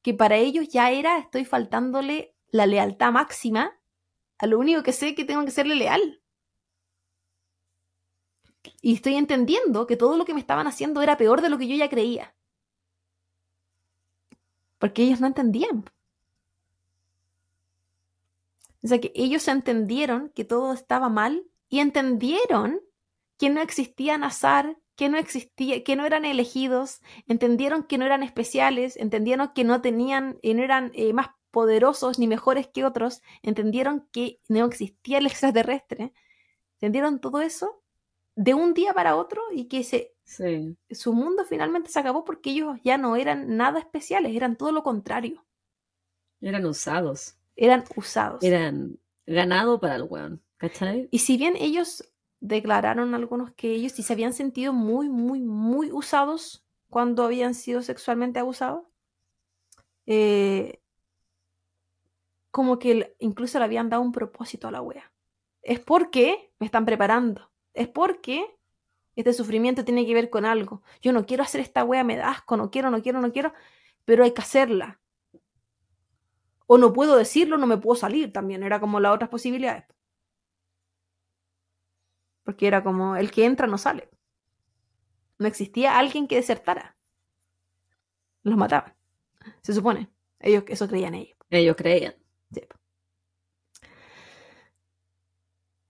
[0.00, 3.72] que para ellos ya era estoy faltándole la lealtad máxima
[4.38, 6.22] a lo único que sé que tengo que serle leal.
[8.80, 11.66] Y estoy entendiendo que todo lo que me estaban haciendo era peor de lo que
[11.66, 12.34] yo ya creía.
[14.82, 15.84] Porque ellos no entendían.
[18.82, 22.80] O sea que ellos entendieron que todo estaba mal y entendieron
[23.38, 28.24] que no existían azar, que no existía, que no eran elegidos, entendieron que no eran
[28.24, 33.22] especiales, entendieron que no tenían, eh, no eran eh, más poderosos ni mejores que otros,
[33.42, 36.12] entendieron que no existía el extraterrestre,
[36.80, 37.81] entendieron todo eso
[38.34, 40.76] de un día para otro y que se, Sí.
[40.90, 44.82] su mundo finalmente se acabó porque ellos ya no eran nada especiales, eran todo lo
[44.82, 45.44] contrario,
[46.40, 47.36] Eran usados.
[47.56, 48.42] eran usados.
[48.42, 50.42] Eran ganado para el weón.
[50.56, 51.08] ¿Cachai?
[51.10, 52.10] Y si bien ellos
[52.40, 57.82] declararon algunos que ellos sí se habían sentido muy, muy, muy usados cuando habían sido
[57.82, 58.84] sexualmente abusados,
[60.06, 60.80] eh,
[62.50, 65.12] como que incluso le habían dado un propósito a la wea.
[65.62, 67.51] Es porque me están preparando.
[67.74, 68.46] Es porque
[69.16, 70.82] este sufrimiento tiene que ver con algo.
[71.00, 73.52] Yo no quiero hacer esta wea, me da asco, no quiero, no quiero, no quiero,
[74.04, 75.00] pero hay que hacerla.
[76.66, 78.62] O no puedo decirlo, no me puedo salir también.
[78.62, 79.84] Era como las otras posibilidades.
[82.44, 84.08] Porque era como el que entra no sale.
[85.38, 86.96] No existía alguien que desertara.
[88.42, 88.94] Los mataban.
[89.62, 90.08] Se supone.
[90.40, 91.36] Ellos eso creían ellos.
[91.50, 92.14] Ellos creían.
[92.52, 92.62] Sí.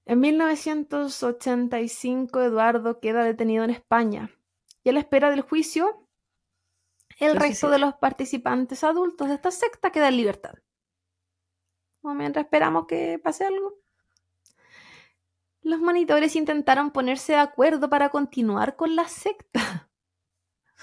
[0.05, 4.31] En 1985 Eduardo queda detenido en España
[4.83, 6.09] y a la espera del juicio
[7.19, 10.55] el resto de los participantes adultos de esta secta queda en libertad.
[12.01, 13.83] O mientras esperamos que pase algo.
[15.63, 19.89] Los monitores intentaron ponerse de acuerdo para continuar con la secta.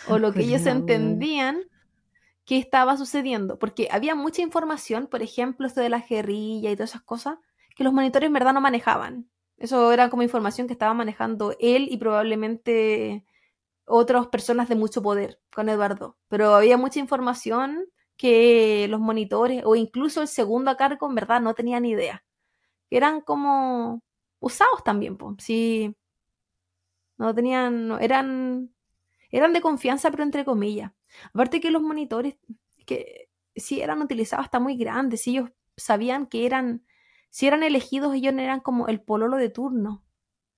[0.07, 1.63] O lo que ellos entendían
[2.45, 3.59] que estaba sucediendo.
[3.59, 7.37] Porque había mucha información, por ejemplo, esto de la guerrilla y todas esas cosas,
[7.75, 9.29] que los monitores en verdad no manejaban.
[9.57, 13.25] Eso era como información que estaba manejando él y probablemente
[13.85, 16.17] otras personas de mucho poder con Eduardo.
[16.29, 17.85] Pero había mucha información
[18.17, 22.23] que los monitores o incluso el segundo a cargo en verdad no tenían idea.
[22.89, 24.01] Eran como
[24.39, 25.35] usados también, pues.
[25.39, 25.95] Sí.
[27.17, 28.73] No tenían, eran,
[29.31, 30.91] eran de confianza, pero entre comillas.
[31.33, 32.37] Aparte que los monitores,
[32.85, 36.85] que sí eran utilizados hasta muy grandes, ellos sabían que eran,
[37.29, 40.03] si eran elegidos, ellos no eran como el pololo de turno,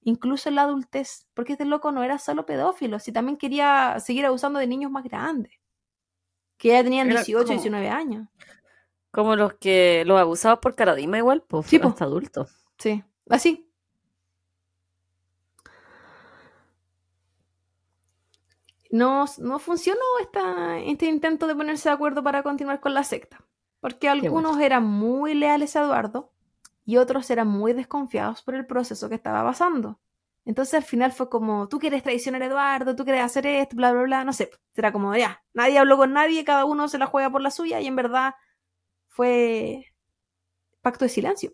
[0.03, 4.25] incluso en la adultez, porque este loco no era solo pedófilo, si también quería seguir
[4.25, 5.53] abusando de niños más grandes,
[6.57, 8.27] que ya tenían Era 18, como- 19 años.
[9.11, 11.67] Como los que los abusados por caradima igual, pues.
[11.67, 11.89] Sí, po.
[11.89, 12.49] Hasta adultos.
[12.77, 13.67] Sí, así.
[18.89, 23.45] No, no funcionó esta, este intento de ponerse de acuerdo para continuar con la secta,
[23.79, 26.30] porque algunos eran muy leales a Eduardo
[26.91, 30.01] y otros eran muy desconfiados por el proceso que estaba pasando.
[30.43, 33.93] Entonces al final fue como, tú quieres traicionar a Eduardo, tú quieres hacer esto, bla,
[33.93, 34.51] bla, bla, no sé.
[34.75, 37.79] Era como, ya, nadie habló con nadie, cada uno se la juega por la suya
[37.79, 38.33] y en verdad
[39.07, 39.85] fue
[40.81, 41.53] pacto de silencio.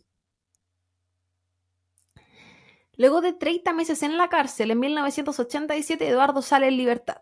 [2.96, 7.22] Luego de 30 meses en la cárcel, en 1987, Eduardo sale en libertad,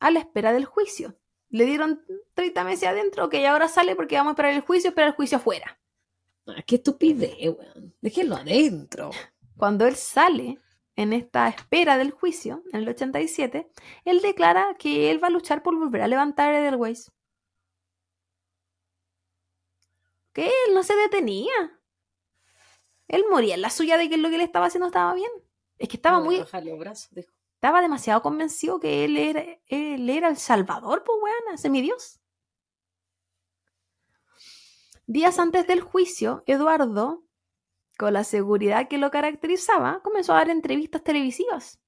[0.00, 1.14] a la espera del juicio.
[1.50, 2.04] Le dieron
[2.34, 5.38] 30 meses adentro, ok, ahora sale porque vamos a esperar el juicio, esperar el juicio
[5.38, 5.78] afuera.
[6.48, 7.94] Ah, qué estupidez, weón.
[8.00, 9.10] Déjenlo adentro.
[9.56, 10.58] Cuando él sale
[10.96, 13.70] en esta espera del juicio, en el 87,
[14.04, 17.12] él declara que él va a luchar por volver a levantar a Edelweiss.
[20.32, 21.52] Que él no se detenía.
[23.08, 25.30] Él moría en la suya de que lo que él estaba haciendo estaba bien.
[25.78, 27.32] Es que estaba muy, los brazos, dijo.
[27.54, 32.17] estaba demasiado convencido que él era, él era el salvador, pues weón, ese mi Dios.
[35.10, 37.24] Días antes del juicio, Eduardo,
[37.96, 41.80] con la seguridad que lo caracterizaba, comenzó a dar entrevistas televisivas.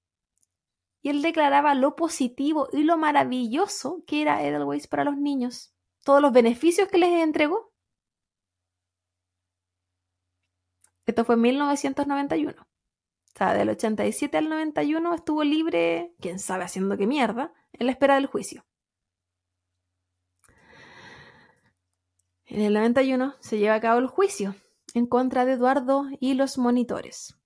[1.02, 6.22] Y él declaraba lo positivo y lo maravilloso que era Edelweiss para los niños, todos
[6.22, 7.74] los beneficios que les entregó.
[11.04, 12.62] Esto fue en 1991.
[12.62, 12.66] O
[13.36, 18.14] sea, del 87 al 91 estuvo libre, quién sabe haciendo qué mierda, en la espera
[18.14, 18.64] del juicio.
[22.50, 24.56] En el 91 se lleva a cabo el juicio
[24.92, 27.38] en contra de Eduardo y los monitores.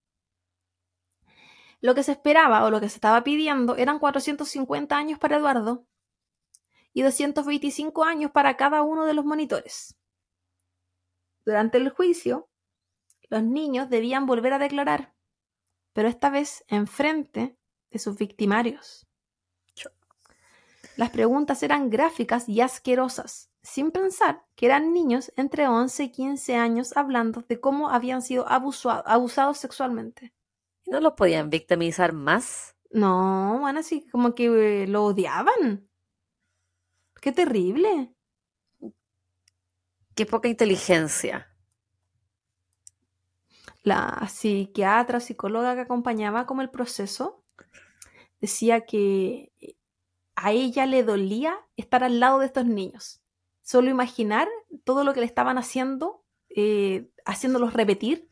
[1.83, 5.87] Lo que se esperaba o lo que se estaba pidiendo eran 450 años para Eduardo
[6.95, 9.95] y 225 años para cada uno de los monitores.
[11.45, 12.49] Durante el juicio,
[13.29, 15.15] los niños debían volver a declarar,
[15.93, 17.59] pero esta vez enfrente
[17.91, 19.07] de sus victimarios.
[20.97, 26.57] Las preguntas eran gráficas y asquerosas, sin pensar que eran niños entre 11 y 15
[26.57, 30.33] años hablando de cómo habían sido abusados sexualmente.
[30.87, 32.77] ¿No los podían victimizar más?
[32.91, 35.89] No, bueno, así como que lo odiaban.
[37.21, 38.15] Qué terrible.
[40.15, 41.49] Qué poca inteligencia.
[43.83, 47.43] La psiquiatra, psicóloga que acompañaba como el proceso,
[48.41, 49.53] decía que
[50.37, 53.23] a ella le dolía estar al lado de estos niños.
[53.63, 54.49] Solo imaginar
[54.85, 58.29] todo lo que le estaban haciendo, eh, haciéndolos repetir,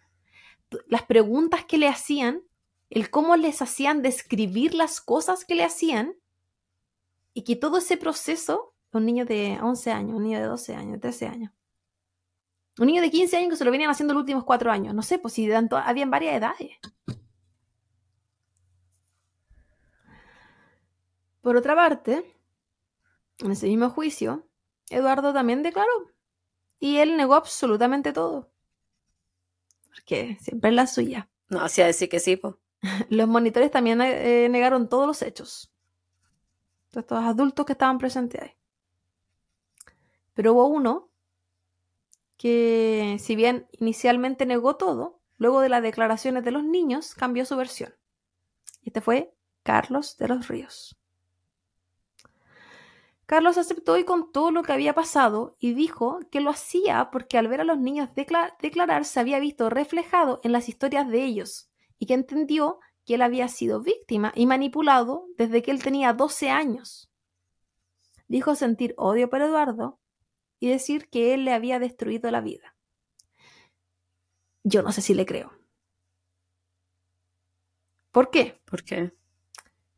[0.87, 2.43] las preguntas que le hacían,
[2.91, 6.15] el cómo les hacían describir las cosas que le hacían,
[7.35, 10.93] y que todo ese proceso un niño de 11 años, un niño de 12 años,
[10.93, 11.53] de 13 años.
[12.79, 14.95] Un niño de 15 años que se lo venían haciendo los últimos 4 años.
[14.95, 16.71] No sé, pues si habían varias edades.
[21.43, 22.25] Por otra parte,
[23.41, 24.47] en ese mismo juicio,
[24.89, 26.11] Eduardo también declaró.
[26.79, 28.51] Y él negó absolutamente todo.
[29.89, 31.29] Porque siempre es la suya.
[31.49, 32.55] No, hacía decir que sí, pues.
[33.11, 35.73] Los monitores también eh, negaron todos los hechos.
[36.91, 38.57] Todos estos adultos que estaban presentes ahí.
[40.35, 41.11] Pero hubo uno
[42.37, 47.57] que, si bien inicialmente negó todo, luego de las declaraciones de los niños cambió su
[47.57, 47.95] versión.
[48.85, 51.02] Este fue Carlos de los Ríos.
[53.27, 57.49] Carlos aceptó y contó lo que había pasado y dijo que lo hacía porque al
[57.49, 62.07] ver a los niños declarar se había visto reflejado en las historias de ellos y
[62.07, 67.11] que entendió que él había sido víctima y manipulado desde que él tenía 12 años.
[68.29, 69.99] Dijo sentir odio por Eduardo
[70.59, 72.77] y decir que él le había destruido la vida.
[74.65, 75.53] Yo no sé si le creo.
[78.13, 78.61] ¿Por qué?
[78.65, 79.13] ¿Por qué?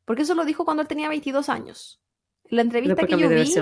[0.05, 2.01] Porque eso lo dijo cuando él tenía 22 años.
[2.51, 3.55] La entrevista que yo vi,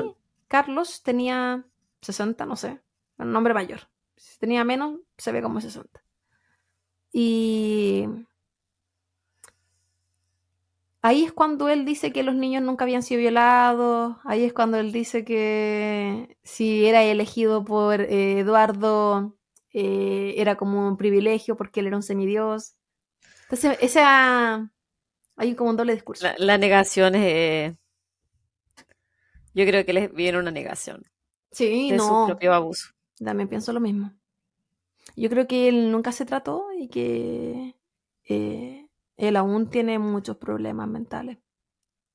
[0.48, 1.64] Carlos tenía
[2.00, 2.80] 60, no sé,
[3.18, 3.88] un hombre mayor.
[4.16, 6.02] Si tenía menos, se ve como 60.
[7.12, 8.06] Y
[11.04, 14.78] Ahí es cuando él dice que los niños nunca habían sido violados, ahí es cuando
[14.78, 19.36] él dice que si era elegido por eh, Eduardo
[19.72, 22.76] eh, era como un privilegio porque él era un semidios.
[23.42, 24.70] Entonces, esa...
[25.36, 26.24] Hay como un doble discurso.
[26.38, 27.74] La, negación es...
[29.54, 31.04] Yo creo que les viene una negación.
[31.50, 32.24] Sí, de no.
[32.24, 32.88] su propio abuso.
[33.22, 34.12] También pienso lo mismo.
[35.16, 37.76] Yo creo que él nunca se trató y que...
[38.28, 41.38] Eh, él aún tiene muchos problemas mentales.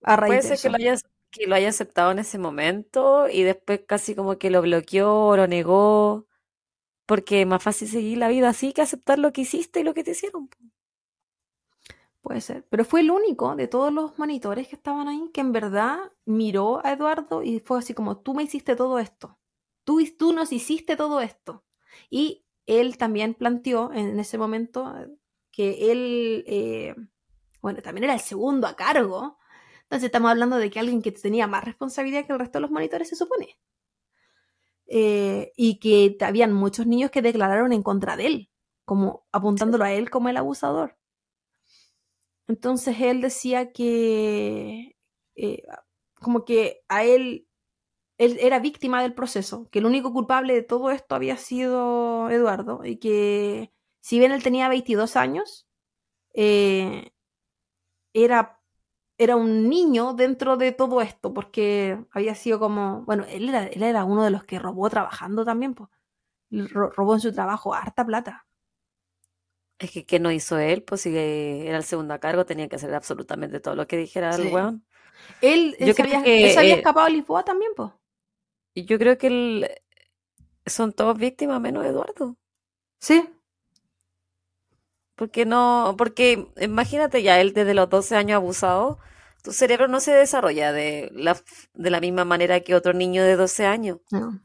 [0.02, 1.00] A raíz Puede ser que lo, haya,
[1.32, 5.48] que lo haya aceptado en ese momento y después casi como que lo bloqueó, lo
[5.48, 6.28] negó,
[7.06, 9.94] porque es más fácil seguir la vida así que aceptar lo que hiciste y lo
[9.94, 10.50] que te hicieron.
[12.22, 15.52] Puede ser, pero fue el único de todos los monitores que estaban ahí que en
[15.54, 19.40] verdad miró a Eduardo y fue así como, tú me hiciste todo esto,
[19.86, 21.64] tú, tú nos hiciste todo esto.
[22.10, 24.94] Y él también planteó en ese momento,
[25.52, 26.96] que él, eh,
[27.62, 29.40] bueno, también era el segundo a cargo.
[29.84, 32.72] Entonces estamos hablando de que alguien que tenía más responsabilidad que el resto de los
[32.72, 33.58] monitores se supone.
[34.86, 38.52] Eh, y que habían muchos niños que declararon en contra de él,
[38.86, 40.97] como apuntándolo a él como el abusador.
[42.48, 44.96] Entonces él decía que,
[45.36, 45.64] eh,
[46.16, 47.48] como que a él,
[48.18, 52.86] él era víctima del proceso, que el único culpable de todo esto había sido Eduardo
[52.86, 55.68] y que si bien él tenía 22 años,
[56.36, 57.12] eh,
[58.14, 58.60] era,
[59.18, 63.84] era un niño dentro de todo esto, porque había sido como, bueno, él era, él
[63.84, 65.90] era uno de los que robó trabajando también, pues.
[66.52, 68.47] Robó en su trabajo harta plata.
[69.80, 70.84] Es que, ¿qué no hizo él?
[70.84, 74.36] Pues si era el segundo a cargo, tenía que hacer absolutamente todo lo que dijera
[74.36, 74.86] el weón.
[75.42, 77.92] Él, yo se había, que, él había eh, escapado a Lisboa también, pues.
[78.76, 79.70] Yo creo que él,
[80.66, 82.38] son todos víctimas menos Eduardo.
[83.00, 83.24] Sí,
[85.18, 89.00] porque no, porque imagínate ya, él desde los 12 años abusado,
[89.44, 91.36] tu cerebro no se desarrolla de la,
[91.74, 93.98] de la misma manera que otro niño de 12 años.
[94.12, 94.40] No.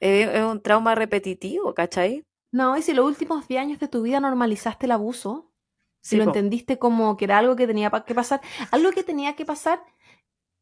[0.00, 2.24] Es, un trauma repetitivo, ¿cachai?
[2.50, 5.52] No, y si los últimos 10 años de tu vida normalizaste el abuso,
[6.00, 9.44] si lo entendiste como que era algo que tenía que pasar, algo que tenía que
[9.44, 9.82] pasar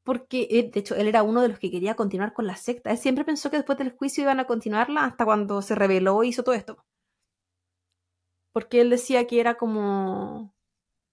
[0.02, 2.90] porque, de hecho, él era uno de los que quería continuar con la secta.
[2.90, 6.28] Él siempre pensó que después del juicio iban a continuarla hasta cuando se reveló y
[6.28, 6.84] hizo todo esto
[8.56, 10.54] porque él decía que era como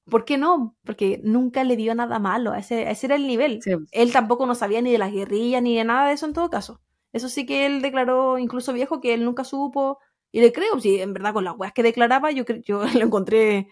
[0.10, 0.78] ¿Por qué no?
[0.86, 3.62] Porque nunca le dio nada malo, ese, ese era el nivel.
[3.62, 3.72] Sí.
[3.92, 6.50] Él tampoco no sabía ni de las guerrillas ni de nada de eso en todo
[6.50, 6.80] caso.
[7.12, 10.00] Eso sí que él declaró, incluso viejo, que él nunca supo.
[10.34, 13.70] Y le creo, si en verdad con las weas que declaraba, yo, yo lo encontré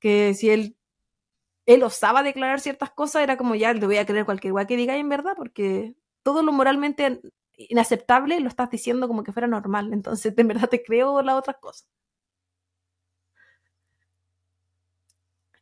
[0.00, 0.76] que si él,
[1.66, 4.76] él osaba declarar ciertas cosas, era como ya le voy a creer cualquier wea que
[4.76, 7.20] diga en verdad, porque todo lo moralmente
[7.56, 9.92] inaceptable lo estás diciendo como que fuera normal.
[9.94, 11.88] Entonces, en verdad te creo las otras cosas.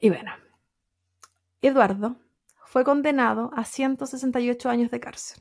[0.01, 0.33] Y bueno,
[1.63, 2.17] Eduardo
[2.67, 5.41] fue condenado a 168 años de cárcel.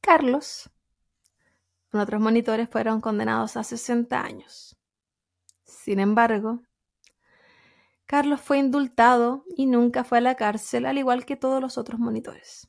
[0.00, 0.70] Carlos,
[1.92, 4.76] otros monitores, fueron condenados a 60 años.
[5.64, 6.62] Sin embargo,
[8.06, 12.00] Carlos fue indultado y nunca fue a la cárcel, al igual que todos los otros
[12.00, 12.68] monitores.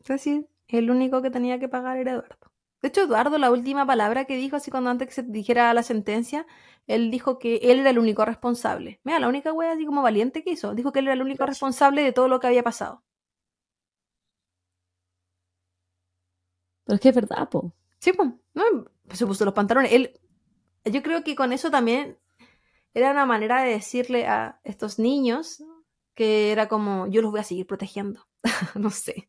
[0.00, 2.52] Es decir, el único que tenía que pagar era Eduardo.
[2.82, 5.82] De hecho, Eduardo, la última palabra que dijo, así cuando antes que se dijera la
[5.82, 6.46] sentencia,
[6.86, 9.00] él dijo que él era el único responsable.
[9.02, 10.74] Mira, la única wea así como valiente que hizo.
[10.74, 13.02] Dijo que él era el único responsable de todo lo que había pasado.
[16.86, 17.74] Pero es que es verdad, po.
[17.98, 18.62] Sí, pues, no,
[19.12, 19.92] se puso los pantalones.
[19.92, 20.18] Él,
[20.84, 22.18] yo creo que con eso también
[22.94, 25.62] era una manera de decirle a estos niños
[26.14, 28.26] que era como, yo los voy a seguir protegiendo.
[28.76, 29.28] no sé.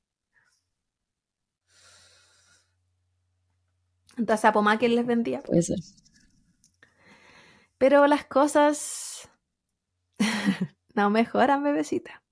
[4.17, 5.41] Entonces a Pomá que él les vendía.
[5.41, 5.79] Puede ser.
[7.77, 9.29] Pero las cosas
[10.95, 12.23] no mejoran, bebecita.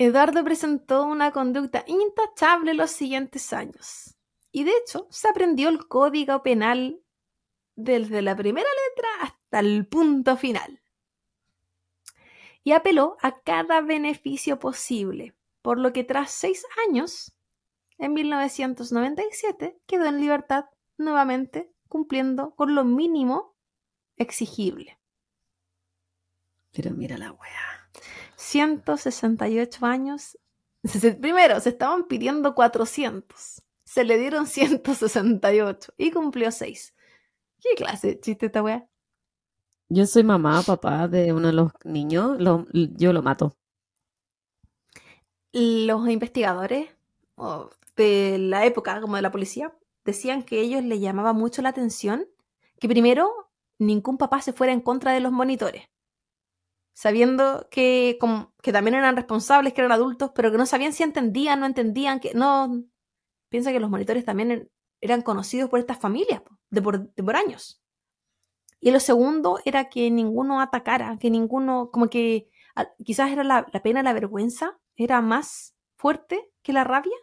[0.00, 4.16] Eduardo presentó una conducta intachable los siguientes años.
[4.52, 7.02] Y de hecho, se aprendió el código penal
[7.74, 10.80] desde la primera letra hasta el punto final.
[12.62, 17.32] Y apeló a cada beneficio posible, por lo que tras seis años,
[17.98, 20.66] en 1997, quedó en libertad
[20.96, 23.56] nuevamente cumpliendo con lo mínimo
[24.16, 25.00] exigible.
[26.70, 27.90] Pero mira la wea.
[28.38, 30.38] 168 años.
[31.20, 33.62] Primero, se estaban pidiendo 400.
[33.84, 36.94] Se le dieron 168 y cumplió 6.
[37.60, 38.86] ¿Qué clase de chiste esta weá?
[39.88, 43.56] Yo soy mamá, papá de uno de los niños, lo- yo lo mato.
[45.52, 46.90] Los investigadores
[47.96, 49.72] de la época, como de la policía,
[50.04, 52.26] decían que ellos les llamaba mucho la atención
[52.78, 53.30] que primero
[53.78, 55.88] ningún papá se fuera en contra de los monitores.
[57.04, 58.18] Sabiendo que,
[58.62, 62.18] que también eran responsables, que eran adultos, pero que no sabían si entendían, no entendían,
[62.20, 62.82] que no.
[63.50, 64.70] Piensa que los monitores también er-
[65.00, 67.82] eran conocidos por estas familias, de por, de por años.
[68.80, 73.66] Y lo segundo era que ninguno atacara, que ninguno, como que a- quizás era la,
[73.72, 77.16] la pena, la vergüenza, era más fuerte que la rabia.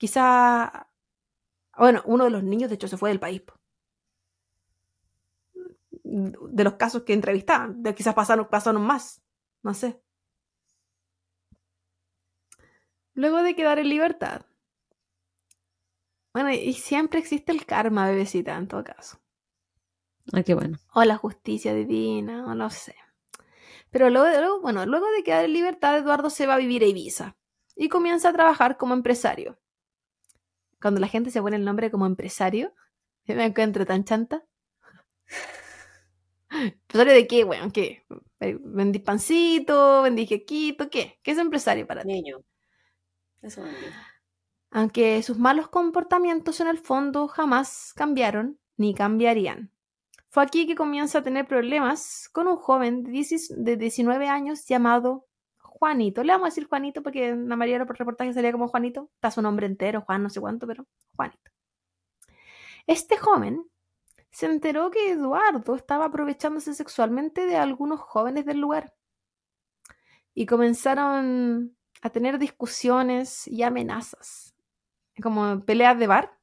[0.00, 0.88] Quizá,
[1.78, 3.42] bueno, uno de los niños de hecho se fue del país.
[3.42, 3.54] po.
[6.10, 9.22] De los casos que entrevistaban, de quizás pasaron, pasaron más,
[9.62, 10.00] no sé.
[13.14, 14.46] Luego de quedar en libertad.
[16.32, 19.18] Bueno, y siempre existe el karma, bebecita, en todo caso.
[20.32, 20.78] Ah, qué bueno.
[20.94, 22.94] O la justicia divina, o no sé.
[23.90, 26.86] Pero luego, luego- bueno, luego de quedar en libertad, Eduardo se va a vivir a
[26.86, 27.36] Ibiza
[27.76, 29.58] y comienza a trabajar como empresario.
[30.80, 32.72] Cuando la gente se pone el nombre como empresario,
[33.26, 34.44] yo me encuentro tan chanta.
[36.62, 37.70] ¿Empresario de qué, weón?
[37.70, 38.04] ¿Qué?
[38.40, 40.02] Eh, ¿Vendí pancito?
[40.02, 40.88] ¿Vendí quequito?
[40.90, 41.18] ¿Qué?
[41.22, 42.08] ¿Qué es empresario para ti?
[42.08, 42.38] Niño.
[43.42, 43.86] Eso vendí.
[44.70, 49.72] Aunque sus malos comportamientos en el fondo jamás cambiaron ni cambiarían.
[50.28, 54.66] Fue aquí que comienza a tener problemas con un joven de 10 de 19 años
[54.66, 55.26] llamado
[55.58, 56.22] Juanito.
[56.22, 59.10] Le vamos a decir Juanito porque en la mayoría de los reportajes salía como Juanito.
[59.14, 60.86] Está su nombre entero, Juan no sé cuánto, pero
[61.16, 61.50] Juanito.
[62.86, 63.64] Este joven
[64.30, 68.94] se enteró que Eduardo estaba aprovechándose sexualmente de algunos jóvenes del lugar.
[70.34, 74.54] Y comenzaron a tener discusiones y amenazas,
[75.22, 76.38] como peleas de bar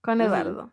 [0.00, 0.20] con.
[0.20, 0.72] Eduardo.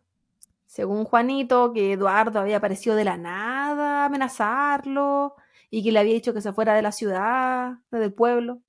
[0.66, 5.36] Según Juanito, que Eduardo había aparecido de la nada a amenazarlo
[5.70, 8.60] y que le había dicho que se fuera de la ciudad, del pueblo.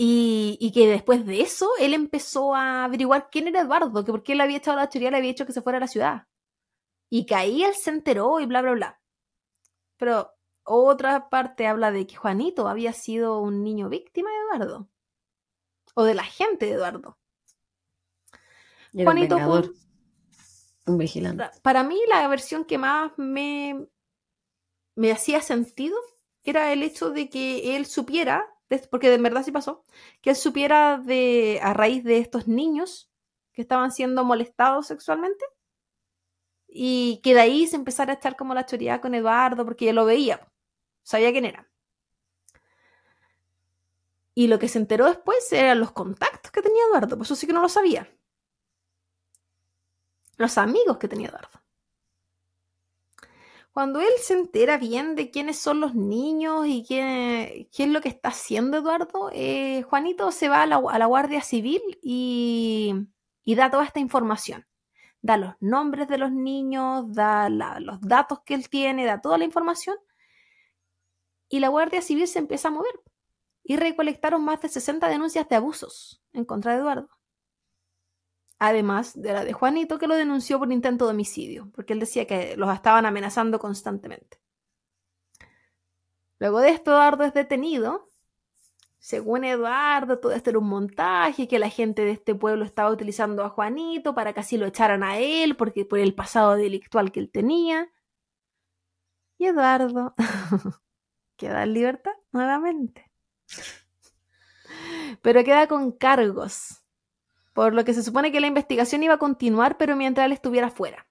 [0.00, 4.22] Y, y que después de eso él empezó a averiguar quién era Eduardo, que por
[4.22, 6.28] qué le había echado la teoría, le había dicho que se fuera a la ciudad.
[7.10, 9.00] Y que ahí él se enteró y bla, bla, bla.
[9.96, 10.30] Pero
[10.62, 14.88] otra parte habla de que Juanito había sido un niño víctima de Eduardo.
[15.94, 17.18] O de la gente de Eduardo.
[18.94, 19.64] Era Juanito vengador,
[20.86, 21.44] un- un vigilante.
[21.62, 23.88] Para mí la versión que más me,
[24.94, 25.96] me hacía sentido
[26.44, 28.46] era el hecho de que él supiera,
[28.90, 29.84] porque de verdad sí pasó,
[30.20, 33.10] que él supiera de, a raíz de estos niños
[33.52, 35.44] que estaban siendo molestados sexualmente,
[36.68, 39.92] y que de ahí se empezara a echar como la choría con Eduardo porque ya
[39.92, 40.46] lo veía,
[41.02, 41.68] sabía quién era.
[44.34, 47.46] Y lo que se enteró después eran los contactos que tenía Eduardo, pues eso sí
[47.46, 48.08] que no lo sabía.
[50.36, 51.60] Los amigos que tenía Eduardo.
[53.78, 58.08] Cuando él se entera bien de quiénes son los niños y qué, es lo que
[58.08, 63.06] está haciendo Eduardo, eh, Juanito se va a la, Guardia Civil y,
[63.46, 64.66] da toda esta información.
[65.22, 69.44] Da los nombres de los niños, da los datos que él tiene, da toda la
[69.44, 69.96] información.
[71.48, 73.00] Y la Guardia Civil se empieza a mover.
[73.62, 77.17] Y recolectaron más de 60 denuncias de abusos en contra de Eduardo
[78.58, 82.26] además de la de Juanito, que lo denunció por intento de homicidio, porque él decía
[82.26, 84.38] que los estaban amenazando constantemente.
[86.38, 88.08] Luego de esto, Eduardo es detenido.
[88.98, 93.44] Según Eduardo, todo esto era un montaje, que la gente de este pueblo estaba utilizando
[93.44, 97.20] a Juanito para que así lo echaran a él, porque por el pasado delictual que
[97.20, 97.90] él tenía.
[99.38, 100.14] Y Eduardo
[101.36, 103.10] queda en libertad nuevamente.
[105.22, 106.82] Pero queda con cargos
[107.52, 110.70] por lo que se supone que la investigación iba a continuar, pero mientras él estuviera
[110.70, 111.06] fuera.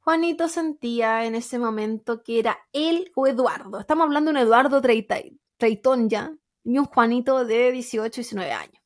[0.00, 3.78] Juanito sentía en ese momento que era él o Eduardo.
[3.78, 6.34] Estamos hablando de un Eduardo Treitón ya
[6.64, 8.82] y un Juanito de 18, 19 años.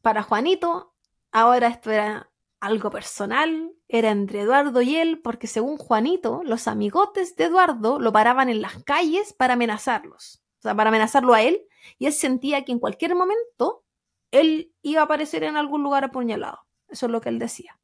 [0.00, 0.94] Para Juanito,
[1.32, 2.30] ahora esto era
[2.60, 8.12] algo personal, era entre Eduardo y él, porque según Juanito, los amigotes de Eduardo lo
[8.12, 10.42] paraban en las calles para amenazarlos.
[10.60, 11.66] O sea, para amenazarlo a él
[11.98, 13.84] y él sentía que en cualquier momento
[14.30, 16.66] él iba a aparecer en algún lugar apuñalado.
[16.88, 17.78] Eso es lo que él decía.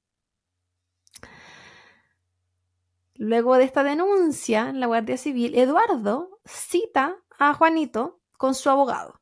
[3.15, 9.21] Luego de esta denuncia en la Guardia Civil, Eduardo cita a Juanito con su abogado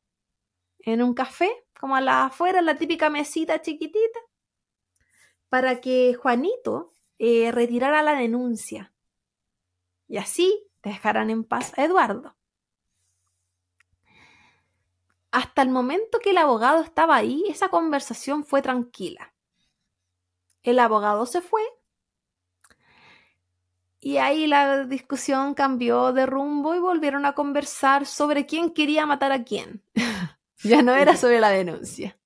[0.81, 4.21] en un café, como a la afuera, la típica mesita chiquitita,
[5.49, 8.93] para que Juanito eh, retirara la denuncia
[10.09, 12.37] y así dejaran en paz a Eduardo
[15.35, 19.35] hasta el momento que el abogado estaba ahí, esa conversación fue tranquila.
[20.62, 21.61] El abogado se fue
[23.98, 29.32] y ahí la discusión cambió de rumbo y volvieron a conversar sobre quién quería matar
[29.32, 29.82] a quién.
[30.62, 32.16] ya no era sobre la denuncia.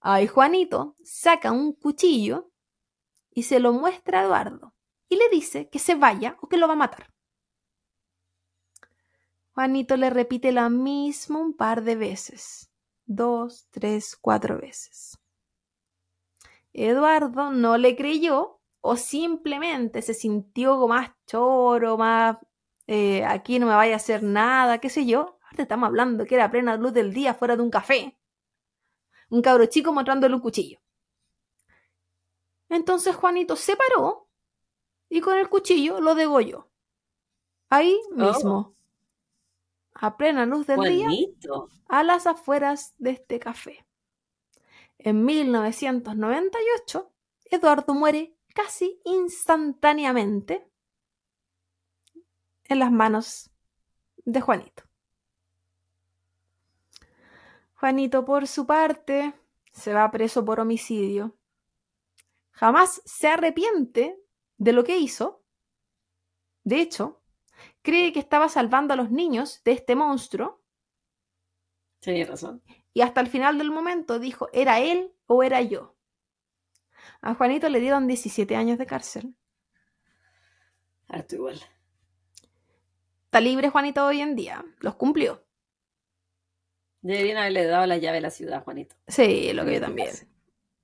[0.00, 2.50] Ahí Juanito saca un cuchillo
[3.32, 4.74] y se lo muestra a Eduardo
[5.10, 7.13] y le dice que se vaya o que lo va a matar.
[9.54, 12.72] Juanito le repite lo mismo un par de veces.
[13.06, 15.16] Dos, tres, cuatro veces.
[16.72, 22.36] Eduardo no le creyó o simplemente se sintió más choro, más
[22.88, 25.38] eh, aquí no me vaya a hacer nada, qué sé yo.
[25.42, 28.18] Ahora estamos hablando que era plena luz del día fuera de un café.
[29.30, 30.80] Un cabro chico mostrándole un cuchillo.
[32.68, 34.28] Entonces Juanito se paró
[35.08, 36.68] y con el cuchillo lo degolló.
[37.70, 38.58] Ahí mismo.
[38.58, 38.74] Oh
[39.94, 41.08] a plena luz del día
[41.88, 43.86] a las afueras de este café.
[44.98, 47.12] En 1998,
[47.46, 50.68] Eduardo muere casi instantáneamente
[52.64, 53.50] en las manos
[54.24, 54.84] de Juanito.
[57.74, 59.34] Juanito, por su parte,
[59.72, 61.36] se va preso por homicidio.
[62.52, 64.18] Jamás se arrepiente
[64.56, 65.42] de lo que hizo.
[66.62, 67.20] De hecho,
[67.84, 70.64] cree que estaba salvando a los niños de este monstruo.
[72.00, 72.62] Tenía razón.
[72.92, 75.94] Y hasta el final del momento dijo, ¿era él o era yo?
[77.20, 79.36] A Juanito le dieron 17 años de cárcel.
[81.08, 81.60] Harto igual.
[83.26, 84.64] Está libre Juanito hoy en día.
[84.80, 85.44] Los cumplió.
[87.02, 88.96] Deberían haberle dado la llave a la ciudad, Juanito.
[89.06, 90.10] Sí, lo que yo también.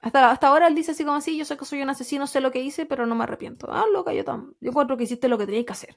[0.00, 2.40] Hasta, hasta ahora él dice así como así, yo sé que soy un asesino, sé
[2.40, 3.68] lo que hice, pero no me arrepiento.
[3.70, 4.54] Ah, loca, yo también.
[4.60, 5.96] Yo encuentro que hiciste lo que tenías que hacer.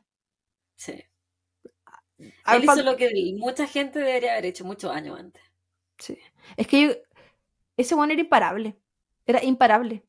[0.76, 1.04] Sí.
[2.18, 5.44] Él hizo lo que mucha gente debería haber hecho muchos años antes.
[5.98, 6.18] Sí.
[6.58, 7.04] Es que
[7.78, 8.78] ese bueno era imparable.
[9.26, 10.06] Era imparable.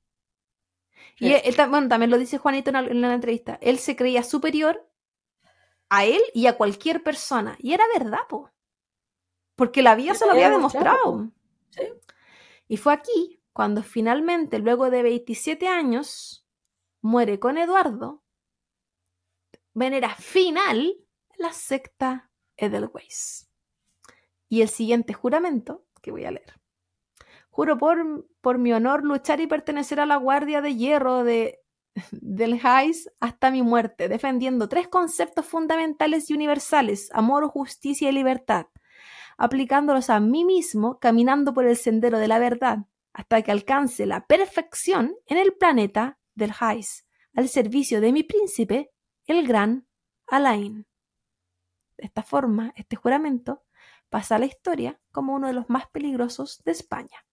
[1.18, 3.58] Y él, bueno, también lo dice Juanito en la, entrevista.
[3.62, 4.88] Él se creía superior
[5.88, 7.56] a él y a cualquier persona.
[7.58, 8.50] Y era verdad, po.
[9.54, 11.30] Porque la vida se lo había demostrado.
[11.70, 11.82] Sí.
[12.66, 16.44] Y fue aquí cuando finalmente, luego de 27 años,
[17.00, 18.23] muere con Eduardo
[19.74, 20.94] manera final
[21.38, 23.50] la secta Edelweiss.
[24.48, 26.60] Y el siguiente juramento que voy a leer.
[27.50, 31.60] Juro por, por mi honor luchar y pertenecer a la Guardia de Hierro de,
[32.10, 38.66] del Heis hasta mi muerte, defendiendo tres conceptos fundamentales y universales, amor, justicia y libertad,
[39.36, 42.78] aplicándolos a mí mismo, caminando por el sendero de la verdad,
[43.12, 48.90] hasta que alcance la perfección en el planeta del Hais, al servicio de mi príncipe,
[49.26, 49.86] el gran
[50.26, 50.86] Alain.
[51.96, 53.64] De esta forma, este juramento
[54.10, 57.26] pasa a la historia como uno de los más peligrosos de España.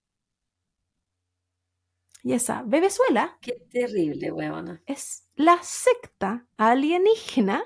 [2.22, 4.80] Y esa Bebezuela Qué terrible, weona.
[4.86, 7.64] es la secta alienígena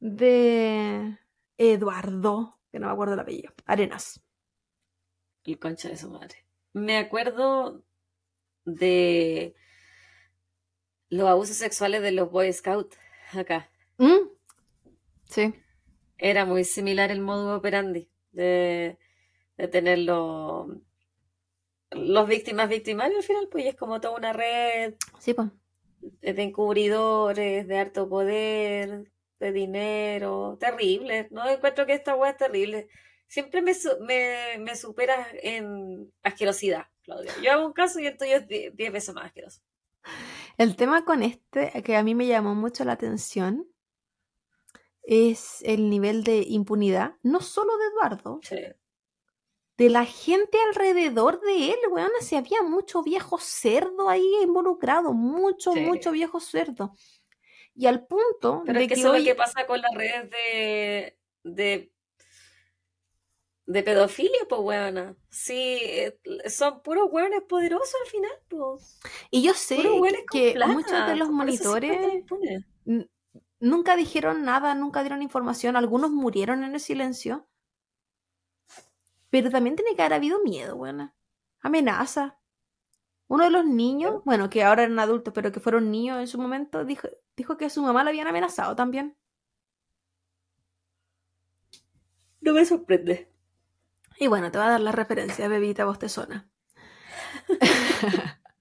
[0.00, 1.18] de
[1.56, 4.20] Eduardo, que no me acuerdo el apellido, Arenas.
[5.44, 6.44] El concha de su madre.
[6.72, 7.82] Me acuerdo
[8.64, 9.54] de
[11.10, 12.96] los abusos sexuales de los Boy Scouts
[13.32, 13.68] acá.
[13.98, 14.28] ¿Mm?
[15.28, 15.54] Sí.
[16.18, 18.98] Era muy similar el modus operandi de,
[19.56, 20.68] de tener los,
[21.90, 25.48] los víctimas victimarios al final, pues y es como toda una red Sí, pues.
[26.00, 31.28] de encubridores, de harto poder, de dinero, terrible.
[31.30, 32.88] No encuentro que esta weá es terrible.
[33.28, 37.32] Siempre me, me, me superas en asquerosidad, Claudia.
[37.42, 39.60] Yo hago un caso y el tuyo es die- diez veces más asqueroso.
[40.58, 43.68] El tema con este, que a mí me llamó mucho la atención,
[45.02, 48.56] es el nivel de impunidad, no solo de Eduardo, Sí.
[49.78, 52.10] de la gente alrededor de él, weón.
[52.20, 55.80] Si había mucho viejo cerdo ahí involucrado, mucho, Sí.
[55.80, 56.92] mucho viejo cerdo.
[57.74, 59.80] Y al punto Pero de es que que eso es hoy, lo que pasa con
[59.80, 61.92] las redes de, de,
[63.68, 65.14] de pedofilia, pues, weona.
[65.28, 66.18] Sí, eh,
[66.48, 68.98] son puros weones poderosos al final, pues.
[69.30, 69.76] y yo sé
[70.32, 70.72] que plata.
[70.72, 72.24] muchos de los monitores
[73.60, 77.46] nunca dijeron nada, nunca dieron información, algunos murieron en el silencio.
[79.28, 81.14] Pero también tiene que haber habido miedo, buena.
[81.60, 82.38] Amenaza.
[83.26, 86.38] Uno de los niños, bueno, que ahora eran adultos, pero que fueron niños en su
[86.38, 89.18] momento, dijo, dijo que a su mamá la habían amenazado también.
[92.40, 93.28] No me sorprende.
[94.20, 96.48] Y bueno, te voy a dar la referencia, bebita bostezona.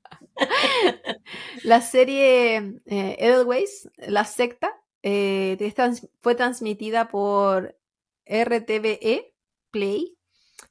[1.64, 4.72] la serie eh, Edelweiss, La Secta,
[5.04, 7.78] eh, trans- fue transmitida por
[8.26, 9.34] RTVE
[9.72, 10.18] Play.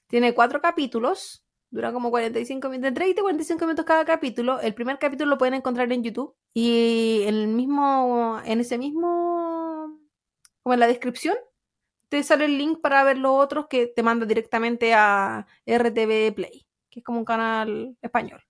[0.09, 4.61] Tiene cuatro capítulos, dura como 45 minutos, 30 y 45 minutos cada capítulo.
[4.61, 9.99] El primer capítulo lo pueden encontrar en YouTube y en el mismo, en ese mismo,
[10.63, 11.37] como en la descripción,
[12.09, 16.67] te sale el link para ver los otros que te manda directamente a RTV Play,
[16.91, 18.43] que es como un canal español.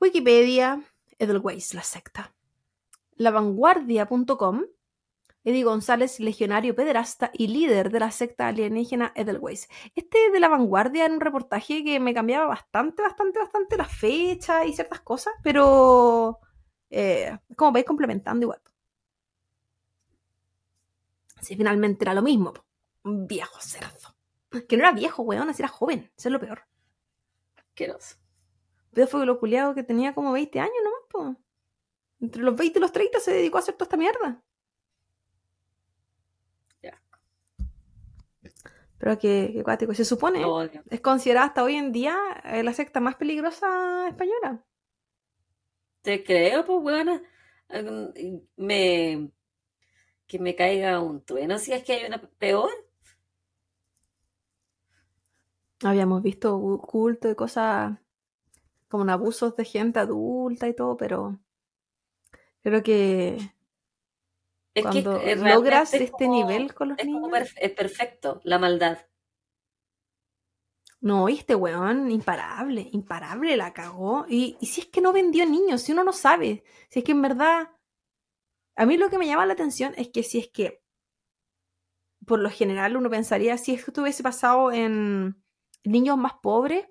[0.00, 0.82] Wikipedia,
[1.18, 2.34] Edelweiss, la secta.
[3.16, 4.64] Lavanguardia.com,
[5.44, 9.68] Eddie González, legionario pederasta y líder de la secta alienígena Edelweiss.
[9.94, 14.64] Este de la vanguardia era un reportaje que me cambiaba bastante, bastante, bastante la fecha
[14.64, 16.40] y ciertas cosas, pero
[16.90, 18.60] eh, como veis complementando igual.
[21.40, 22.52] Si finalmente era lo mismo,
[23.04, 24.16] un viejo cerdo.
[24.68, 26.64] Que no era viejo, weón, así era joven, eso es lo peor.
[27.56, 28.16] Asqueroso.
[28.92, 31.40] Pero fue lo culiado que tenía como 20 años nomás, po.
[32.20, 34.42] Entre los 20 y los 30 se dedicó a hacer toda esta mierda.
[36.82, 37.00] Ya.
[38.98, 39.94] Pero que, que cuático.
[39.94, 40.44] Se supone,
[40.90, 44.64] es considerada hasta hoy en día eh, la secta más peligrosa española.
[46.02, 47.06] Te creo, pues.
[47.68, 49.30] Mm, Me...
[50.30, 52.70] Que me caiga un trueno si es que hay una peor.
[55.82, 57.98] Habíamos visto culto y cosas
[58.88, 61.40] como en abusos de gente adulta y todo, pero
[62.62, 63.38] creo que
[64.74, 67.22] Es cuando logras es este como- nivel con los es niños.
[67.28, 68.98] perf- es perfecto, la maldad.
[71.00, 74.26] No, este weón, imparable, imparable, la cagó.
[74.28, 77.12] Y, y si es que no vendió niños, si uno no sabe, si es que
[77.12, 77.70] en verdad.
[78.80, 80.82] A mí lo que me llama la atención es que si es que,
[82.26, 85.44] por lo general, uno pensaría, si esto hubiese pasado en
[85.84, 86.86] niños más pobres,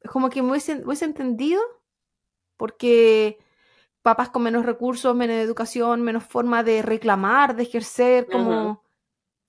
[0.00, 1.60] es como que me hubiese, hubiese entendido,
[2.56, 3.36] porque
[4.02, 8.84] papás con menos recursos, menos educación, menos forma de reclamar, de ejercer, como...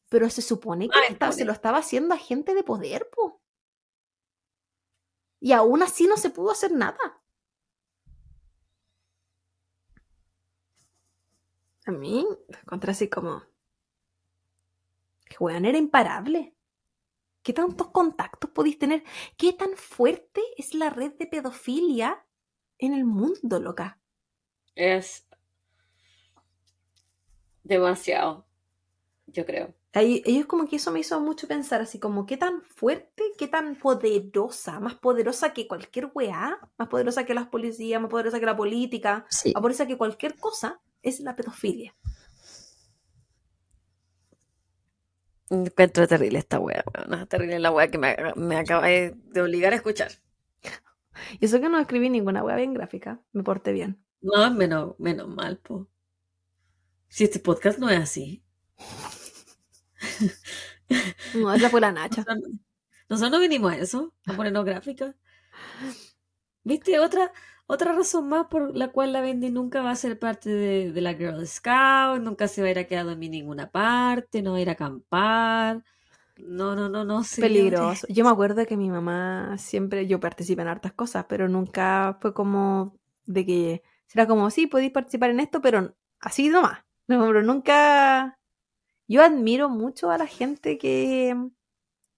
[0.10, 3.44] Pero se supone que Ah, se lo estaba haciendo a gente de poder, po.
[5.40, 7.22] Y aún así no se pudo hacer nada.
[11.86, 13.44] A mí me encontré así como...
[15.28, 16.54] Que weón era imparable.
[17.42, 19.04] ¿Qué tantos contactos podéis tener?
[19.38, 22.26] ¿Qué tan fuerte es la red de pedofilia
[22.80, 24.00] en el mundo, loca?
[24.76, 25.28] Es
[27.64, 28.46] demasiado,
[29.28, 29.74] yo creo.
[29.94, 33.48] Ahí- ellos como que eso me hizo mucho pensar, así como qué tan fuerte, qué
[33.48, 38.46] tan poderosa, más poderosa que cualquier weá, más poderosa que las policías, más poderosa que
[38.46, 39.54] la política, Sí.
[39.54, 41.96] más poderosa que cualquier cosa, es la pedofilia.
[45.50, 47.28] Encuentro terrible esta wea, weón.
[47.28, 50.12] Terrible la wea que me, me acaba de, de obligar a escuchar.
[51.40, 53.22] Y eso que no escribí ninguna wea bien gráfica.
[53.32, 54.04] Me porté bien.
[54.22, 55.88] No, menos, menos mal, po.
[57.08, 58.44] Si este podcast no es así.
[61.34, 62.24] No, esa fue la Nacha.
[62.24, 62.52] Nosotros,
[63.10, 65.16] nosotros no vinimos a eso, a ponernos gráfica.
[66.64, 67.00] ¿Viste?
[67.00, 67.32] Otra,
[67.68, 71.02] otra razón más por la cual la Bendy nunca va a ser parte de, de
[71.02, 74.58] la Girl Scout, nunca se va a ir a quedar en ninguna parte, no va
[74.58, 75.84] a ir a acampar.
[76.38, 77.24] No, no, no, no.
[77.24, 77.56] señores.
[77.56, 78.08] Peligroso.
[78.10, 82.34] Yo me acuerdo que mi mamá siempre, yo participé en hartas cosas, pero nunca fue
[82.34, 83.84] como de que,
[84.14, 86.80] era como, sí, podéis participar en esto, pero así nomás.
[87.08, 88.40] No, pero nunca...
[89.08, 91.36] Yo admiro mucho a la gente que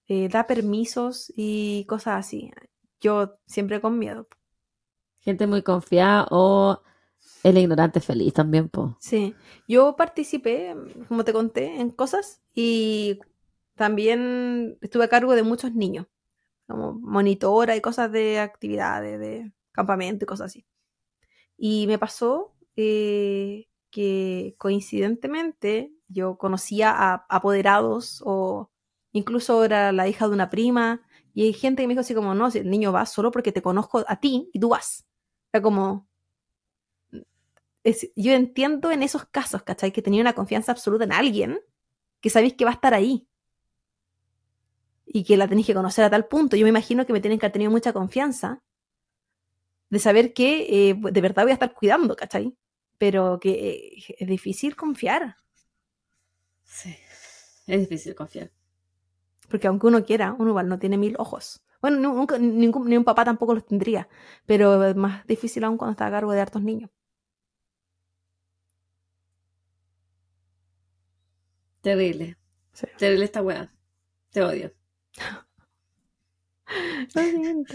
[0.07, 2.51] eh, da permisos y cosas así.
[3.01, 4.29] Yo siempre con miedo.
[5.27, 6.81] Gente muy confiada o
[7.43, 8.95] el ignorante feliz también, po.
[9.01, 9.35] Sí,
[9.67, 10.73] yo participé,
[11.09, 13.19] como te conté, en cosas y
[13.75, 16.05] también estuve a cargo de muchos niños,
[16.65, 20.65] como monitora y cosas de actividades, de campamento y cosas así.
[21.57, 28.71] Y me pasó eh, que coincidentemente yo conocía a apoderados o
[29.11, 31.01] incluso era la hija de una prima
[31.33, 33.51] y hay gente que me dijo así como, no, si el niño va solo porque
[33.51, 35.03] te conozco a ti y tú vas.
[35.53, 36.07] Era como...
[37.83, 39.91] es- yo entiendo en esos casos, ¿cachai?
[39.91, 41.59] Que tenía una confianza absoluta en alguien
[42.21, 43.27] que sabéis que va a estar ahí
[45.05, 46.55] y que la tenéis que conocer a tal punto.
[46.55, 48.61] Yo me imagino que me tienen que haber tenido mucha confianza
[49.89, 52.55] de saber que eh, de verdad voy a estar cuidando, ¿cachai?
[52.97, 55.37] Pero que eh, es difícil confiar,
[56.63, 56.95] Sí,
[57.67, 58.51] es difícil confiar.
[59.49, 61.61] porque aunque uno quiera, uno igual no tiene mil ojos.
[61.81, 64.07] Bueno, nu- nunca, ningún, ni un papá tampoco los tendría,
[64.45, 66.89] pero es más difícil aún cuando está a cargo de hartos niños.
[71.81, 72.37] Terrible.
[72.73, 72.87] Sí.
[72.97, 73.71] Terrible esta wea.
[74.31, 74.73] Te odio.
[77.15, 77.73] Lo siento.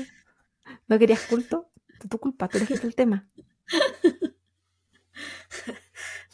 [0.86, 1.70] ¿No querías culto?
[2.00, 3.28] Es tu culpa, tú elegiste el tema.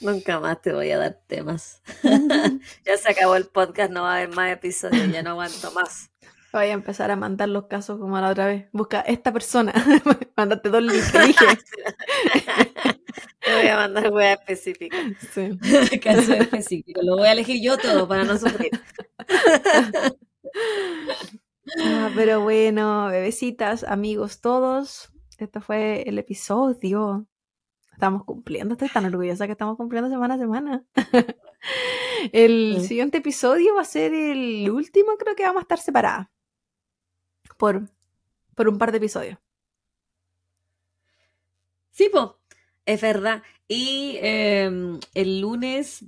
[0.01, 1.83] Nunca más te voy a dar temas.
[2.85, 6.11] ya se acabó el podcast, no va a haber más episodios, ya no aguanto más.
[6.53, 8.67] Voy a empezar a mandar los casos como la otra vez.
[8.73, 9.73] Busca esta persona.
[10.37, 11.15] Mándate dos links.
[11.15, 11.45] Elige.
[13.41, 14.97] Te voy a mandar wea específica.
[15.33, 15.59] Sí.
[16.03, 17.01] Caso específico.
[17.03, 18.71] Lo voy a elegir yo todo para no sufrir.
[21.81, 27.27] Ah, pero bueno, bebecitas, amigos todos, este fue el episodio.
[27.93, 30.85] Estamos cumpliendo, estoy tan orgullosa que estamos cumpliendo semana a semana.
[32.33, 32.89] el Sí.
[32.89, 36.29] siguiente episodio va a ser el último, creo que vamos a estar separadas.
[37.59, 37.91] Por,
[38.55, 39.39] por un par de episodios.
[41.91, 42.39] Sí, po,
[42.87, 43.43] es verdad.
[43.67, 46.05] Y em, el lunes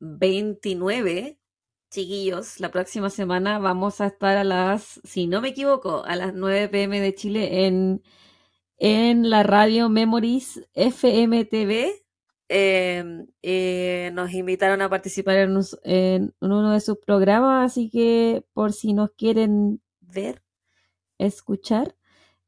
[0.00, 1.38] 29,
[1.90, 6.34] chiquillos, La próxima semana vamos a estar a las, si no me equivoco, a las
[6.34, 8.02] 9 pm de Chile en,
[8.78, 12.04] en la radio Memories FMTV.
[12.48, 18.72] em, eh, nos invitaron a participar en, en uno de sus programas, así que por
[18.72, 20.42] si nos quieren ver.
[21.18, 21.96] escuchar,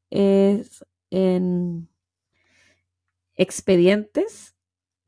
[0.09, 1.89] es en
[3.35, 4.55] Expedientes.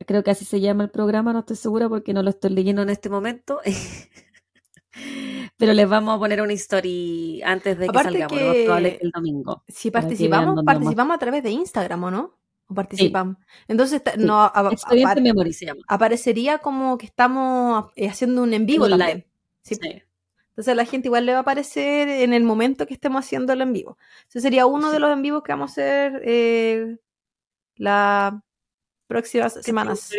[0.06, 2.82] Creo que así se llama el programa, no estoy segura porque no lo estoy leyendo
[2.82, 3.60] en este momento.
[5.56, 8.38] Pero les vamos a poner una story antes de que Aparte salgamos.
[8.38, 9.62] que- lo probable el domingo.
[9.68, 12.38] Si participamos, participamos a través de Instagram, ¿o no?
[12.66, 13.36] ¿O participamos?
[13.68, 14.12] Entonces, Sí.
[14.18, 14.70] no, a- a-
[15.88, 18.98] aparecería como que estamos eh, haciendo un en vivo live.
[18.98, 19.26] también.
[19.62, 20.02] Sí, Sí.
[20.52, 23.62] Entonces a la gente igual le va a aparecer en el momento que estemos haciéndolo
[23.62, 23.96] en vivo.
[24.28, 26.98] Ese sería uno de los en vivos que vamos a hacer eh,
[27.76, 28.34] las
[29.06, 30.10] próximas semanas.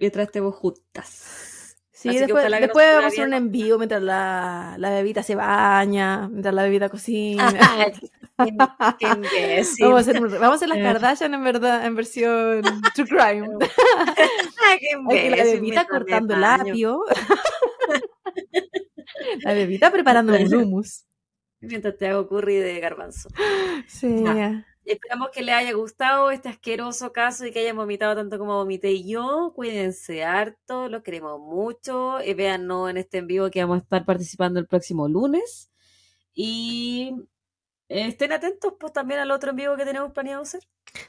[0.00, 1.76] Mientras estemos juntas.
[1.92, 3.42] Sí, Así después, vamos a hacer un vean.
[3.44, 7.50] en vivo mientras la, la bebita se baña, mientras la bebita cocina.
[8.38, 10.82] Vamos, a hacer, vamos a hacer las Eh.
[10.82, 12.62] Kardashian en verdad, en versión
[12.94, 13.48] True Crime.
[14.16, 14.28] Qué
[14.68, 17.00] Hay que la bebita cortando el apio.
[19.42, 21.04] La bebita preparando un hummus.
[21.60, 23.28] Mientras te hago curry de garbanzo.
[23.86, 24.24] Sí.
[24.84, 29.02] Esperamos que les haya gustado este asqueroso caso y que hayan vomitado tanto como vomité
[29.02, 29.52] yo.
[29.54, 32.22] Cuídense harto, los queremos mucho.
[32.22, 35.72] Y véannos en este en vivo que vamos a estar participando el próximo lunes.
[36.34, 37.35] Y eh,
[37.88, 40.62] estén atentos pues también al otro en vivo que tenemos planeado hacer.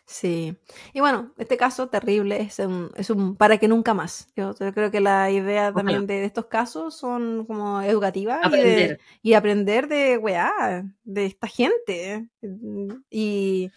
[0.05, 0.57] Sí.
[0.93, 4.27] Y bueno, este caso terrible es un, es un para que nunca más.
[4.35, 8.47] Yo creo que la idea también de, de estos casos son como educativas y de,
[8.47, 8.99] Aprender.
[9.21, 12.29] y aprender de weá, de esta gente.
[13.09, 13.71] Y,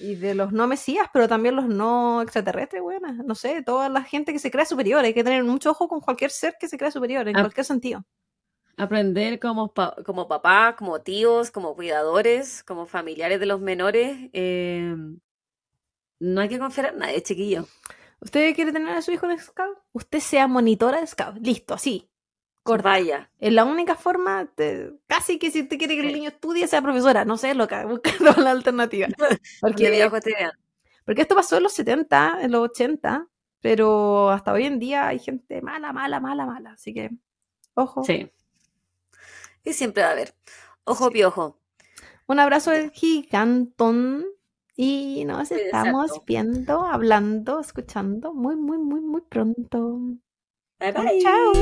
[0.00, 2.82] Y de los no mesías, pero también los no extraterrestres,
[3.24, 5.04] no sé, toda la gente que se crea superior.
[5.04, 7.40] Hay que tener mucho ojo con cualquier ser que se crea superior, en Ah.
[7.42, 8.04] cualquier sentido.
[8.78, 14.94] Aprender como pa- Como papás, como tíos, como cuidadores, como familiares de los menores, eh,
[16.20, 17.66] no hay que confiar en nadie, chiquillo.
[18.20, 19.78] ¿Usted quiere tener a su hijo en Scout?
[19.92, 21.36] Usted sea monitora de Scout.
[21.38, 22.10] Listo, así.
[22.64, 22.88] Corta.
[22.90, 23.30] Vaya.
[23.38, 26.82] Es la única forma, de- casi que si usted quiere que el niño estudie, sea
[26.82, 27.24] profesora.
[27.24, 29.08] No sé, loca, busca toda la alternativa.
[29.60, 30.10] Porque
[31.04, 33.28] porque esto pasó en los 70, en los 80,
[33.60, 36.72] pero hasta hoy en día hay gente mala, mala, mala, mala.
[36.72, 37.10] Así que,
[37.74, 38.04] ojo.
[38.04, 38.30] Sí.
[39.68, 40.34] Y siempre va a haber.
[40.84, 41.60] Ojo piojo.
[42.26, 44.24] Un abrazo gigantón.
[44.74, 46.24] Y nos estamos Exacto.
[46.26, 49.98] viendo, hablando, escuchando muy, muy, muy, muy pronto.
[50.78, 51.20] Bye bye.
[51.20, 51.52] chao.